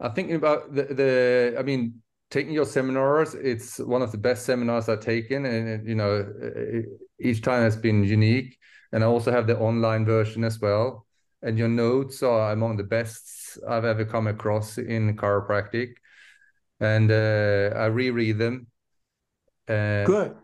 I'm 0.00 0.14
thinking 0.14 0.36
about 0.36 0.74
the, 0.74 0.84
the. 0.84 1.56
I 1.58 1.62
mean, 1.62 2.02
taking 2.30 2.54
your 2.54 2.64
seminars. 2.64 3.34
It's 3.34 3.78
one 3.78 4.00
of 4.00 4.10
the 4.10 4.18
best 4.18 4.46
seminars 4.46 4.88
I've 4.88 5.00
taken, 5.00 5.44
and 5.44 5.68
and, 5.68 5.86
you 5.86 5.96
know, 5.96 6.20
uh, 6.20 6.80
each 7.20 7.42
time 7.42 7.62
has 7.62 7.76
been 7.76 8.04
unique. 8.04 8.56
And 8.92 9.04
I 9.04 9.06
also 9.06 9.30
have 9.32 9.46
the 9.46 9.58
online 9.58 10.06
version 10.06 10.44
as 10.44 10.60
well. 10.60 11.06
And 11.42 11.58
your 11.58 11.68
notes 11.68 12.22
are 12.22 12.52
among 12.52 12.78
the 12.78 12.84
best 12.84 13.58
I've 13.68 13.84
ever 13.84 14.04
come 14.04 14.28
across 14.28 14.78
in 14.78 15.14
chiropractic. 15.16 15.94
And 16.80 17.10
uh, 17.10 17.76
I 17.76 17.86
reread 17.86 18.38
them. 18.38 18.71
Uh, 19.68 20.04
Good. 20.04 20.36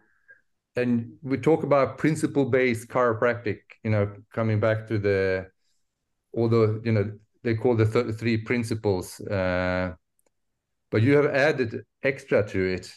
and 0.77 1.13
we 1.23 1.39
talk 1.39 1.65
about 1.65 1.99
principle-based 1.99 2.89
chiropractic, 2.89 3.59
you 3.83 3.91
know, 3.91 4.13
coming 4.33 4.61
back 4.61 4.87
to 4.89 4.99
the, 4.99 5.47
although, 6.37 6.81
you 6.85 6.93
know, 6.93 7.11
they 7.43 7.55
call 7.55 7.77
the 7.77 7.85
th 7.85 8.15
three 8.17 8.39
principles, 8.39 9.21
uh, 9.21 9.95
but 10.91 11.03
you 11.03 11.17
have 11.17 11.27
added 11.27 11.85
extra 12.03 12.47
to 12.47 12.61
it 12.75 12.93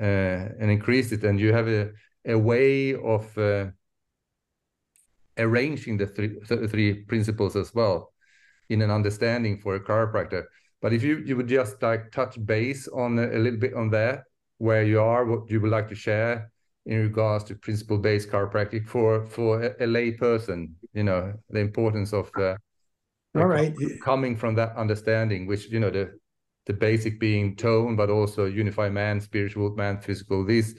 uh, 0.00 0.60
and 0.60 0.70
increased 0.70 1.12
it, 1.12 1.24
and 1.24 1.38
you 1.38 1.52
have 1.52 1.68
a, 1.68 1.90
a 2.24 2.38
way 2.38 2.94
of 2.94 3.36
uh, 3.36 3.66
arranging 5.38 5.96
the 5.96 6.06
three, 6.06 6.38
th 6.48 6.70
three 6.70 7.04
principles 7.04 7.56
as 7.56 7.74
well 7.74 8.12
in 8.68 8.82
an 8.82 8.90
understanding 8.90 9.58
for 9.58 9.74
a 9.74 9.80
chiropractor. 9.80 10.44
But 10.80 10.92
if 10.92 11.02
you, 11.02 11.18
you 11.26 11.36
would 11.36 11.48
just 11.48 11.82
like 11.82 12.10
touch 12.10 12.34
base 12.44 12.88
on 12.88 13.18
a, 13.18 13.26
a 13.26 13.38
little 13.38 13.60
bit 13.60 13.74
on 13.74 13.90
that, 13.90 14.24
where 14.62 14.84
you 14.84 15.00
are, 15.00 15.24
what 15.24 15.50
you 15.50 15.60
would 15.60 15.72
like 15.72 15.88
to 15.88 15.94
share 15.94 16.52
in 16.86 17.02
regards 17.02 17.42
to 17.42 17.56
principle-based 17.56 18.30
chiropractic 18.30 18.86
for 18.86 19.26
for 19.26 19.60
a, 19.60 19.84
a 19.84 19.86
lay 19.86 20.12
person, 20.12 20.76
you 20.92 21.02
know, 21.02 21.34
the 21.50 21.58
importance 21.58 22.12
of 22.12 22.30
the, 22.36 22.56
All 23.34 23.46
right. 23.46 23.74
coming 24.04 24.36
from 24.36 24.54
that 24.54 24.76
understanding, 24.76 25.48
which 25.48 25.68
you 25.68 25.80
know 25.80 25.90
the 25.90 26.16
the 26.66 26.72
basic 26.72 27.18
being 27.18 27.56
tone, 27.56 27.96
but 27.96 28.08
also 28.08 28.44
unify 28.44 28.88
man, 28.88 29.20
spiritual 29.20 29.74
man, 29.74 29.98
physical. 29.98 30.44
These 30.44 30.76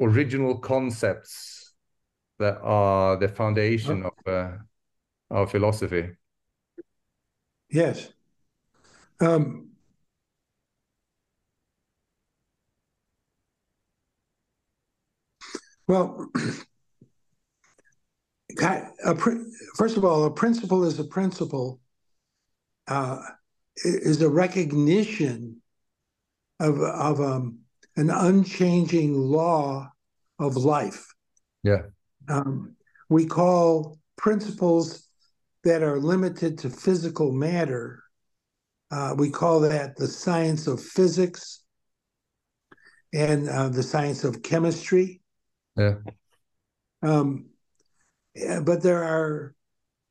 original 0.00 0.58
concepts 0.58 1.74
that 2.38 2.60
are 2.62 3.16
the 3.16 3.26
foundation 3.26 4.04
of 4.04 4.32
uh, 4.32 4.52
our 5.30 5.48
philosophy. 5.48 6.10
Yes. 7.68 8.12
Um, 9.18 9.65
well, 15.88 16.30
a, 18.60 19.14
first 19.76 19.96
of 19.96 20.04
all, 20.04 20.24
a 20.24 20.30
principle 20.30 20.84
is 20.84 20.98
a 20.98 21.04
principle, 21.04 21.80
uh, 22.88 23.20
is 23.84 24.20
a 24.22 24.28
recognition 24.28 25.60
of, 26.60 26.80
of 26.80 27.20
um, 27.20 27.58
an 27.96 28.10
unchanging 28.10 29.14
law 29.14 29.90
of 30.38 30.56
life. 30.56 31.06
Yeah. 31.62 31.82
Um, 32.28 32.76
we 33.08 33.26
call 33.26 33.98
principles 34.16 35.08
that 35.64 35.82
are 35.82 35.98
limited 35.98 36.58
to 36.58 36.70
physical 36.70 37.32
matter, 37.32 38.02
uh, 38.90 39.14
we 39.18 39.30
call 39.30 39.60
that 39.60 39.96
the 39.96 40.06
science 40.06 40.66
of 40.66 40.80
physics 40.80 41.64
and 43.12 43.48
uh, 43.48 43.68
the 43.68 43.82
science 43.82 44.24
of 44.24 44.42
chemistry. 44.42 45.20
Yeah. 45.76 45.96
Um, 47.02 47.50
but 48.62 48.82
there 48.82 49.02
are 49.02 49.54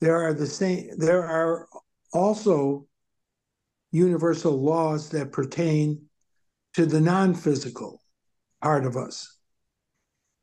there 0.01 0.22
are 0.22 0.34
the 0.34 0.47
same 0.47 0.89
there 0.97 1.24
are 1.24 1.68
also 2.13 2.88
universal 3.91 4.61
laws 4.61 5.09
that 5.09 5.32
pertain 5.32 6.01
to 6.74 6.86
the 6.86 6.99
non-physical 6.99 8.01
part 8.61 8.86
of 8.86 8.97
us. 8.97 9.38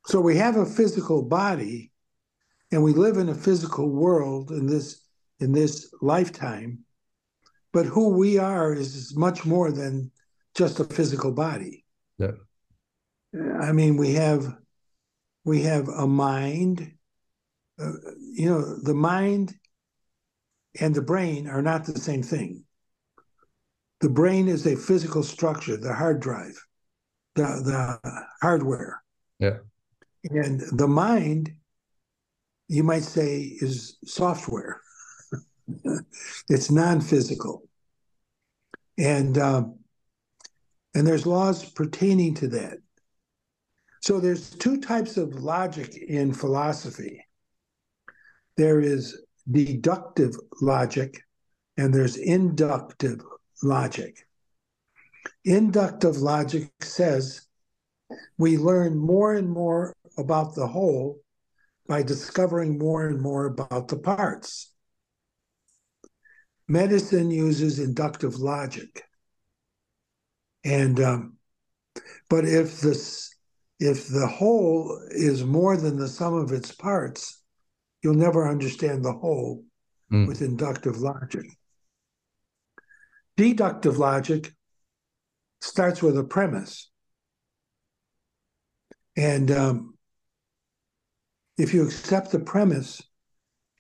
So 0.07 0.21
we 0.21 0.37
have 0.37 0.57
a 0.57 0.67
physical 0.67 1.23
body 1.23 1.93
and 2.71 2.83
we 2.83 2.93
live 2.93 3.19
in 3.19 3.29
a 3.29 3.35
physical 3.35 3.91
world 3.91 4.51
in 4.51 4.67
this 4.67 5.07
in 5.41 5.53
this 5.53 5.93
lifetime, 6.01 6.79
but 7.73 7.85
who 7.85 8.11
we 8.11 8.39
are 8.39 8.73
is 8.73 9.15
much 9.17 9.45
more 9.45 9.73
than 9.73 10.11
just 10.55 10.81
a 10.81 10.85
physical 10.85 11.33
body. 11.33 11.85
Yeah. 12.19 12.33
I 13.61 13.73
mean, 13.73 13.97
we 13.97 14.13
have 14.15 14.55
we 15.45 15.63
have 15.63 15.89
a 15.89 16.07
mind. 16.07 16.93
Uh, 17.79 17.93
you 18.19 18.49
know, 18.49 18.79
the 18.83 18.95
mind 18.95 19.55
and 20.81 20.95
the 20.95 21.03
brain 21.03 21.49
are 21.49 21.63
not 21.63 21.85
the 21.85 21.99
same 21.99 22.23
thing. 22.23 22.65
The 24.01 24.09
brain 24.09 24.49
is 24.49 24.67
a 24.67 24.77
physical 24.77 25.23
structure, 25.23 25.77
the 25.77 25.95
hard 25.95 26.21
drive, 26.21 26.61
the 27.35 27.45
the 27.45 28.19
hardware. 28.41 29.03
Yeah. 29.39 29.59
And 30.25 30.61
the 30.61 30.89
mind, 30.89 31.53
you 32.69 32.85
might 32.85 33.03
say, 33.03 33.41
is 33.41 33.97
software. 34.05 34.81
it's 36.49 36.71
non-physical, 36.71 37.63
and 38.99 39.39
um, 39.39 39.79
and 40.95 41.07
there's 41.07 41.27
laws 41.27 41.69
pertaining 41.71 42.35
to 42.35 42.49
that. 42.49 42.79
So 44.03 44.19
there's 44.19 44.51
two 44.51 44.81
types 44.81 45.17
of 45.17 45.43
logic 45.43 45.97
in 45.97 46.33
philosophy. 46.35 47.25
There 48.57 48.81
is 48.81 49.23
deductive 49.49 50.35
logic 50.61 51.23
and 51.77 51.95
there's 51.95 52.17
inductive 52.17 53.21
logic. 53.63 54.27
Inductive 55.45 56.17
logic 56.17 56.69
says 56.81 57.43
we 58.39 58.59
learn 58.59 58.99
more 58.99 59.35
and 59.35 59.49
more 59.49 59.95
about 60.19 60.57
the 60.57 60.67
whole 60.67 61.21
by 61.87 62.03
discovering 62.03 62.79
more 62.79 63.07
and 63.07 63.21
more 63.21 63.47
about 63.47 63.87
the 63.87 63.99
parts. 63.99 64.73
Medicine 66.67 67.31
uses 67.31 67.79
inductive 67.79 68.37
logic. 68.37 69.05
And 70.65 70.99
um, 71.01 71.37
but 72.29 72.45
if 72.45 72.81
this 72.81 73.32
if 73.83 74.07
the 74.07 74.29
whole 74.29 74.97
is 75.11 75.43
more 75.43 75.77
than 75.77 75.97
the 75.97 76.07
sum 76.07 76.35
of 76.35 76.53
its 76.53 76.71
parts, 76.71 77.43
you'll 78.01 78.15
never 78.15 78.49
understand 78.49 79.05
the 79.05 79.13
whole 79.13 79.65
mm. 80.13 80.29
with 80.29 80.41
inductive 80.41 80.99
logic. 80.99 81.47
Deductive 83.37 83.99
logic 83.99 84.55
starts 85.61 86.01
with 86.01 86.17
a 86.17 86.23
premise. 86.23 86.93
And 89.17 89.51
um, 89.51 89.99
if 91.59 91.75
you 91.75 91.85
accept 91.85 92.31
the 92.31 92.39
premise, 92.39 93.03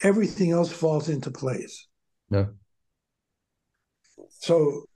everything 0.03 0.50
else 0.50 0.72
falls 0.72 1.09
into 1.09 1.30
place. 1.30 1.86
Yeah. 2.28 2.46
So 4.30 4.86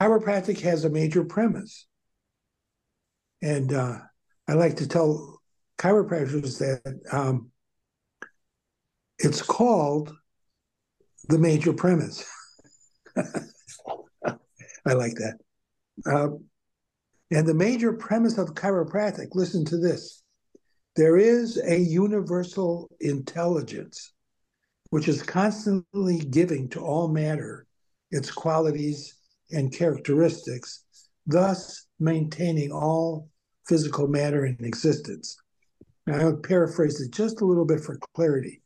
chiropractic 0.00 0.60
has 0.62 0.84
a 0.84 0.90
major 0.90 1.22
premise. 1.22 1.86
And 3.40 3.72
uh, 3.72 3.98
I 4.48 4.54
like 4.54 4.76
to 4.76 4.88
tell 4.88 5.40
chiropractors 5.78 6.58
that 6.58 7.00
um, 7.12 7.50
it's 9.18 9.42
called 9.42 10.14
the 11.28 11.38
major 11.38 11.72
premise. 11.72 12.24
I 13.16 14.92
like 14.92 15.14
that. 15.14 15.38
Um, 16.06 16.44
and 17.30 17.46
the 17.46 17.54
major 17.54 17.92
premise 17.92 18.38
of 18.38 18.54
chiropractic, 18.54 19.28
listen 19.32 19.64
to 19.66 19.78
this 19.78 20.22
there 20.94 21.18
is 21.18 21.58
a 21.58 21.78
universal 21.78 22.90
intelligence 23.00 24.14
which 24.90 25.08
is 25.08 25.22
constantly 25.22 26.18
giving 26.18 26.68
to 26.70 26.80
all 26.80 27.08
matter 27.08 27.66
its 28.10 28.30
qualities 28.30 29.18
and 29.50 29.72
characteristics, 29.72 30.84
thus 31.26 31.86
maintaining 31.98 32.72
all 32.72 33.28
physical 33.66 34.06
matter 34.06 34.46
in 34.46 34.56
existence. 34.60 35.36
Now, 36.06 36.20
I'll 36.20 36.36
paraphrase 36.36 37.00
it 37.00 37.12
just 37.12 37.40
a 37.40 37.44
little 37.44 37.64
bit 37.64 37.80
for 37.80 37.98
clarity. 38.14 38.62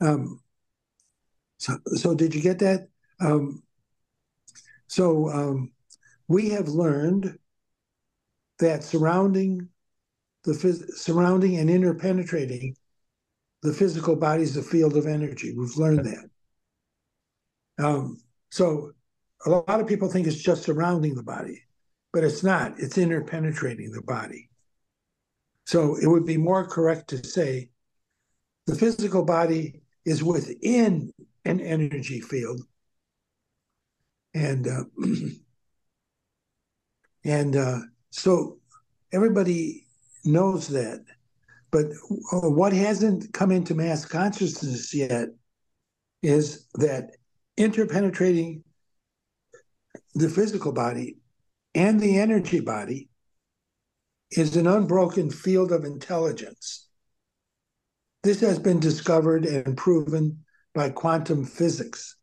Um, 0.00 0.40
so, 1.58 1.76
so 1.94 2.14
did 2.14 2.34
you 2.34 2.40
get 2.40 2.58
that? 2.60 2.88
Um, 3.20 3.62
so 4.86 5.28
um, 5.28 5.72
we 6.28 6.50
have 6.50 6.68
learned 6.68 7.38
that 8.58 8.82
surrounding 8.82 9.68
the 10.44 10.52
phys- 10.52 10.90
surrounding 10.92 11.58
and 11.58 11.68
interpenetrating 11.68 12.74
the 13.62 13.74
physical 13.74 14.16
body 14.16 14.42
is 14.42 14.56
a 14.56 14.62
field 14.62 14.96
of 14.96 15.06
energy. 15.06 15.54
We've 15.54 15.76
learned 15.76 16.06
that. 16.06 16.30
Um, 17.84 18.18
so 18.50 18.92
a 19.44 19.50
lot 19.50 19.80
of 19.80 19.86
people 19.86 20.08
think 20.08 20.26
it's 20.26 20.42
just 20.42 20.62
surrounding 20.62 21.14
the 21.14 21.22
body 21.22 21.62
but 22.12 22.24
it's 22.24 22.42
not. 22.42 22.74
It's 22.78 22.96
interpenetrating 22.96 23.92
the 23.92 24.02
body. 24.02 24.48
So 25.66 25.96
it 25.96 26.06
would 26.06 26.26
be 26.26 26.36
more 26.36 26.66
correct 26.66 27.08
to 27.10 27.24
say 27.24 27.70
the 28.66 28.74
physical 28.74 29.24
body 29.24 29.82
is 30.04 30.22
within 30.22 31.12
an 31.44 31.60
energy 31.60 32.20
field. 32.20 32.62
And 34.34 34.66
uh, 34.66 34.84
and 37.24 37.56
uh, 37.56 37.78
so 38.10 38.58
everybody 39.12 39.86
knows 40.24 40.68
that. 40.68 41.04
But 41.70 41.86
what 42.32 42.72
hasn't 42.72 43.32
come 43.32 43.52
into 43.52 43.76
mass 43.76 44.04
consciousness 44.04 44.92
yet 44.92 45.28
is 46.22 46.66
that 46.74 47.10
interpenetrating 47.56 48.64
the 50.14 50.28
physical 50.28 50.72
body 50.72 51.19
and 51.74 52.00
the 52.00 52.18
energy 52.18 52.60
body 52.60 53.08
is 54.30 54.56
an 54.56 54.66
unbroken 54.66 55.30
field 55.30 55.72
of 55.72 55.84
intelligence. 55.84 56.88
This 58.22 58.40
has 58.40 58.58
been 58.58 58.80
discovered 58.80 59.44
and 59.46 59.76
proven 59.76 60.44
by 60.74 60.90
quantum 60.90 61.44
physics. 61.44 62.16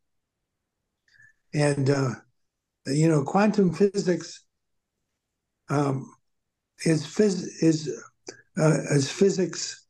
And, 1.53 1.89
uh, 1.89 2.11
you 2.85 3.09
know, 3.09 3.23
quantum 3.23 3.73
physics 3.73 4.43
um, 5.69 6.13
is, 6.85 7.03
phys- 7.03 7.47
is, 7.61 7.89
uh, 8.57 8.77
is 8.91 9.09
physics 9.09 9.85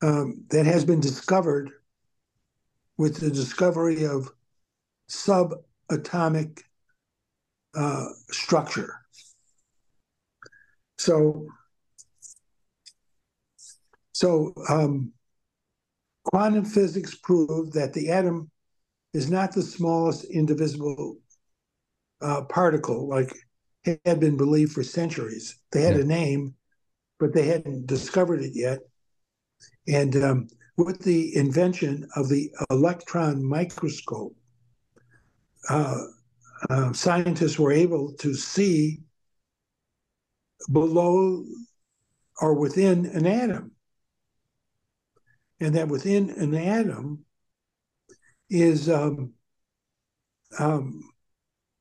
um, 0.00 0.44
that 0.50 0.66
has 0.66 0.84
been 0.84 1.00
discovered 1.00 1.70
with 2.96 3.18
the 3.18 3.30
discovery 3.30 4.04
of 4.04 4.30
subatomic 5.08 6.62
uh, 7.74 8.06
structure. 8.30 8.94
So, 10.98 11.46
so 14.12 14.54
um, 14.68 15.12
quantum 16.24 16.64
physics 16.64 17.14
proved 17.14 17.72
that 17.74 17.92
the 17.92 18.10
atom 18.10 18.50
is 19.12 19.30
not 19.30 19.52
the 19.52 19.62
smallest 19.62 20.24
indivisible 20.24 21.16
uh, 22.20 22.42
particle 22.42 23.08
like 23.08 23.32
had 24.04 24.20
been 24.20 24.36
believed 24.36 24.72
for 24.72 24.82
centuries. 24.82 25.58
They 25.72 25.82
had 25.82 25.96
yeah. 25.96 26.02
a 26.02 26.04
name, 26.04 26.54
but 27.18 27.34
they 27.34 27.46
hadn't 27.46 27.86
discovered 27.86 28.42
it 28.42 28.52
yet. 28.54 28.78
And 29.88 30.14
um, 30.16 30.48
with 30.76 31.00
the 31.00 31.34
invention 31.36 32.06
of 32.16 32.28
the 32.28 32.50
electron 32.70 33.44
microscope, 33.44 34.34
uh, 35.68 36.04
uh, 36.70 36.92
scientists 36.92 37.58
were 37.58 37.72
able 37.72 38.12
to 38.14 38.34
see 38.34 39.00
below 40.70 41.44
or 42.40 42.54
within 42.54 43.06
an 43.06 43.26
atom. 43.26 43.72
And 45.60 45.74
that 45.74 45.88
within 45.88 46.30
an 46.30 46.54
atom 46.54 47.24
is 48.50 48.88
um, 48.88 49.32
um, 50.58 51.02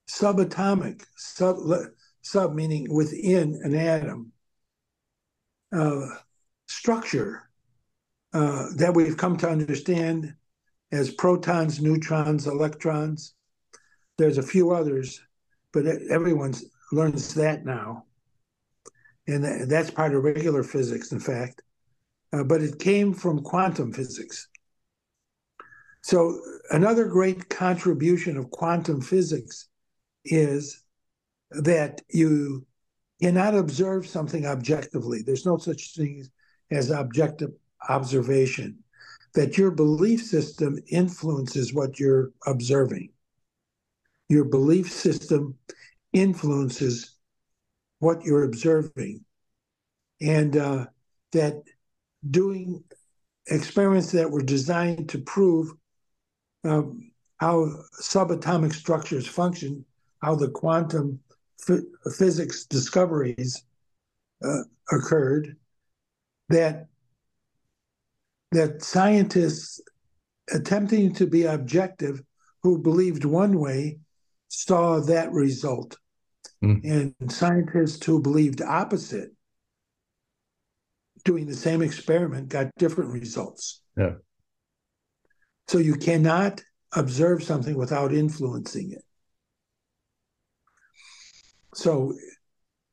subatomic, 0.10 1.04
sub, 1.16 1.58
sub 2.22 2.54
meaning 2.54 2.94
within 2.94 3.60
an 3.64 3.76
atom, 3.76 4.32
uh, 5.74 6.08
structure 6.68 7.50
uh, 8.34 8.68
that 8.78 8.94
we've 8.94 9.18
come 9.18 9.38
to 9.38 9.50
understand 9.50 10.34
as 10.92 11.12
protons, 11.12 11.82
neutrons, 11.82 12.48
electrons. 12.48 13.34
There's 14.22 14.38
a 14.38 14.44
few 14.44 14.70
others, 14.70 15.20
but 15.74 15.88
everyone 16.12 16.54
learns 16.92 17.34
that 17.34 17.66
now. 17.66 18.06
And 19.28 19.68
that's 19.68 19.90
part 19.90 20.14
of 20.14 20.24
regular 20.24 20.62
physics, 20.62 21.12
in 21.12 21.20
fact. 21.20 21.64
Uh, 22.32 22.44
but 22.44 22.62
it 22.62 22.78
came 22.78 23.16
from 23.16 23.42
quantum 23.42 23.92
physics. 23.92 24.48
So, 26.04 26.40
another 26.70 27.06
great 27.08 27.50
contribution 27.50 28.38
of 28.38 28.52
quantum 28.52 29.02
physics 29.02 29.70
is 30.24 30.84
that 31.50 32.04
you 32.12 32.68
cannot 33.24 33.56
observe 33.56 34.06
something 34.06 34.46
objectively. 34.46 35.24
There's 35.24 35.48
no 35.48 35.58
such 35.58 35.96
thing 35.96 36.28
as 36.70 36.92
objective 36.92 37.54
observation, 37.90 38.84
that 39.34 39.58
your 39.58 39.72
belief 39.72 40.24
system 40.24 40.78
influences 40.90 41.74
what 41.74 42.00
you're 42.00 42.34
observing. 42.46 43.11
Your 44.32 44.46
belief 44.46 44.90
system 44.90 45.58
influences 46.14 47.18
what 48.00 48.24
you're 48.24 48.46
observing. 48.46 49.26
And 50.22 50.56
uh, 50.56 50.86
that 51.34 51.62
doing 52.30 52.82
experiments 53.48 54.14
that 54.14 54.32
were 54.32 54.42
designed 54.42 55.10
to 55.10 55.18
prove 55.18 55.74
um, 56.64 57.12
how 57.40 57.72
subatomic 58.02 58.74
structures 58.74 59.28
function, 59.28 59.84
how 60.22 60.36
the 60.36 60.48
quantum 60.48 61.20
physics 62.16 62.64
discoveries 62.68 63.66
uh, 64.46 64.62
occurred, 64.94 65.58
that 66.48 66.88
that 68.54 68.82
scientists 68.82 69.82
attempting 70.54 71.14
to 71.16 71.28
be 71.28 71.44
objective 71.44 72.24
who 72.64 72.78
believed 72.78 73.26
one 73.26 73.60
way 73.60 74.00
saw 74.52 75.00
that 75.00 75.32
result. 75.32 75.98
Mm. 76.64 77.14
And 77.22 77.32
scientists 77.32 78.06
who 78.06 78.22
believed 78.22 78.62
opposite, 78.62 79.30
doing 81.24 81.48
the 81.48 81.56
same 81.56 81.82
experiment, 81.82 82.50
got 82.50 82.70
different 82.78 83.12
results. 83.12 83.82
Yeah. 83.98 84.16
So 85.68 85.78
you 85.78 85.96
cannot 85.96 86.62
observe 86.94 87.44
something 87.44 87.78
without 87.78 88.14
influencing 88.14 88.92
it. 88.92 89.04
So 91.74 92.14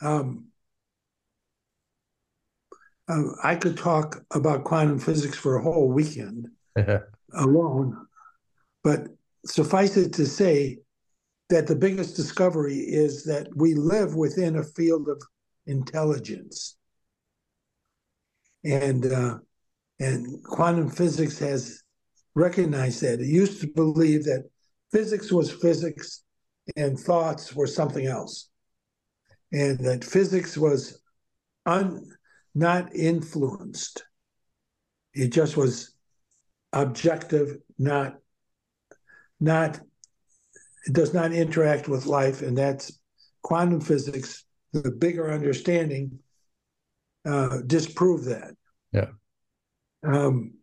um, 0.01 0.47
uh, 3.09 3.23
I 3.43 3.57
could 3.57 3.77
talk 3.77 4.23
about 4.31 4.63
quantum 4.63 5.01
physics 5.01 5.37
for 5.37 5.57
a 5.57 5.63
whole 5.63 5.89
weekend 5.89 6.49
alone, 7.35 8.07
but 8.85 9.09
suffice 9.45 9.97
it 9.97 10.13
to 10.15 10.27
say 10.27 10.79
that 11.49 11.67
the 11.67 11.77
biggest 11.77 12.17
discovery 12.17 12.77
is 12.77 13.25
that 13.25 13.49
we 13.57 13.75
live 13.75 14.15
within 14.15 14.57
a 14.57 14.63
field 14.63 15.09
of 15.09 15.23
intelligence, 15.67 16.77
and 18.65 19.07
uh, 19.07 19.39
and 20.01 20.45
quantum 20.45 20.91
physics 20.91 21.39
has 21.39 21.83
recognized 22.35 23.03
that. 23.03 23.21
It 23.21 23.27
used 23.27 23.61
to 23.63 23.69
believe 23.69 24.25
that 24.25 24.49
physics 24.93 25.33
was 25.33 25.51
physics 25.51 26.23
and 26.77 26.99
thoughts 26.99 27.55
were 27.55 27.67
something 27.67 28.07
else 28.07 28.49
and 29.53 29.79
that 29.81 30.05
physics 30.05 30.57
was 30.57 31.01
un, 31.67 32.05
not 32.55 32.95
influenced. 32.95 34.05
It 35.15 35.29
just 35.29 35.57
was 35.57 35.95
objective, 36.73 37.59
not 37.79 38.17
not 39.41 39.81
it 40.87 40.93
does 40.93 41.15
not 41.15 41.33
interact 41.33 41.89
with 41.89 42.07
life, 42.07 42.43
and 42.43 42.57
that's 42.57 42.99
quantum 43.43 43.81
physics. 43.81 44.45
The 44.73 44.91
bigger 44.91 45.33
understanding 45.33 46.19
uh, 47.25 47.59
disprove 47.67 48.25
that. 48.27 48.55
Yeah. 48.93 49.09
Um, 50.03 50.55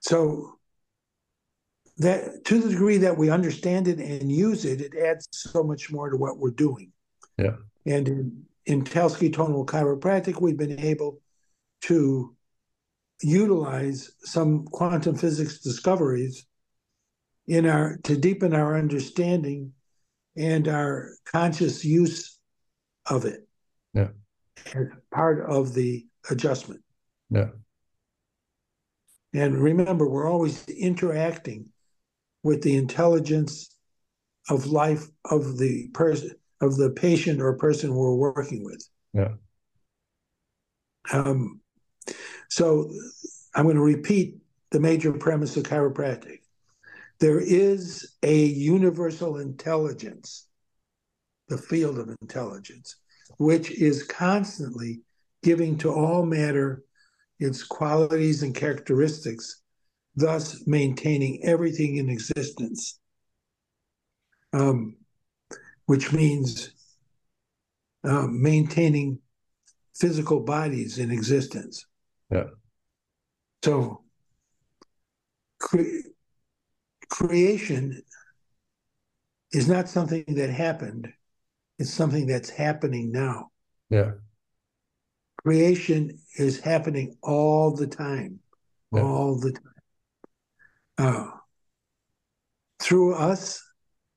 so 0.00 0.58
that 1.98 2.44
to 2.44 2.60
the 2.60 2.68
degree 2.68 2.98
that 2.98 3.16
we 3.16 3.30
understand 3.30 3.88
it 3.88 3.98
and 3.98 4.30
use 4.30 4.64
it, 4.64 4.80
it 4.80 4.94
adds 4.96 5.28
so 5.30 5.62
much 5.62 5.90
more 5.90 6.10
to 6.10 6.16
what 6.16 6.38
we're 6.38 6.50
doing. 6.50 6.92
Yeah. 7.38 7.56
And 7.86 8.08
in, 8.08 8.42
in 8.66 8.84
Talsky 8.84 9.32
tonal 9.32 9.64
chiropractic, 9.64 10.40
we've 10.40 10.58
been 10.58 10.80
able 10.80 11.20
to 11.82 12.34
utilize 13.22 14.10
some 14.20 14.64
quantum 14.66 15.16
physics 15.16 15.60
discoveries 15.60 16.46
in 17.46 17.66
our 17.66 17.98
to 18.04 18.16
deepen 18.16 18.54
our 18.54 18.76
understanding 18.76 19.72
and 20.36 20.68
our 20.68 21.12
conscious 21.24 21.84
use 21.84 22.38
of 23.06 23.24
it. 23.24 23.46
Yeah. 23.94 24.08
As 24.74 24.86
part 25.12 25.48
of 25.48 25.74
the 25.74 26.06
adjustment. 26.30 26.82
Yeah. 27.30 27.50
And 29.32 29.58
remember, 29.58 30.08
we're 30.08 30.30
always 30.30 30.66
interacting 30.68 31.70
with 32.42 32.62
the 32.62 32.76
intelligence 32.76 33.76
of 34.48 34.66
life 34.66 35.06
of 35.24 35.58
the 35.58 35.88
person 35.88 36.30
of 36.60 36.76
the 36.76 36.90
patient 36.90 37.40
or 37.40 37.52
person 37.54 37.94
we're 37.94 38.14
working 38.14 38.64
with. 38.64 38.86
Yeah. 39.12 39.34
Um, 41.12 41.60
so 42.48 42.90
I'm 43.54 43.64
going 43.64 43.76
to 43.76 43.82
repeat 43.82 44.38
the 44.70 44.80
major 44.80 45.12
premise 45.12 45.56
of 45.56 45.64
chiropractic. 45.64 46.38
There 47.18 47.40
is 47.40 48.14
a 48.22 48.44
universal 48.44 49.38
intelligence, 49.38 50.46
the 51.48 51.58
field 51.58 51.98
of 51.98 52.14
intelligence, 52.20 52.96
which 53.38 53.70
is 53.70 54.02
constantly 54.02 55.00
giving 55.42 55.78
to 55.78 55.92
all 55.92 56.26
matter 56.26 56.82
its 57.38 57.62
qualities 57.62 58.42
and 58.42 58.54
characteristics, 58.54 59.62
thus 60.14 60.66
maintaining 60.66 61.44
everything 61.44 61.96
in 61.96 62.08
existence. 62.08 62.98
Um, 64.52 64.96
which 65.86 66.12
means 66.12 66.70
uh, 68.04 68.26
maintaining 68.28 69.20
physical 69.94 70.40
bodies 70.40 70.98
in 70.98 71.10
existence. 71.10 71.86
Yeah. 72.30 72.48
So 73.64 74.02
cre- 75.58 76.10
creation 77.08 78.02
is 79.52 79.68
not 79.68 79.88
something 79.88 80.24
that 80.28 80.50
happened, 80.50 81.12
it's 81.78 81.92
something 81.92 82.26
that's 82.26 82.50
happening 82.50 83.12
now. 83.12 83.50
Yeah. 83.90 84.12
Creation 85.42 86.18
is 86.38 86.60
happening 86.60 87.16
all 87.22 87.74
the 87.74 87.86
time, 87.86 88.40
yeah. 88.92 89.02
all 89.02 89.38
the 89.38 89.52
time. 89.52 89.62
Uh, 90.98 91.30
through 92.80 93.14
us 93.14 93.62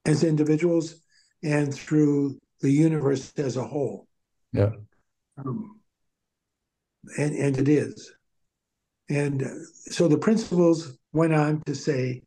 as 0.05 0.23
individuals 0.23 1.01
and 1.43 1.73
through 1.73 2.39
the 2.61 2.71
universe 2.71 3.31
as 3.37 3.57
a 3.57 3.63
whole. 3.63 4.07
Yeah. 4.53 4.71
Um, 5.37 5.79
and, 7.17 7.35
and 7.35 7.57
it 7.57 7.69
is. 7.69 8.11
And 9.09 9.43
uh, 9.43 9.49
so 9.73 10.07
the 10.07 10.17
principles 10.17 10.97
went 11.13 11.33
on 11.33 11.61
to 11.65 11.75
say 11.75 12.23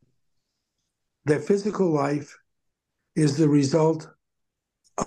that 1.25 1.43
physical 1.43 1.91
life 1.91 2.37
is 3.15 3.37
the 3.37 3.49
result 3.49 4.07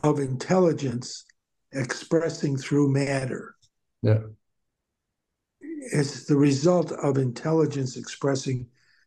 of 0.03 0.19
intelligence 0.19 1.25
expressing 1.73 2.57
through 2.57 2.93
matter. 2.93 3.55
Yeah. 4.03 4.21
It's 5.61 6.27
the 6.27 6.37
result 6.37 6.93
of 6.93 7.19
intelligence 7.19 7.97
expressing 7.97 8.67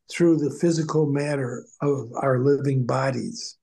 through 0.10 0.38
the 0.38 0.52
physical 0.60 1.08
matter 1.08 1.66
of 1.82 2.12
our 2.22 2.40
living 2.40 2.86
bodies. 2.86 3.60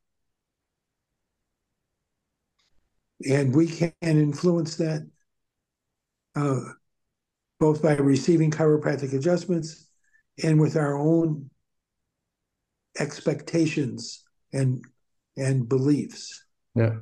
and 3.28 3.54
we 3.54 3.66
can 3.66 3.92
influence 4.02 4.76
that 4.76 5.08
uh, 6.34 6.60
both 7.58 7.82
by 7.82 7.94
receiving 7.94 8.50
chiropractic 8.50 9.14
adjustments 9.14 9.88
and 10.42 10.60
with 10.60 10.76
our 10.76 10.98
own 10.98 11.48
expectations 12.98 14.24
and 14.52 14.84
and 15.36 15.68
beliefs. 15.68 16.44
Yeah. 16.74 16.96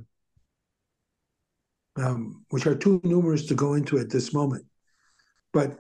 Um, 1.97 2.45
which 2.51 2.67
are 2.67 2.75
too 2.75 3.01
numerous 3.05 3.47
to 3.47 3.55
go 3.55 3.75
into 3.75 3.99
at 3.99 4.11
this 4.11 4.35
moment. 4.35 4.67
But 5.53 5.79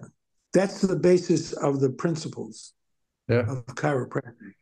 that's 0.52 0.80
the 0.80 0.94
basis 0.94 1.52
of 1.52 1.80
the 1.80 1.90
principles 1.90 2.72
yeah. 3.28 3.40
of 3.40 3.66
chiropractic. 3.66 4.52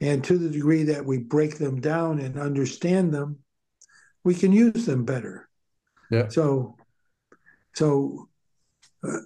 And 0.00 0.22
to 0.24 0.36
the 0.36 0.50
degree 0.50 0.84
that 0.84 1.04
we 1.04 1.18
break 1.18 1.56
them 1.56 1.80
down 1.80 2.20
and 2.20 2.38
understand 2.38 3.12
them, 3.12 3.38
we 4.24 4.34
can 4.34 4.52
use 4.52 4.84
them 4.84 5.04
better. 5.04 5.48
Yeah. 6.10 6.28
So, 6.28 6.76
so 7.74 8.28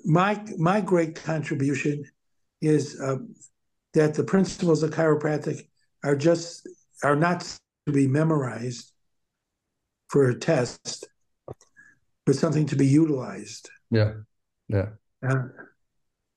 my 0.04 0.42
my 0.58 0.80
great 0.80 1.16
contribution 1.16 2.04
is 2.60 3.00
um, 3.00 3.34
that 3.94 4.14
the 4.14 4.24
principles 4.24 4.82
of 4.82 4.90
chiropractic 4.90 5.68
are 6.04 6.16
just 6.16 6.68
are 7.02 7.16
not 7.16 7.40
to 7.86 7.92
be 7.92 8.06
memorized 8.06 8.92
for 10.08 10.28
a 10.28 10.38
test, 10.38 11.06
but 12.26 12.36
something 12.36 12.66
to 12.66 12.76
be 12.76 12.86
utilized. 12.86 13.68
Yeah, 13.90 14.12
yeah. 14.68 14.90
Uh, 15.26 15.44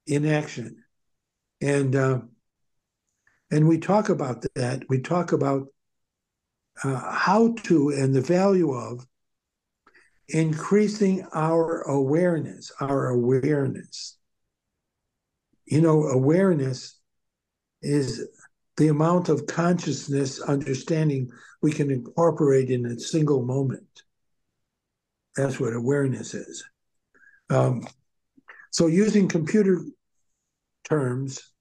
in 0.07 0.25
action, 0.25 0.83
and 1.61 1.95
uh, 1.95 2.19
and 3.51 3.67
we 3.67 3.79
talk 3.79 4.09
about 4.09 4.45
that. 4.55 4.83
We 4.89 5.01
talk 5.01 5.31
about 5.31 5.67
uh, 6.83 7.11
how 7.11 7.53
to 7.63 7.89
and 7.89 8.13
the 8.13 8.21
value 8.21 8.71
of 8.71 9.05
increasing 10.29 11.25
our 11.33 11.81
awareness, 11.81 12.71
our 12.79 13.09
awareness. 13.09 14.17
You 15.65 15.81
know, 15.81 16.03
awareness 16.03 16.94
is 17.85 18.27
the 18.77 18.87
amount 18.89 19.29
of 19.29 19.47
consciousness, 19.47 20.41
understanding 20.41 21.29
we 21.61 21.71
can 21.71 21.89
incorporate 21.91 22.69
in 22.69 22.85
a 22.85 22.99
single 22.99 23.43
moment. 23.43 24.03
That's 25.35 25.59
what 25.59 25.73
awareness 25.73 26.33
is. 26.33 26.63
Um, 27.49 27.87
so, 28.71 28.87
using 28.87 29.27
computer 29.27 29.81
terms, 30.83 31.51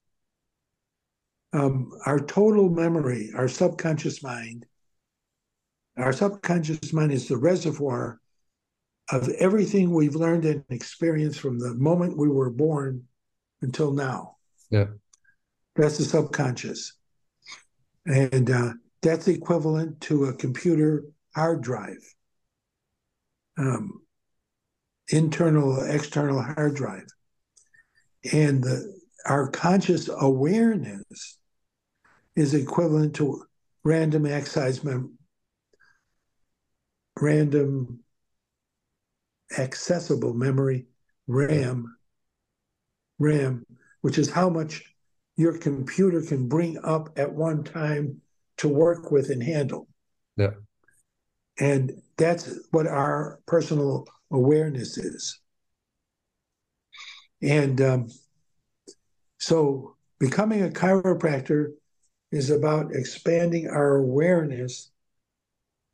um, 1.53 1.93
our 2.07 2.19
total 2.19 2.69
memory, 2.69 3.31
our 3.37 3.49
subconscious 3.49 4.23
mind, 4.23 4.67
our 5.97 6.13
subconscious 6.13 6.93
mind 6.93 7.13
is 7.13 7.29
the 7.29 7.37
reservoir 7.37 8.19
of 9.13 9.29
everything 9.39 9.91
we've 9.91 10.17
learned 10.17 10.45
and 10.45 10.65
experienced 10.71 11.39
from 11.39 11.59
the 11.59 11.75
moment 11.75 12.17
we 12.17 12.29
were 12.29 12.51
born 12.51 13.05
until 13.63 13.93
now. 13.93 14.37
Yeah. 14.71 14.87
That's 15.77 15.99
the 15.99 16.05
subconscious. 16.05 16.93
And 18.07 18.51
uh, 18.51 18.73
that's 19.03 19.29
equivalent 19.29 20.01
to 20.03 20.27
a 20.27 20.35
computer 20.35 21.05
hard 21.35 21.63
drive, 21.63 22.15
um, 23.59 24.03
internal, 25.09 25.83
external 25.83 26.43
hard 26.43 26.75
drive. 26.75 27.07
And 28.33 28.63
the, 28.63 29.01
our 29.27 29.49
conscious 29.49 30.09
awareness 30.09 31.39
is 32.37 32.55
equivalent 32.55 33.15
to 33.17 33.45
random 33.83 34.27
access 34.27 34.85
mem- 34.85 35.19
random 37.21 38.01
accessible 39.59 40.35
memory, 40.35 40.87
RAM, 41.27 41.97
RAM, 43.19 43.65
which 44.01 44.19
is 44.19 44.31
how 44.31 44.49
much 44.49 44.94
your 45.37 45.59
computer 45.59 46.23
can 46.23 46.49
bring 46.49 46.79
up 46.85 47.19
at 47.19 47.33
one 47.33 47.65
time 47.65 48.21
to 48.59 48.69
work 48.69 49.11
with 49.11 49.31
and 49.31 49.43
handle. 49.43 49.89
Yeah. 50.37 50.53
And 51.59 52.03
that's 52.17 52.59
what 52.71 52.87
our 52.87 53.41
personal 53.47 54.07
awareness 54.31 54.97
is. 54.97 55.41
And 57.43 57.81
um, 57.81 58.09
so 59.39 59.97
becoming 60.19 60.63
a 60.63 60.69
chiropractor 60.69 61.73
is 62.33 62.51
about 62.51 62.95
expanding 62.95 63.69
our 63.69 63.97
awareness 63.97 64.91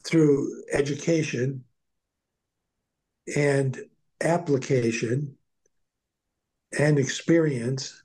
through 0.04 0.64
education 0.72 1.64
and 3.36 3.78
application 4.20 5.36
and 6.78 6.98
experience 6.98 8.02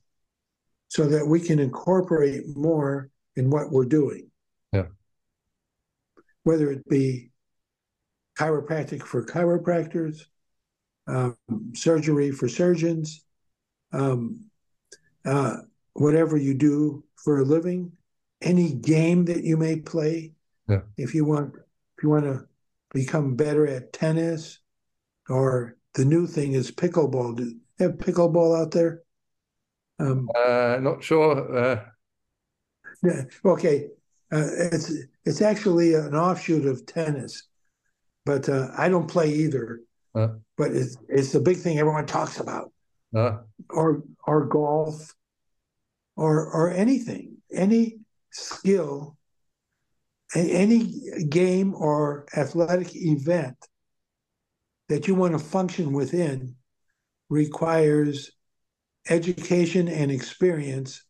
so 0.95 1.05
that 1.05 1.27
we 1.27 1.41
can 1.41 1.59
incorporate 1.59 2.55
more 2.55 3.09
in 3.35 3.49
what 3.49 3.69
we're 3.69 3.83
doing. 3.83 4.31
Yeah. 4.71 4.85
Whether 6.43 6.71
it 6.71 6.87
be 6.87 7.31
chiropractic 8.39 9.03
for 9.03 9.25
chiropractors, 9.25 10.21
um, 11.05 11.35
surgery 11.73 12.31
for 12.31 12.47
surgeons, 12.47 13.25
um, 13.91 14.45
uh, 15.25 15.57
whatever 15.95 16.37
you 16.37 16.53
do 16.53 17.03
for 17.17 17.39
a 17.39 17.43
living, 17.43 17.91
any 18.41 18.71
game 18.71 19.25
that 19.25 19.43
you 19.43 19.57
may 19.57 19.75
play. 19.75 20.31
Yeah. 20.69 20.83
If 20.95 21.13
you 21.13 21.25
want, 21.25 21.55
if 21.97 22.03
you 22.03 22.09
want 22.09 22.23
to 22.23 22.45
become 22.93 23.35
better 23.35 23.67
at 23.67 23.91
tennis, 23.91 24.59
or 25.27 25.75
the 25.95 26.05
new 26.05 26.25
thing 26.25 26.53
is 26.53 26.71
pickleball. 26.71 27.35
Do 27.35 27.43
you 27.43 27.59
have 27.79 27.97
pickleball 27.97 28.57
out 28.57 28.71
there? 28.71 29.01
Um, 29.99 30.29
uh, 30.35 30.77
not 30.81 31.03
sure. 31.03 31.57
Uh... 31.57 31.85
Yeah. 33.03 33.23
Okay. 33.43 33.87
Uh, 34.31 34.47
it's 34.71 34.91
it's 35.23 35.41
actually 35.41 35.93
an 35.93 36.15
offshoot 36.15 36.65
of 36.65 36.85
tennis, 36.85 37.47
but 38.25 38.49
uh, 38.49 38.69
I 38.77 38.89
don't 38.89 39.07
play 39.07 39.29
either. 39.31 39.81
Uh. 40.13 40.27
But 40.57 40.71
it's 40.71 40.97
it's 41.09 41.35
a 41.35 41.39
big 41.39 41.57
thing 41.57 41.79
everyone 41.79 42.05
talks 42.05 42.39
about. 42.39 42.71
Uh. 43.15 43.37
Or 43.69 44.03
or 44.25 44.45
golf, 44.45 45.13
or 46.15 46.45
or 46.51 46.71
anything, 46.71 47.37
any 47.51 47.99
skill, 48.31 49.15
any 50.35 51.01
game 51.29 51.73
or 51.75 52.25
athletic 52.35 52.95
event 52.95 53.57
that 54.89 55.07
you 55.07 55.15
want 55.15 55.33
to 55.33 55.39
function 55.39 55.93
within 55.93 56.55
requires 57.29 58.31
education 59.09 59.87
and 59.87 60.11
experience 60.11 61.03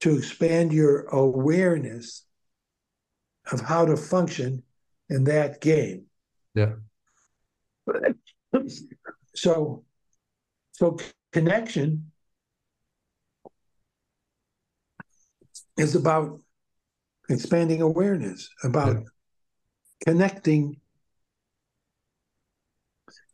to 0.00 0.16
expand 0.16 0.72
your 0.72 1.02
awareness 1.06 2.24
of 3.52 3.60
how 3.60 3.84
to 3.84 3.96
function 3.96 4.62
in 5.08 5.24
that 5.24 5.60
game. 5.60 6.06
Yeah. 6.54 6.74
So, 9.34 9.84
so 10.72 10.98
connection 11.32 12.10
is 15.76 15.94
about 15.94 16.40
expanding 17.28 17.82
awareness, 17.82 18.48
about 18.64 18.96
yeah. 18.96 19.02
connecting 20.06 20.80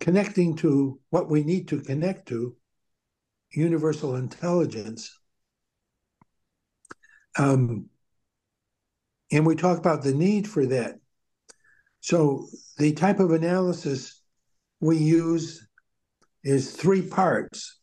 connecting 0.00 0.56
to 0.56 0.98
what 1.10 1.30
we 1.30 1.44
need 1.44 1.68
to 1.68 1.80
connect 1.80 2.26
to, 2.26 2.56
universal 3.52 4.16
intelligence. 4.16 5.18
Um, 7.38 7.86
and 9.30 9.46
we 9.46 9.56
talk 9.56 9.78
about 9.78 10.02
the 10.02 10.14
need 10.14 10.48
for 10.48 10.66
that. 10.66 10.96
So 12.00 12.48
the 12.78 12.92
type 12.92 13.20
of 13.20 13.30
analysis 13.30 14.20
we 14.80 14.98
use 14.98 15.66
is 16.42 16.72
three 16.72 17.02
parts 17.02 17.78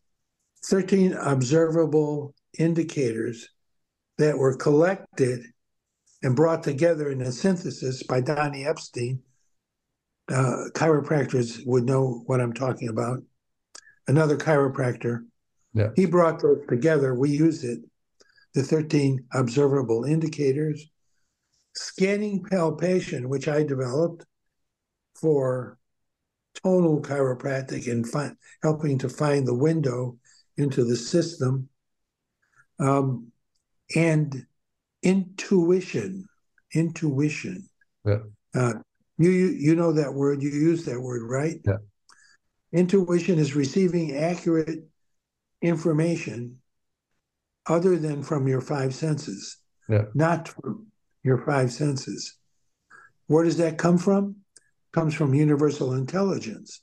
13 0.65 1.13
observable 1.13 2.35
indicators 2.57 3.47
that 4.17 4.37
were 4.37 4.57
collected 4.57 5.41
and 6.21 6.35
brought 6.35 6.63
together 6.63 7.09
in 7.09 7.21
a 7.21 7.31
synthesis 7.31 8.03
by 8.03 8.19
Donnie 8.19 8.65
Epstein 8.65 9.21
uh, 10.29 10.65
chiropractors 10.73 11.65
would 11.65 11.85
know 11.85 12.23
what 12.25 12.41
I'm 12.41 12.53
talking 12.53 12.89
about. 12.89 13.19
Another 14.07 14.37
chiropractor, 14.37 15.25
yeah. 15.73 15.89
he 15.95 16.05
brought 16.05 16.41
those 16.41 16.61
together. 16.67 17.13
We 17.13 17.29
used 17.29 17.63
it, 17.63 17.79
the 18.53 18.63
13 18.63 19.25
observable 19.33 20.05
indicators, 20.05 20.89
scanning 21.75 22.43
palpation, 22.43 23.29
which 23.29 23.47
I 23.47 23.63
developed 23.63 24.25
for 25.15 25.77
tonal 26.63 27.01
chiropractic 27.01 27.89
and 27.91 28.07
fi- 28.07 28.33
helping 28.63 28.97
to 28.99 29.09
find 29.09 29.47
the 29.47 29.55
window 29.55 30.17
into 30.57 30.83
the 30.83 30.95
system, 30.95 31.69
um, 32.79 33.31
and 33.95 34.45
intuition. 35.03 36.27
Intuition. 36.73 37.67
Yeah. 38.05 38.19
Uh, 38.53 38.73
you, 39.17 39.31
you 39.31 39.47
you 39.47 39.75
know 39.75 39.91
that 39.93 40.13
word. 40.13 40.41
You 40.41 40.49
use 40.49 40.85
that 40.85 40.99
word, 40.99 41.23
right? 41.23 41.59
Yeah. 41.65 41.77
Intuition 42.71 43.39
is 43.39 43.55
receiving 43.55 44.15
accurate 44.15 44.87
information 45.61 46.59
other 47.67 47.97
than 47.97 48.23
from 48.23 48.47
your 48.47 48.61
five 48.61 48.93
senses. 48.95 49.57
Yeah. 49.87 50.05
Not 50.13 50.47
from 50.47 50.87
your 51.23 51.37
five 51.45 51.71
senses. 51.71 52.35
Where 53.27 53.43
does 53.43 53.57
that 53.57 53.77
come 53.77 53.97
from? 53.97 54.37
It 54.57 54.93
comes 54.93 55.13
from 55.13 55.33
universal 55.33 55.93
intelligence. 55.93 56.81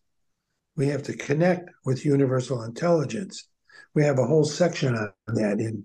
We 0.77 0.89
have 0.89 1.03
to 1.05 1.17
connect 1.17 1.71
with 1.85 2.05
universal 2.05 2.63
intelligence. 2.63 3.49
We 3.95 4.05
have 4.05 4.19
a 4.19 4.27
whole 4.27 4.45
section 4.45 4.95
on 4.95 5.13
that 5.29 5.59
in 5.59 5.85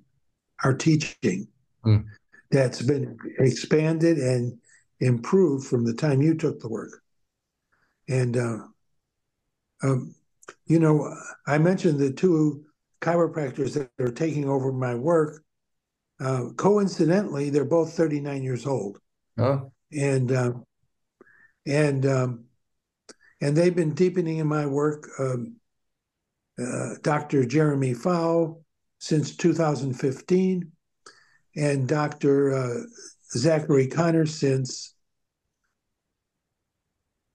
our 0.63 0.73
teaching 0.73 1.47
mm. 1.85 2.05
that's 2.51 2.81
been 2.81 3.17
expanded 3.39 4.17
and 4.17 4.57
improved 4.99 5.67
from 5.67 5.85
the 5.85 5.93
time 5.93 6.21
you 6.21 6.35
took 6.35 6.59
the 6.59 6.69
work. 6.69 7.01
And 8.07 8.37
uh, 8.37 8.57
um, 9.81 10.15
you 10.67 10.79
know, 10.79 11.15
I 11.47 11.57
mentioned 11.57 11.99
the 11.99 12.11
two 12.11 12.65
chiropractors 13.01 13.73
that 13.73 13.89
are 13.99 14.11
taking 14.11 14.47
over 14.47 14.71
my 14.71 14.95
work. 14.95 15.43
Uh, 16.19 16.49
coincidentally, 16.55 17.49
they're 17.49 17.65
both 17.65 17.93
39 17.93 18.43
years 18.43 18.65
old. 18.65 18.99
Oh. 19.37 19.71
And 19.91 20.31
uh, 20.31 20.53
and 21.65 22.05
um, 22.05 22.45
and 23.41 23.57
they've 23.57 23.75
been 23.75 23.93
deepening 23.93 24.37
in 24.37 24.47
my 24.47 24.65
work. 24.65 25.09
Um, 25.19 25.55
uh, 26.61 26.95
Dr. 27.01 27.45
Jeremy 27.45 27.93
Pfau 27.93 28.61
since 28.99 29.35
2015, 29.35 30.71
and 31.55 31.87
Dr. 31.87 32.53
Uh, 32.53 32.83
Zachary 33.35 33.87
Connor 33.87 34.25
since 34.25 34.93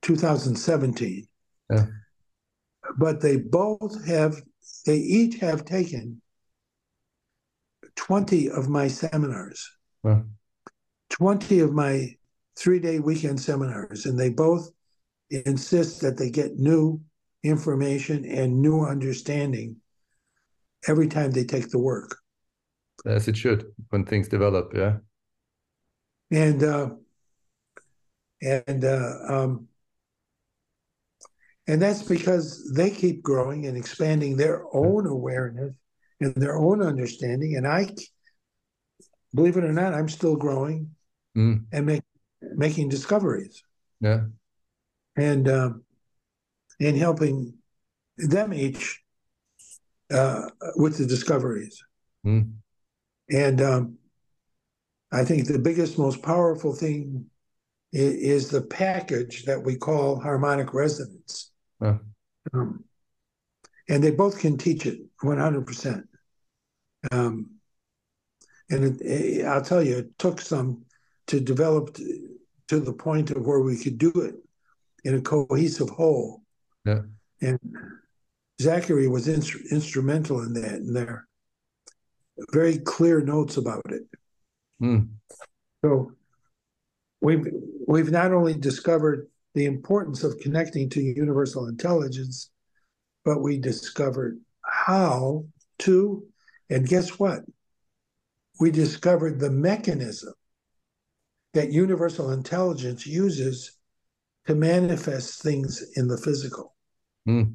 2017. 0.03 1.27
Yeah. 1.71 1.87
But 2.97 3.21
they 3.21 3.37
both 3.37 4.07
have, 4.07 4.41
they 4.87 4.97
each 4.97 5.37
have 5.41 5.65
taken 5.65 6.23
20 7.97 8.51
of 8.51 8.69
my 8.69 8.89
seminars, 8.89 9.69
Wow. 10.03 10.25
20 11.11 11.61
of 11.61 11.73
my 11.73 12.15
three 12.57 12.79
day 12.79 13.01
weekend 13.01 13.41
seminars, 13.41 14.07
and 14.07 14.19
they 14.19 14.31
both 14.31 14.71
insist 15.31 16.01
that 16.01 16.17
they 16.17 16.31
get 16.31 16.57
new 16.57 17.01
information 17.43 18.25
and 18.25 18.61
new 18.63 18.85
understanding 18.85 19.77
every 20.89 21.09
time 21.09 21.31
they 21.31 21.45
take 21.45 21.71
the 21.71 21.79
work. 21.79 22.19
As 23.05 23.29
it 23.29 23.37
should 23.37 23.73
when 23.91 24.05
things 24.05 24.29
develop. 24.29 24.73
Yeah. 24.75 24.99
And 26.31 26.63
uh, 26.63 26.91
and 28.43 28.85
uh, 28.85 29.13
um, 29.29 29.69
and 31.67 31.83
that's 31.83 32.03
because 32.03 32.73
they 32.75 32.91
keep 32.91 33.23
growing 33.23 33.67
and 33.67 33.77
expanding 33.77 34.37
their 34.37 34.65
own 34.73 35.07
awareness 35.07 35.75
and 36.21 36.35
their 36.35 36.57
own 36.57 36.83
understanding. 36.83 37.57
And 37.57 37.67
I, 37.67 37.89
believe 39.35 39.57
it 39.57 39.65
or 39.65 39.73
not, 39.73 39.95
I'm 39.95 40.09
still 40.09 40.37
growing 40.37 40.91
Mm. 41.37 41.67
and 41.71 41.85
make, 41.85 42.03
making 42.41 42.89
discoveries 42.89 43.63
Yeah. 44.01 44.25
and 45.17 45.47
um, 45.49 45.85
and 46.81 46.97
helping 46.97 47.59
them 48.17 48.55
each 48.55 49.03
uh, 50.11 50.49
with 50.77 50.97
the 50.97 51.05
discoveries. 51.05 51.83
Mm. 52.25 52.55
And 53.31 53.61
um, 53.61 53.99
I 55.13 55.25
think 55.25 55.47
the 55.47 55.59
biggest, 55.59 55.99
most 55.99 56.23
powerful 56.23 56.75
thing 56.75 57.27
is, 57.93 58.15
is 58.45 58.51
the 58.51 58.63
package 58.63 59.45
that 59.45 59.63
we 59.63 59.77
call 59.77 60.19
harmonic 60.19 60.73
resonance. 60.73 61.53
Yeah. 61.81 61.99
Um, 62.53 62.85
and 63.89 64.03
they 64.03 64.11
both 64.11 64.39
can 64.39 64.57
teach 64.59 64.87
it 64.87 65.01
100%. 65.23 66.05
Um, 67.13 67.51
and 68.71 68.85
it, 68.85 69.01
it- 69.01 69.45
I'll 69.47 69.63
tell 69.63 69.83
you, 69.83 69.99
it 69.99 70.19
took 70.19 70.41
some 70.41 70.85
to 71.29 71.41
develop 71.41 71.95
to, 71.95 72.29
to 72.69 72.81
the 72.81 72.93
point 72.93 73.31
of 73.31 73.45
where 73.47 73.61
we 73.61 73.77
could 73.77 73.99
do 73.99 74.11
it 74.21 74.35
in 75.05 75.15
a 75.15 75.21
cohesive 75.21 75.91
whole. 75.91 76.43
Yeah. 76.85 77.03
And 77.41 77.59
Zachary 78.61 79.09
was 79.09 79.29
instru- 79.29 79.71
instrumental 79.71 80.43
in 80.43 80.53
that, 80.55 80.75
and 80.75 80.97
there 80.97 81.27
very 82.53 82.79
clear 82.79 83.21
notes 83.21 83.57
about 83.57 83.83
it. 83.91 84.03
Mm. 84.83 85.09
So 85.85 86.13
we've 87.21 87.47
we've 87.87 88.11
not 88.11 88.33
only 88.33 88.55
discovered 88.55 89.29
the 89.57 89.65
importance 89.65 90.23
of 90.23 90.39
connecting 90.39 90.91
to 90.91 91.01
universal 91.01 91.67
intelligence, 91.67 92.51
but 93.25 93.43
we 93.43 93.59
discovered 93.59 94.39
how 94.63 95.47
to, 95.79 96.23
and 96.69 96.87
guess 96.87 97.19
what? 97.19 97.41
We 98.61 98.71
discovered 98.71 99.41
the 99.41 99.51
mechanism 99.51 100.35
that 101.55 101.73
universal 101.73 102.33
intelligence 102.33 103.07
uses 103.07 103.73
to 104.47 104.55
manifest 104.55 105.43
things 105.43 105.83
in 105.97 106.07
the 106.07 106.19
physical. 106.19 106.75
Mm. 107.27 107.55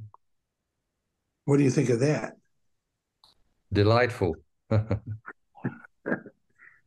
What 1.45 1.57
do 1.57 1.63
you 1.63 1.69
think 1.69 1.89
of 1.89 1.99
that? 1.99 2.33
Delightful. 3.71 4.35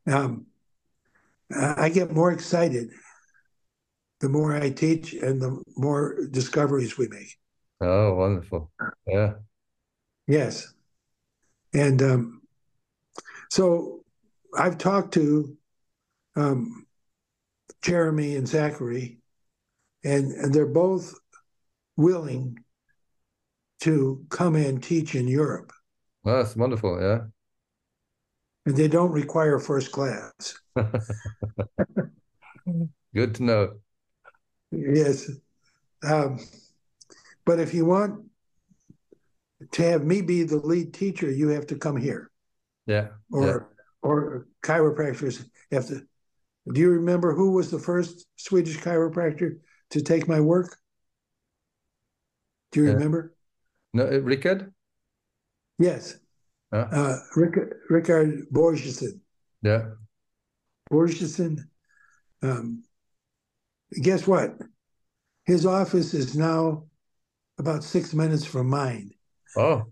Um, 0.06 0.48
I 1.50 1.84
I 1.84 1.88
get 1.88 2.12
more 2.12 2.30
excited 2.30 2.90
the 4.24 4.28
more 4.30 4.56
I 4.56 4.70
teach 4.70 5.12
and 5.12 5.40
the 5.40 5.62
more 5.76 6.16
discoveries 6.30 6.96
we 6.96 7.08
make. 7.08 7.36
Oh, 7.82 8.14
wonderful. 8.14 8.72
Yeah. 9.06 9.34
Yes. 10.26 10.72
And 11.74 12.00
um, 12.02 12.42
so 13.50 14.02
I've 14.56 14.78
talked 14.78 15.12
to 15.14 15.56
um, 16.36 16.86
Jeremy 17.82 18.36
and 18.36 18.48
Zachary, 18.48 19.18
and, 20.02 20.32
and 20.32 20.54
they're 20.54 20.64
both 20.66 21.14
willing 21.98 22.58
to 23.80 24.24
come 24.30 24.54
and 24.56 24.82
teach 24.82 25.14
in 25.14 25.28
Europe, 25.28 25.70
Well, 26.22 26.36
that's 26.42 26.56
wonderful. 26.56 26.98
Yeah. 26.98 27.24
and 28.64 28.74
they 28.74 28.88
don't 28.88 29.12
require 29.12 29.58
first 29.58 29.92
class. 29.92 30.58
Good 33.14 33.34
to 33.34 33.42
know. 33.42 33.74
Yes. 34.76 35.30
Um, 36.02 36.38
but 37.44 37.60
if 37.60 37.72
you 37.74 37.84
want 37.86 38.24
to 39.72 39.82
have 39.82 40.04
me 40.04 40.20
be 40.22 40.42
the 40.42 40.56
lead 40.58 40.92
teacher, 40.94 41.30
you 41.30 41.48
have 41.48 41.66
to 41.68 41.76
come 41.76 41.96
here. 41.96 42.30
Yeah. 42.86 43.08
or 43.32 43.70
or 44.02 44.46
chiropractors 44.62 45.42
have 45.72 45.86
to. 45.88 46.02
Do 46.70 46.80
you 46.80 46.90
remember 46.90 47.34
who 47.34 47.52
was 47.52 47.70
the 47.70 47.78
first 47.78 48.26
Swedish 48.36 48.76
chiropractor 48.78 49.58
to 49.90 50.02
take 50.02 50.28
my 50.28 50.40
work? 50.40 50.76
Do 52.72 52.80
you 52.80 52.86
Yeah. 52.86 52.92
remember? 52.94 53.34
No, 53.94 54.04
uh, 54.06 54.18
Rickard? 54.20 54.72
Yes, 55.78 56.18
Huh? 56.72 56.88
uh, 56.92 57.16
Rick, 57.36 57.54
Rickard 57.88 58.46
Borgesen. 58.52 59.20
Yeah. 59.62 59.94
Borgesen. 60.90 61.68
Um, 62.42 62.84
guess 64.02 64.26
what? 64.26 64.56
His 65.46 65.66
office 65.66 66.14
is 66.14 66.36
now 66.36 66.84
about 67.58 67.84
six 67.84 68.14
minutes 68.14 68.44
from 68.44 68.68
mine, 68.68 69.10
Oh, 69.56 69.84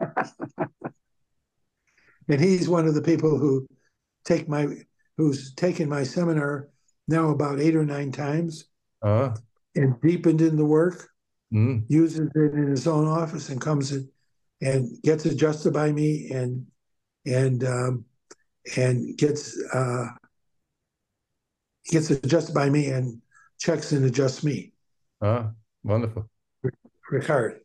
and 2.28 2.40
he's 2.40 2.68
one 2.68 2.86
of 2.86 2.94
the 2.94 3.02
people 3.02 3.38
who 3.38 3.66
take 4.24 4.48
my 4.48 4.68
who's 5.16 5.52
taken 5.54 5.88
my 5.88 6.04
seminar 6.04 6.68
now 7.08 7.30
about 7.30 7.60
eight 7.60 7.74
or 7.76 7.84
nine 7.84 8.12
times 8.12 8.66
uh, 9.02 9.30
and 9.74 10.00
deepened 10.00 10.40
in 10.40 10.56
the 10.56 10.64
work. 10.64 11.08
mm, 11.52 11.82
uses 11.88 12.30
it 12.34 12.54
in 12.54 12.68
his 12.68 12.86
own 12.86 13.06
office 13.06 13.48
and 13.48 13.60
comes 13.60 13.92
in 13.92 14.08
and 14.62 15.02
gets 15.02 15.24
adjusted 15.24 15.72
by 15.72 15.90
me 15.90 16.30
and 16.30 16.66
and 17.26 17.64
um, 17.64 18.04
and 18.76 19.16
gets 19.18 19.58
uh, 19.72 20.06
gets 21.88 22.10
adjusted 22.10 22.54
by 22.54 22.70
me 22.70 22.88
and 22.88 23.20
checks 23.58 23.92
and 23.92 24.04
adjusts 24.04 24.44
me, 24.44 24.72
uh, 25.20 25.48
wonderful. 25.82 26.28
Rickard, 27.10 27.60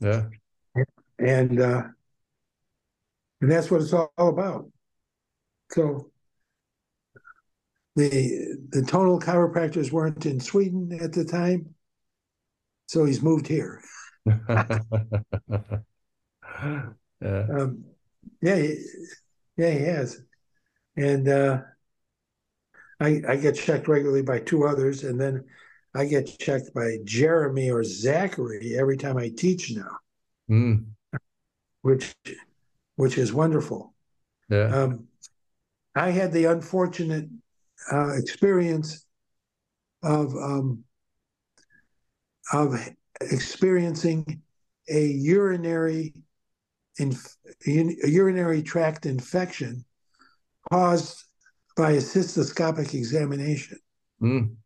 Yeah. 0.00 0.28
and 1.18 1.60
uh, 1.60 1.82
and 3.40 3.50
that's 3.50 3.70
what 3.70 3.82
it's 3.82 3.92
all 3.92 4.12
about. 4.18 4.70
So 5.72 6.10
the 7.96 8.56
the 8.70 8.82
tonal 8.82 9.20
chiropractors 9.20 9.90
weren't 9.90 10.24
in 10.26 10.40
Sweden 10.40 10.96
at 11.00 11.12
the 11.12 11.24
time, 11.24 11.74
so 12.86 13.04
he's 13.04 13.22
moved 13.22 13.48
here. 13.48 13.82
yeah. 14.26 14.84
Um, 17.20 17.84
yeah, 18.40 18.56
he, 18.56 18.84
yeah, 19.56 19.70
he 19.70 19.84
has, 19.84 20.22
and 20.96 21.28
uh, 21.28 21.62
I 23.00 23.22
I 23.28 23.36
get 23.36 23.54
checked 23.56 23.88
regularly 23.88 24.22
by 24.22 24.40
two 24.40 24.66
others, 24.66 25.04
and 25.04 25.20
then 25.20 25.44
I 25.94 26.04
get 26.04 26.38
checked 26.38 26.74
by 26.74 26.98
Jeremy 27.04 27.70
or 27.70 27.82
Zachary 27.84 28.76
every 28.78 28.96
time 28.96 29.16
I 29.16 29.28
teach 29.30 29.70
now, 29.70 29.98
Mm, 30.50 30.86
which 31.82 32.14
which 32.96 33.18
is 33.18 33.32
wonderful. 33.32 33.94
yeah. 34.48 34.74
Um, 34.74 35.08
I 35.94 36.10
had 36.10 36.32
the 36.32 36.46
unfortunate 36.46 37.28
uh, 37.90 38.14
experience 38.16 39.04
of 40.02 40.34
um, 40.36 40.84
of 42.52 42.74
experiencing 43.20 44.42
a 44.88 45.06
urinary 45.06 46.14
inf- 46.98 47.36
a 47.66 47.70
urinary 48.08 48.62
tract 48.62 49.06
infection 49.06 49.84
caused 50.72 51.24
by 51.78 51.92
a 51.92 51.98
cystoscopic 51.98 52.92
examination. 52.92 53.78
Mm, 54.20 54.56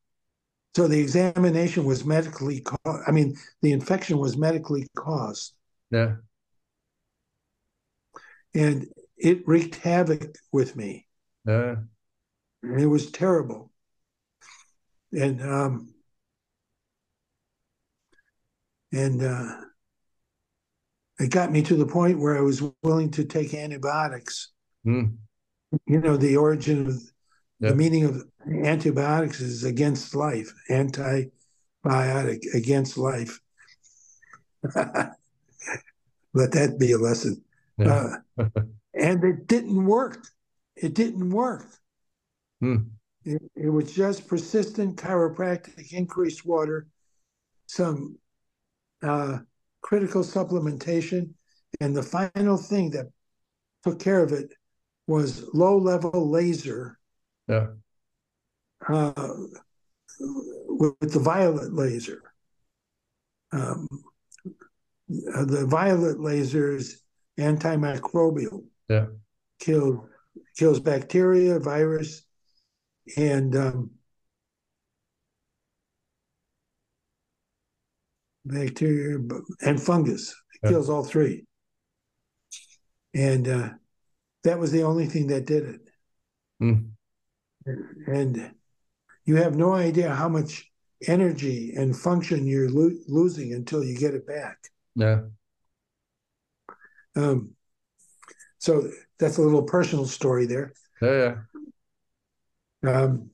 so 0.74 0.88
the 0.88 0.98
examination 0.98 1.84
was 1.84 2.06
medically 2.06 2.60
caused. 2.60 3.02
I 3.06 3.10
mean, 3.10 3.36
the 3.60 3.72
infection 3.72 4.18
was 4.18 4.38
medically 4.38 4.88
caused. 4.96 5.52
Yeah. 5.90 6.16
And 8.54 8.86
it 9.18 9.46
wreaked 9.46 9.76
havoc 9.76 10.34
with 10.50 10.74
me. 10.74 11.06
Yeah. 11.46 11.76
It 12.62 12.86
was 12.86 13.10
terrible. 13.10 13.70
And 15.12 15.42
um 15.42 15.94
and 18.90 19.22
uh 19.22 19.60
it 21.18 21.30
got 21.30 21.52
me 21.52 21.62
to 21.62 21.76
the 21.76 21.86
point 21.86 22.18
where 22.18 22.38
I 22.38 22.40
was 22.40 22.62
willing 22.82 23.10
to 23.12 23.24
take 23.24 23.52
antibiotics. 23.52 24.52
Mm. 24.86 25.16
You 25.86 26.00
know, 26.00 26.16
the 26.16 26.36
origin 26.36 26.86
of 26.86 27.02
Yeah. 27.60 27.70
the 27.70 27.76
meaning 27.76 28.04
of 28.04 28.24
antibiotics 28.46 29.40
is 29.40 29.64
against 29.64 30.14
life, 30.14 30.52
antibiotic 30.68 32.40
against 32.54 32.98
life. 32.98 33.40
Let 36.34 36.52
that 36.52 36.76
be 36.78 36.92
a 36.92 36.98
lesson. 36.98 37.42
Yeah. 37.78 38.16
Uh, 38.38 38.48
and 38.94 39.24
it 39.24 39.46
didn't 39.46 39.84
work. 39.84 40.26
It 40.76 40.94
didn't 40.94 41.30
work. 41.30 41.66
Mm. 42.62 42.90
It, 43.24 43.42
it 43.54 43.68
was 43.68 43.92
just 43.92 44.26
persistent 44.26 44.96
chiropractic, 44.96 45.92
increased 45.92 46.44
water, 46.44 46.88
some 47.66 48.18
uh, 49.02 49.38
critical 49.80 50.22
supplementation, 50.22 51.30
and 51.80 51.94
the 51.96 52.02
final 52.02 52.56
thing 52.56 52.90
that 52.90 53.06
took 53.84 53.98
care 54.00 54.22
of 54.22 54.32
it 54.32 54.52
was 55.06 55.44
low 55.52 55.76
level 55.78 56.30
laser 56.30 56.98
Yeah. 57.48 57.68
uh, 58.88 59.12
with, 60.18 60.94
with 61.00 61.12
the 61.12 61.18
violet 61.20 61.72
laser. 61.72 62.22
Um, 63.52 63.88
uh, 65.34 65.44
the 65.44 65.66
violet 65.66 66.20
laser 66.20 66.74
is 66.74 67.02
antimicrobial. 67.38 68.64
Yeah. 68.88 69.06
Kill, 69.60 70.08
kills 70.56 70.80
bacteria, 70.80 71.58
virus, 71.58 72.22
and 73.16 73.54
um, 73.56 73.90
bacteria 78.44 79.18
and 79.60 79.80
fungus. 79.82 80.30
It 80.30 80.60
Yeah. 80.64 80.70
kills 80.70 80.88
all 80.88 81.04
three. 81.04 81.46
And 83.14 83.46
uh, 83.48 83.70
that 84.44 84.58
was 84.58 84.72
the 84.72 84.82
only 84.82 85.06
thing 85.06 85.28
that 85.28 85.46
did 85.46 85.64
it. 85.64 85.80
Mm. 86.62 86.90
And 88.06 88.54
you 89.24 89.36
have 89.36 89.56
no 89.56 89.72
idea 89.72 90.14
how 90.14 90.28
much 90.28 90.70
energy 91.06 91.74
and 91.76 91.96
function 91.96 92.46
you're 92.46 92.70
lo- 92.70 92.98
losing 93.08 93.54
until 93.54 93.84
you 93.84 93.96
get 93.96 94.14
it 94.14 94.26
back. 94.26 94.58
Yeah. 94.94 95.22
Um, 97.14 97.54
so 98.58 98.88
that's 99.18 99.38
a 99.38 99.42
little 99.42 99.62
personal 99.62 100.06
story 100.06 100.46
there. 100.46 100.72
Yeah. 101.00 101.36
Yeah. 102.82 102.90
Um, 102.90 103.30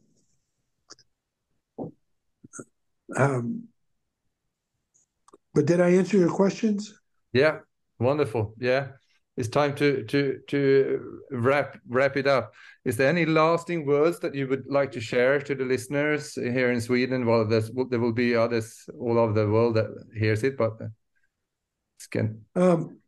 um, 3.17 3.69
but 5.55 5.67
did 5.67 5.81
I 5.81 5.91
answer 5.91 6.19
your 6.19 6.31
questions? 6.31 6.95
Yeah, 7.33 7.59
wonderful. 7.99 8.55
Yeah, 8.59 8.89
it's 9.39 9.49
time 9.49 9.73
to 9.77 10.03
to 10.05 10.41
to 10.49 11.21
wrap 11.31 11.79
wrap 11.89 12.17
it 12.17 12.27
up. 12.27 12.53
Is 12.85 12.97
there 12.97 13.09
any 13.09 13.25
lasting 13.25 13.87
words 13.87 14.19
that 14.19 14.35
you 14.35 14.49
would 14.49 14.65
like 14.67 14.91
to 14.93 15.01
share 15.01 15.41
to 15.41 15.55
the 15.55 15.65
listeners 15.65 16.35
here 16.35 16.73
in 16.73 16.81
Sweden? 16.81 17.25
Well, 17.25 17.47
there 17.47 18.01
will 18.01 18.13
be 18.13 18.35
others 18.35 18.85
all 18.99 19.17
over 19.17 19.33
the 19.33 19.49
world 19.49 19.77
that 19.77 19.87
hears 20.13 20.43
it, 20.43 20.59
but 20.59 20.73
it's 21.97 22.09
can 22.09 22.45
Um, 22.57 22.99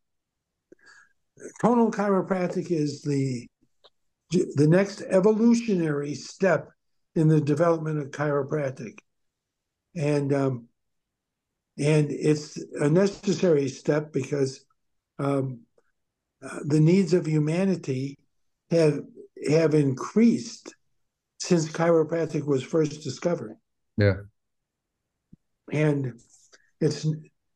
tonal 1.61 1.90
chiropractic 1.90 2.70
is 2.70 3.02
the 3.02 3.48
the 4.31 4.69
next 4.69 5.02
evolutionary 5.02 6.15
step 6.15 6.70
in 7.16 7.27
the 7.27 7.40
development 7.40 7.98
of 7.98 8.12
chiropractic, 8.12 8.98
and 9.97 10.32
um, 10.32 10.69
and 11.77 12.12
it's 12.12 12.57
a 12.81 12.89
necessary 12.89 13.69
step 13.69 14.12
because 14.12 14.65
um, 15.19 15.62
uh, 16.42 16.60
the 16.64 16.80
needs 16.80 17.12
of 17.12 17.26
humanity 17.26 18.18
have 18.70 19.00
have 19.48 19.74
increased 19.74 20.74
since 21.38 21.68
chiropractic 21.68 22.44
was 22.44 22.62
first 22.62 23.02
discovered. 23.02 23.56
Yeah. 23.96 24.16
And 25.72 26.20
it's 26.80 27.06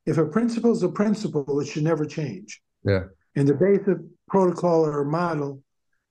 if 0.07 0.19
a 0.19 0.27
principle 0.27 0.73
is 0.73 0.83
a 0.83 0.89
principle, 0.89 1.61
it 1.61 1.67
should 1.67 1.85
never 1.85 2.05
change. 2.05 2.61
Yeah. 2.85 3.05
And 3.37 3.49
the 3.49 3.55
basic 3.55 3.99
protocol 4.29 4.87
or 4.87 5.05
model 5.05 5.63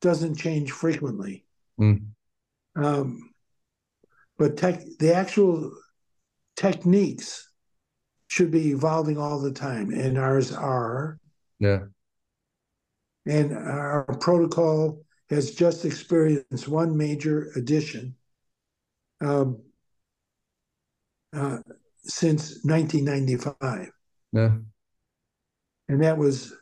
doesn't 0.01 0.35
change 0.35 0.71
frequently. 0.71 1.45
Mm. 1.79 2.07
Um, 2.75 3.29
but 4.37 4.57
tech, 4.57 4.81
the 4.99 5.13
actual 5.13 5.71
techniques 6.55 7.49
should 8.27 8.51
be 8.51 8.71
evolving 8.71 9.17
all 9.17 9.39
the 9.39 9.51
time, 9.51 9.91
and 9.91 10.17
ours 10.17 10.51
are. 10.51 11.19
Yeah. 11.59 11.85
And 13.25 13.53
our 13.57 14.05
protocol 14.19 15.01
has 15.29 15.51
just 15.51 15.85
experienced 15.85 16.67
one 16.67 16.97
major 16.97 17.51
addition 17.55 18.15
um, 19.21 19.61
uh, 21.33 21.59
since 22.03 22.63
1995, 22.65 23.89
Yeah. 24.33 24.57
and 25.87 26.03
that 26.03 26.17
was 26.17 26.53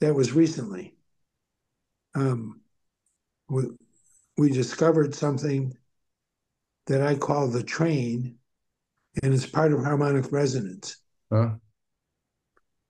that 0.00 0.14
was 0.14 0.32
recently. 0.32 0.94
Um, 2.14 2.60
we 3.48 3.64
we 4.36 4.50
discovered 4.50 5.14
something 5.14 5.74
that 6.86 7.00
I 7.00 7.14
call 7.14 7.48
the 7.48 7.62
train, 7.62 8.36
and 9.22 9.32
it's 9.32 9.46
part 9.46 9.72
of 9.72 9.82
harmonic 9.82 10.30
resonance. 10.30 10.98
Huh? 11.32 11.54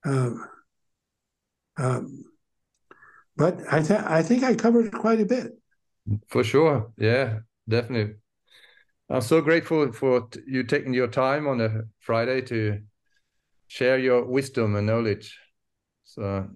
Um, 0.05 0.49
um, 1.77 2.25
but 3.37 3.61
I 3.71 3.83
think 3.83 4.03
I 4.03 4.23
think 4.23 4.45
I 4.45 4.55
covered 4.55 4.93
quite 4.93 5.21
a 5.21 5.27
bit. 5.27 5.53
For 6.29 6.45
sure. 6.45 6.93
Yeah, 6.99 7.41
definitely. 7.69 8.17
I'm 9.11 9.21
so 9.23 9.41
grateful 9.41 9.93
for 9.93 10.29
t- 10.29 10.41
you 10.47 10.63
taking 10.63 10.95
your 10.95 11.09
time 11.09 11.47
on 11.47 11.61
a 11.61 11.83
Friday 12.01 12.41
to 12.43 12.81
share 13.69 13.99
your 13.99 14.25
wisdom 14.25 14.77
and 14.77 14.87
knowledge. 14.87 15.39
So 16.05 16.49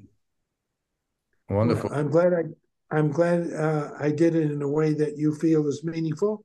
wonderful. 1.49 1.93
I'm 1.93 2.11
glad 2.11 2.33
I 2.35 2.43
I'm 2.91 3.11
glad 3.11 3.53
uh, 3.53 3.91
I 4.01 4.11
did 4.11 4.35
it 4.35 4.51
in 4.51 4.63
a 4.63 4.69
way 4.69 4.95
that 4.95 5.17
you 5.19 5.35
feel 5.35 5.67
is 5.67 5.85
meaningful, 5.85 6.45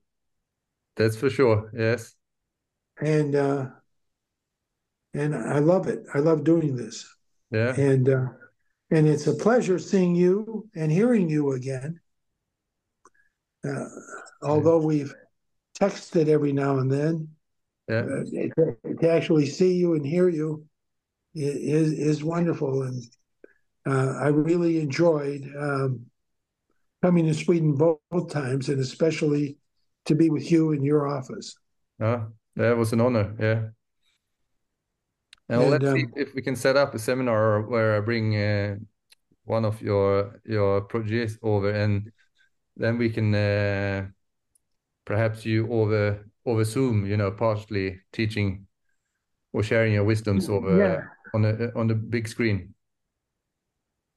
That's 0.95 1.15
for 1.15 1.30
sure. 1.30 1.72
Yes. 1.73 2.15
and 3.01 3.35
uh, 3.35 3.68
and 5.14 5.35
I 5.35 5.60
love 5.60 5.88
it. 5.88 6.03
I 6.14 6.19
love 6.19 6.43
doing 6.43 6.76
this, 6.76 7.07
Yeah. 7.51 7.73
and 7.77 8.10
uh, 8.10 8.26
and 8.94 9.07
it's 9.07 9.26
a 9.26 9.34
pleasure 9.34 9.80
seeing 9.80 10.15
you 10.15 10.70
and 10.76 10.91
hearing 10.91 11.28
you 11.28 11.53
again. 11.53 11.99
Uh, 13.68 13.86
although 14.44 14.78
we've 14.78 15.14
texted 15.80 16.28
every 16.28 16.53
now 16.53 16.78
and 16.78 16.91
then, 16.91 17.30
Yeah. 17.90 18.06
uh, 18.06 18.24
to, 18.56 18.95
to 19.02 19.10
actually 19.10 19.48
see 19.48 19.74
you 19.74 19.95
and 19.95 20.06
hear 20.06 20.30
you 20.30 20.65
is 21.34 21.91
is 21.94 22.24
wonderful, 22.24 22.84
and 22.84 23.03
uh, 23.88 24.20
I 24.22 24.28
really 24.28 24.80
enjoyed 24.80 25.44
um, 25.57 26.06
coming 27.02 27.26
to 27.26 27.34
Sweden 27.34 27.74
both, 27.76 27.99
both 28.11 28.32
times, 28.32 28.70
and 28.70 28.80
especially 28.80 29.57
to 30.06 30.14
be 30.14 30.30
with 30.30 30.52
you 30.52 30.74
in 30.74 30.84
your 30.84 31.07
office. 31.07 31.56
Yeah. 31.99 32.26
That 32.56 32.78
was 32.78 32.94
an 32.94 33.02
honor. 33.02 33.34
Yeah. 33.40 33.70
And 35.49 35.61
And, 35.61 35.72
let's 35.72 35.91
see 35.91 36.06
um, 36.06 36.14
if 36.15 36.34
we 36.34 36.41
can 36.41 36.56
set 36.56 36.78
up 36.78 36.94
a 36.95 36.99
seminar 36.99 37.61
where 37.61 37.98
I 37.98 37.99
bring 37.99 38.36
uh, 38.36 38.78
one 39.45 39.65
of 39.65 39.82
your 39.82 40.40
your 40.45 40.82
projects 40.82 41.38
over, 41.41 41.70
and 41.70 42.11
then 42.78 42.98
we 42.98 43.10
can 43.10 43.36
uh, 43.36 44.07
perhaps 45.06 45.45
you 45.45 45.72
over 45.72 46.26
over 46.45 46.64
Zoom, 46.64 47.06
you 47.06 47.18
know, 47.18 47.32
partially 47.32 48.02
teaching 48.11 48.68
or 49.53 49.64
sharing 49.64 49.94
your 49.94 50.03
wisdoms 50.06 50.49
over 50.49 50.78
Yeah. 50.80 51.02
on 51.34 51.45
a 51.45 51.72
on 51.76 51.88
the 51.88 51.95
big 51.95 52.28
screen. 52.28 52.74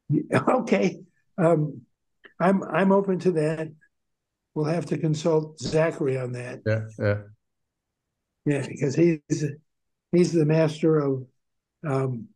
Okay, 0.49 1.01
um, 1.37 1.83
I'm 2.39 2.63
I'm 2.63 2.93
open 2.93 3.19
to 3.21 3.33
that. 3.33 3.73
We'll 4.55 4.67
have 4.67 4.87
to 4.87 4.99
consult 4.99 5.59
Zachary 5.61 6.17
on 6.19 6.33
that. 6.33 6.61
Yeah, 6.67 6.81
yeah, 6.99 7.23
Yeah, 8.45 8.67
because 8.67 8.95
he's 8.95 9.45
he's 10.17 10.33
the 10.33 10.45
master 10.47 10.99
of 10.99 11.27
um, 11.87 12.29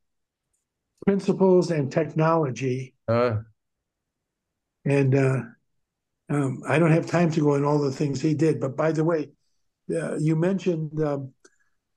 principles 1.06 1.70
and 1.70 1.90
technology, 1.90 2.94
uh, 3.08 3.38
and 4.84 5.14
uh, 5.14 5.40
um, 6.28 6.62
I 6.68 6.78
don't 6.78 6.92
have 6.92 7.06
time 7.06 7.30
to 7.32 7.40
go 7.40 7.54
in 7.54 7.64
all 7.64 7.78
the 7.78 7.90
things 7.90 8.20
he 8.20 8.34
did. 8.34 8.60
But 8.60 8.76
by 8.76 8.92
the 8.92 9.04
way, 9.04 9.30
uh, 9.94 10.16
you 10.18 10.36
mentioned 10.36 11.02
um, 11.02 11.32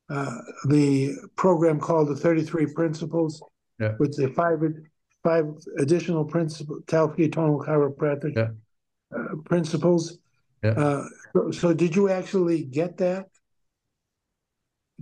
uh, 0.09 0.37
the 0.69 1.15
program 1.35 1.79
called 1.79 2.07
the 2.09 2.15
33 2.15 2.73
Principles, 2.73 3.41
Yeah. 3.79 3.93
with 3.99 4.15
the 4.15 4.29
five 4.29 4.59
five 5.23 5.45
additional 5.79 6.25
principle 6.25 6.81
Talsky 6.85 7.31
tonal 7.31 7.59
chiropractic 7.59 8.35
Yeah. 8.35 8.51
uh, 9.15 9.35
principles. 9.45 10.17
Yeah. 10.63 10.71
Uh, 10.71 11.05
so, 11.33 11.51
so 11.51 11.73
did 11.73 11.95
you 11.95 12.09
actually 12.09 12.63
get 12.63 12.97
that? 12.97 13.27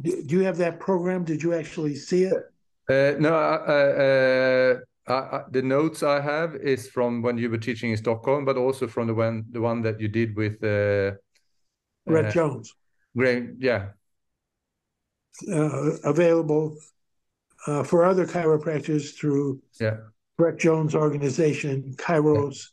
Do 0.01 0.35
you 0.35 0.43
have 0.43 0.57
that 0.57 0.79
program? 0.79 1.23
Did 1.23 1.43
you 1.43 1.53
actually 1.53 1.95
see 1.95 2.23
it? 2.23 2.43
Uh, 2.89 3.13
no, 3.19 3.33
I- 3.35 3.63
I- 3.77 3.91
uh, 4.07 4.79
I- 5.07 5.37
I- 5.37 5.45
the 5.51 5.61
notes 5.61 6.03
I 6.03 6.19
have 6.19 6.55
is 6.55 6.87
from 6.89 7.21
when 7.21 7.37
you 7.37 7.49
were 7.49 7.57
teaching 7.57 7.91
in 7.91 7.97
Stockholm, 7.97 8.45
but 8.45 8.57
also 8.57 8.87
from 8.87 9.07
the 9.07 9.13
one 9.13 9.45
the 9.51 9.61
one 9.61 9.81
that 9.83 9.99
you 9.99 10.07
did 10.07 10.35
with 10.35 10.55
uh, 10.63 11.15
Brett 12.05 12.25
uh, 12.25 12.31
Jones, 12.31 12.73
Graham. 13.15 13.57
Yeah, 13.59 13.89
uh, 15.51 15.97
available 16.03 16.77
uh, 17.67 17.83
for 17.83 18.05
other 18.05 18.25
chiropractors 18.25 19.15
through 19.15 19.61
yeah, 19.79 19.97
Brett 20.37 20.57
Jones 20.57 20.95
organization, 20.95 21.93
Kairos 21.97 22.69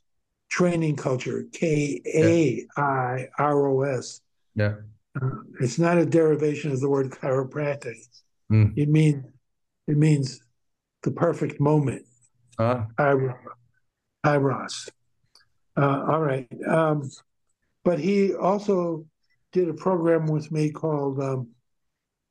Training 0.51 0.97
Culture, 0.97 1.45
K 1.53 2.01
A 2.15 2.67
I 2.81 3.29
R 3.39 3.67
O 3.69 3.83
S. 3.83 4.21
yeah. 4.55 4.75
Uh, 5.21 5.31
it's 5.61 5.79
not 5.79 5.99
a 5.99 6.07
derivation 6.07 6.71
of 6.73 6.81
the 6.81 6.89
word 6.89 7.11
chiropractic. 7.11 7.97
Mm. 8.53 8.73
It 8.77 8.89
means 8.89 9.25
it 9.87 9.97
means 9.97 10.41
the 11.03 11.11
perfect 11.11 11.61
moment. 11.61 12.05
Kairos. 12.59 13.37
Kairos. 14.25 14.89
Uh, 15.77 16.05
all 16.11 16.21
right. 16.21 16.49
Um, 16.67 17.09
but 17.85 17.99
he 17.99 18.35
also 18.35 19.07
did 19.53 19.69
a 19.69 19.75
program 19.75 20.27
with 20.27 20.51
me 20.53 20.71
called 20.71 21.21
um, 21.21 21.49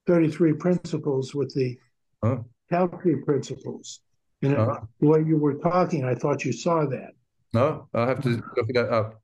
33 0.05 0.53
Principles 0.53 1.33
with 1.33 1.53
the 1.55 1.77
Oh. 2.23 2.45
Calgary 2.69 3.23
Principles. 3.23 4.01
And 4.41 4.55
Oh. 4.55 4.87
while 4.99 5.21
you 5.21 5.37
were 5.37 5.55
talking, 5.55 6.03
I 6.03 6.13
thought 6.15 6.43
you 6.45 6.51
saw 6.51 6.85
that. 6.87 7.11
no, 7.53 7.87
I'll 7.93 8.07
have 8.07 8.21
to 8.23 8.29
look 8.55 8.67
that 8.73 8.89
up. 8.89 9.21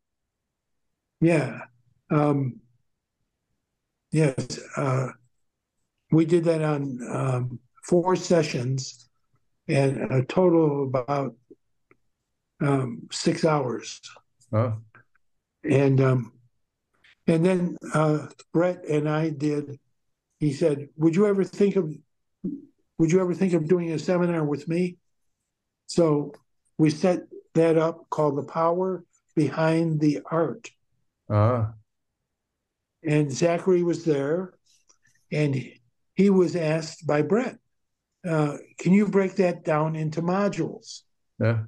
Yeah. 1.21 1.61
Um, 2.09 2.59
yes. 4.13 4.59
Uh, 4.77 5.09
we 6.11 6.25
did 6.25 6.45
that 6.45 6.61
on 6.61 6.99
um, 7.11 7.59
four 7.83 8.15
sessions 8.15 9.09
and 9.67 10.11
a 10.11 10.23
total 10.23 10.83
of 10.83 10.87
about 10.89 11.35
um, 12.61 13.07
six 13.11 13.43
hours. 13.43 13.99
Oh, 14.53 14.77
And 15.69 15.99
um, 15.99 16.33
and 17.27 17.45
then 17.45 17.77
uh, 17.93 18.27
Brett 18.53 18.85
and 18.85 19.09
I 19.09 19.29
did. 19.29 19.79
He 20.39 20.53
said, 20.53 20.89
"Would 20.97 21.15
you 21.15 21.25
ever 21.25 21.43
think 21.43 21.75
of 21.75 21.93
Would 22.97 23.11
you 23.11 23.19
ever 23.19 23.33
think 23.33 23.53
of 23.53 23.67
doing 23.67 23.91
a 23.91 23.99
seminar 23.99 24.43
with 24.43 24.67
me?" 24.67 24.97
So 25.87 26.33
we 26.77 26.89
set 26.89 27.23
that 27.55 27.77
up 27.77 28.09
called 28.09 28.37
"The 28.37 28.43
Power 28.43 29.03
Behind 29.35 29.99
the 29.99 30.19
Art." 30.29 30.69
ah, 31.29 31.73
and 33.05 33.31
Zachary 33.31 33.83
was 33.83 34.05
there, 34.05 34.53
and 35.31 35.55
he 36.15 36.29
was 36.29 36.55
asked 36.55 37.05
by 37.07 37.21
Brett, 37.21 37.57
uh, 38.27 38.57
"Can 38.79 38.93
you 38.93 39.07
break 39.07 39.35
that 39.35 39.63
down 39.63 39.95
into 39.95 40.21
modules 40.21 41.01
yeah, 41.39 41.63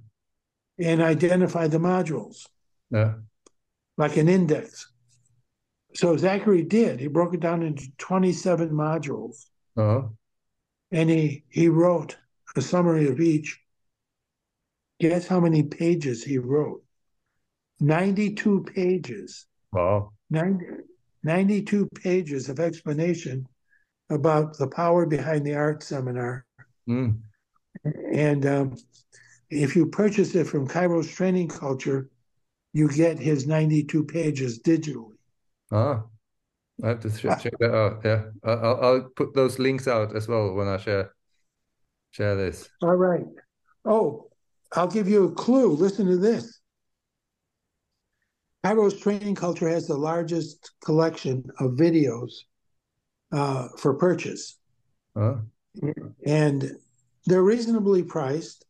and 0.80 1.02
identify 1.02 1.68
the 1.68 1.78
modules 1.80 2.48
yeah. 2.92 3.16
like 3.98 4.18
an 4.18 4.30
index?" 4.30 4.92
So 5.96 6.18
Zachary 6.18 6.64
did. 6.64 7.00
He 7.00 7.08
broke 7.08 7.34
it 7.34 7.40
down 7.40 7.64
into 7.64 7.88
twenty-seven 7.98 8.70
modules, 8.70 9.46
Oh, 9.78 10.12
and 10.92 11.10
he 11.10 11.44
he 11.50 11.68
wrote 11.70 12.18
a 12.56 12.62
summary 12.62 13.08
of 13.08 13.20
each. 13.20 13.60
Guess 15.00 15.28
how 15.28 15.40
many 15.42 15.64
pages 15.64 16.24
he 16.24 16.38
wrote? 16.38 16.82
Ninety-two 17.82 18.64
pages. 18.74 19.46
wow. 19.74 20.12
90, 20.30 20.66
92 21.26 21.90
pages 21.96 22.48
of 22.50 22.60
explanation 22.60 23.48
about 24.10 24.58
the 24.58 24.68
power 24.68 25.06
behind 25.06 25.46
the 25.46 25.56
art 25.56 25.82
seminar. 25.82 26.46
Mm. 26.88 27.20
And 28.14 28.46
um, 28.46 28.78
if 29.50 29.76
you 29.76 29.88
purchase 29.88 30.36
it 30.36 30.46
from 30.46 30.68
Kairos 30.68 31.14
Training 31.14 31.50
Culture, 31.50 32.10
you 32.74 32.88
get 32.90 33.18
his 33.18 33.48
92 33.48 34.06
pages 34.06 34.62
digitally. 34.62 35.14
Ah, 35.72 36.04
I 36.84 36.90
have 36.90 37.00
to 37.02 37.10
ch 37.10 37.22
check 37.42 37.54
that 37.60 37.74
out. 37.74 38.02
Yeah, 38.06 38.26
I'll 38.44 38.80
I'll 38.82 39.10
put 39.16 39.34
those 39.34 39.58
links 39.58 39.88
out 39.88 40.16
as 40.16 40.28
well 40.28 40.54
when 40.54 40.68
I 40.68 40.78
share 40.78 41.14
share 42.12 42.36
this. 42.36 42.70
All 42.84 42.96
right. 42.96 43.26
Oh, 43.84 44.30
I'll 44.74 44.88
give 44.88 45.08
you 45.08 45.26
a 45.26 45.32
clue. 45.32 45.70
Listen 45.70 46.06
to 46.08 46.18
this. 46.18 46.55
Kairos 48.66 49.00
Training 49.00 49.36
Culture 49.36 49.70
has 49.70 49.86
the 49.88 49.96
largest 49.96 50.72
collection 50.84 51.46
of 51.60 51.74
videos 51.74 52.32
uh, 53.32 53.68
for 53.78 53.94
purchase. 53.94 54.58
Ah, 55.16 55.42
and 56.26 56.72
they're 57.28 57.44
reasonably 57.44 58.02
priced. 58.02 58.66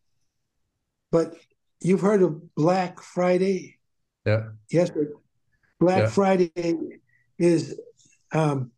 But 1.11 1.35
you've 1.79 2.01
heard 2.01 2.21
of 2.21 2.53
Black 2.55 2.99
Friday? 2.99 3.77
yeah, 4.25 4.49
Yes, 4.69 4.91
Black 5.79 6.03
Yeah. 6.03 6.09
Friday 6.09 6.51
is 7.37 7.79
um, 8.33 8.71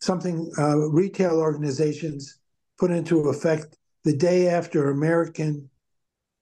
something 0.00 0.50
uh, 0.58 0.78
retail 0.88 1.38
organizations 1.38 2.40
put 2.76 2.90
into 2.90 3.28
effect 3.28 3.76
the 4.02 4.16
day 4.16 4.48
after 4.48 4.90
American 4.90 5.70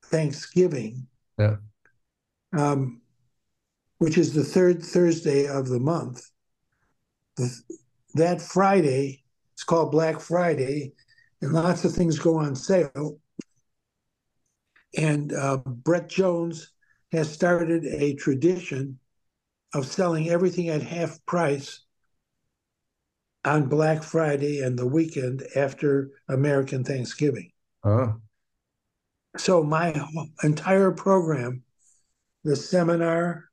Thanksgiving, 0.04 1.06
Yeah. 1.38 1.56
um, 2.56 3.02
which 3.98 4.16
is 4.16 4.32
the 4.32 4.44
third 4.44 4.82
Thursday 4.82 5.46
of 5.46 5.68
the 5.68 5.80
month. 5.80 6.22
That 8.14 8.40
Friday, 8.40 9.24
it's 9.54 9.64
called 9.64 9.92
Black 9.92 10.20
Friday, 10.20 10.92
and 11.40 11.52
lots 11.52 11.84
of 11.84 11.92
things 11.92 12.18
go 12.18 12.38
on 12.38 12.56
sale. 12.56 13.18
And 14.96 15.32
uh, 15.32 15.58
Brett 15.58 16.08
Jones 16.08 16.72
has 17.12 17.30
started 17.30 17.84
a 17.84 18.14
tradition 18.14 18.98
of 19.74 19.86
selling 19.86 20.28
everything 20.30 20.68
at 20.68 20.82
half 20.82 21.24
price 21.26 21.84
on 23.44 23.68
Black 23.68 24.02
Friday 24.02 24.60
and 24.60 24.78
the 24.78 24.86
weekend 24.86 25.44
after 25.54 26.10
American 26.28 26.84
Thanksgiving. 26.84 27.52
ah, 27.84 28.16
So 29.36 29.62
my 29.62 29.94
entire 30.42 30.90
program, 30.90 31.62
the 32.44 32.56
seminar, 32.56 33.47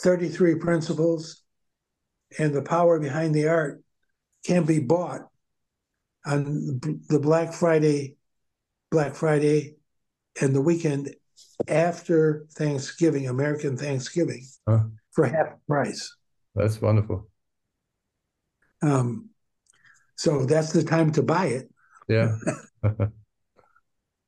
33 0.00 0.56
principles, 0.56 1.42
and 2.38 2.52
the 2.52 2.62
power 2.62 2.98
behind 2.98 3.34
the 3.34 3.48
art 3.48 3.82
can 4.44 4.64
be 4.64 4.80
bought 4.80 5.22
on 6.26 6.80
the 7.08 7.18
Black 7.20 7.52
Friday, 7.52 8.16
Black 8.90 9.14
Friday, 9.14 9.76
and 10.40 10.54
the 10.54 10.60
weekend 10.60 11.14
after 11.68 12.46
Thanksgiving, 12.52 13.28
American 13.28 13.76
Thanksgiving, 13.76 14.44
ah. 14.66 14.84
for 15.12 15.26
half 15.26 15.54
price. 15.66 16.14
That's 16.54 16.80
wonderful. 16.80 17.28
Um, 18.82 19.30
so 20.16 20.44
that's 20.44 20.72
the 20.72 20.82
time 20.82 21.12
to 21.12 21.22
buy 21.22 21.46
it. 21.46 21.70
Yeah. 22.08 22.36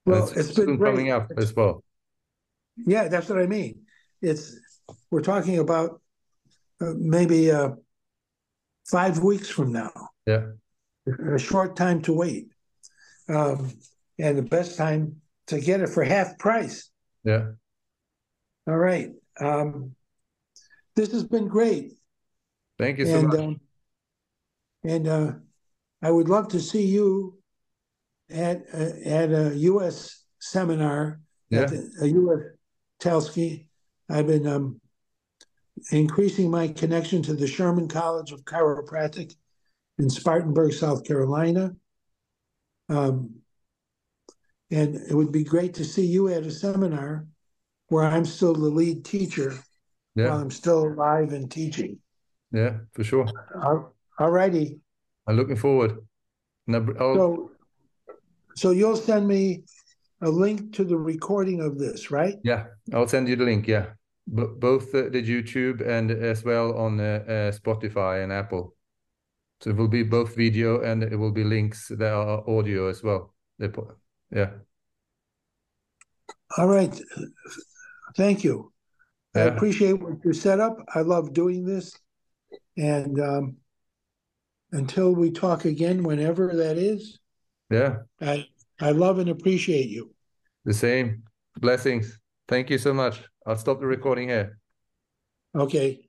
Well, 0.06 0.26
That's 0.26 0.50
it's 0.50 0.58
been 0.58 0.78
coming 0.78 1.10
up 1.10 1.32
as 1.36 1.54
well. 1.54 1.82
Yeah, 2.76 3.08
that's 3.08 3.28
what 3.28 3.40
I 3.40 3.46
mean. 3.46 3.82
It's 4.22 4.56
we're 5.10 5.22
talking 5.22 5.58
about 5.58 6.00
uh, 6.80 6.92
maybe 6.96 7.50
uh, 7.50 7.70
five 8.90 9.18
weeks 9.20 9.48
from 9.48 9.72
now. 9.72 9.92
Yeah. 10.26 10.46
a 11.34 11.38
short 11.38 11.76
time 11.76 12.02
to 12.02 12.12
wait, 12.12 12.48
um, 13.28 13.72
and 14.18 14.36
the 14.36 14.42
best 14.42 14.76
time 14.76 15.20
to 15.46 15.60
get 15.60 15.80
it 15.80 15.88
for 15.88 16.02
half 16.04 16.36
price. 16.38 16.90
Yeah. 17.24 17.52
All 18.68 18.76
right, 18.76 19.10
um, 19.40 19.94
this 20.96 21.12
has 21.12 21.22
been 21.24 21.46
great, 21.46 21.92
Thank 22.78 22.98
you 22.98 23.06
so 23.06 23.18
and 23.20 23.28
much. 23.28 23.38
um, 23.38 23.60
and 24.84 25.06
uh, 25.08 25.32
I 26.02 26.10
would 26.10 26.28
love 26.28 26.48
to 26.48 26.60
see 26.60 26.84
you 26.86 27.38
at 28.28 28.62
uh, 28.74 29.08
at 29.08 29.30
a 29.32 29.54
U.S. 29.56 30.24
seminar 30.40 31.20
Yeah. 31.50 31.60
at 31.62 31.68
the, 31.70 31.90
a 32.02 32.06
U.S. 32.06 32.40
Talsky. 33.00 33.65
I've 34.08 34.26
been 34.26 34.46
um, 34.46 34.80
increasing 35.90 36.50
my 36.50 36.68
connection 36.68 37.22
to 37.22 37.34
the 37.34 37.46
Sherman 37.46 37.88
College 37.88 38.32
of 38.32 38.44
Chiropractic 38.44 39.34
in 39.98 40.08
Spartanburg, 40.10 40.72
South 40.72 41.04
Carolina. 41.04 41.74
Um, 42.88 43.36
and 44.70 44.96
it 44.96 45.14
would 45.14 45.32
be 45.32 45.44
great 45.44 45.74
to 45.74 45.84
see 45.84 46.06
you 46.06 46.28
at 46.28 46.44
a 46.44 46.50
seminar 46.50 47.26
where 47.88 48.04
I'm 48.04 48.24
still 48.24 48.54
the 48.54 48.68
lead 48.68 49.04
teacher 49.04 49.58
while 50.14 50.40
I'm 50.40 50.50
still 50.50 50.86
alive 50.86 51.32
and 51.32 51.50
teaching. 51.50 51.98
Yeah, 52.52 52.78
for 52.92 53.04
sure. 53.04 53.26
All, 53.62 53.94
all 54.18 54.30
righty. 54.30 54.80
I'm 55.26 55.36
looking 55.36 55.56
forward. 55.56 55.98
So, 56.68 57.50
so 58.56 58.70
you'll 58.70 58.96
send 58.96 59.28
me 59.28 59.64
a 60.22 60.30
link 60.30 60.72
to 60.74 60.84
the 60.84 60.96
recording 60.96 61.60
of 61.60 61.78
this, 61.78 62.10
right? 62.10 62.36
Yeah, 62.42 62.66
I'll 62.92 63.08
send 63.08 63.28
you 63.28 63.36
the 63.36 63.44
link. 63.44 63.68
Yeah, 63.68 63.86
B 64.32 64.44
both 64.58 64.94
uh, 64.94 65.08
the 65.10 65.22
YouTube 65.22 65.86
and 65.86 66.10
as 66.10 66.44
well 66.44 66.76
on 66.76 67.00
uh, 67.00 67.24
uh, 67.26 67.52
Spotify 67.52 68.22
and 68.22 68.32
Apple. 68.32 68.74
So 69.60 69.70
it 69.70 69.76
will 69.76 69.88
be 69.88 70.02
both 70.02 70.36
video 70.36 70.82
and 70.82 71.02
it 71.02 71.16
will 71.16 71.32
be 71.32 71.44
links 71.44 71.88
that 71.88 72.12
are 72.12 72.48
audio 72.48 72.88
as 72.88 73.02
well. 73.02 73.34
Yeah. 74.30 74.50
All 76.58 76.68
right. 76.68 77.00
Thank 78.16 78.44
you. 78.44 78.72
Yeah. 79.34 79.42
I 79.42 79.44
appreciate 79.46 79.94
what 79.94 80.24
you 80.24 80.32
set 80.32 80.60
up. 80.60 80.76
I 80.94 81.00
love 81.00 81.32
doing 81.32 81.64
this. 81.64 81.94
And 82.76 83.18
um, 83.20 83.56
until 84.72 85.14
we 85.14 85.30
talk 85.30 85.64
again, 85.64 86.02
whenever 86.02 86.54
that 86.54 86.76
is, 86.76 87.18
yeah, 87.70 87.96
I, 88.20 88.46
I 88.80 88.90
love 88.90 89.18
and 89.18 89.30
appreciate 89.30 89.88
you. 89.88 90.14
The 90.64 90.74
same. 90.74 91.22
Blessings. 91.60 92.18
Thank 92.48 92.70
you 92.70 92.78
so 92.78 92.92
much. 92.92 93.22
I'll 93.46 93.56
stop 93.56 93.80
the 93.80 93.86
recording 93.86 94.28
here. 94.28 94.58
Okay. 95.54 96.05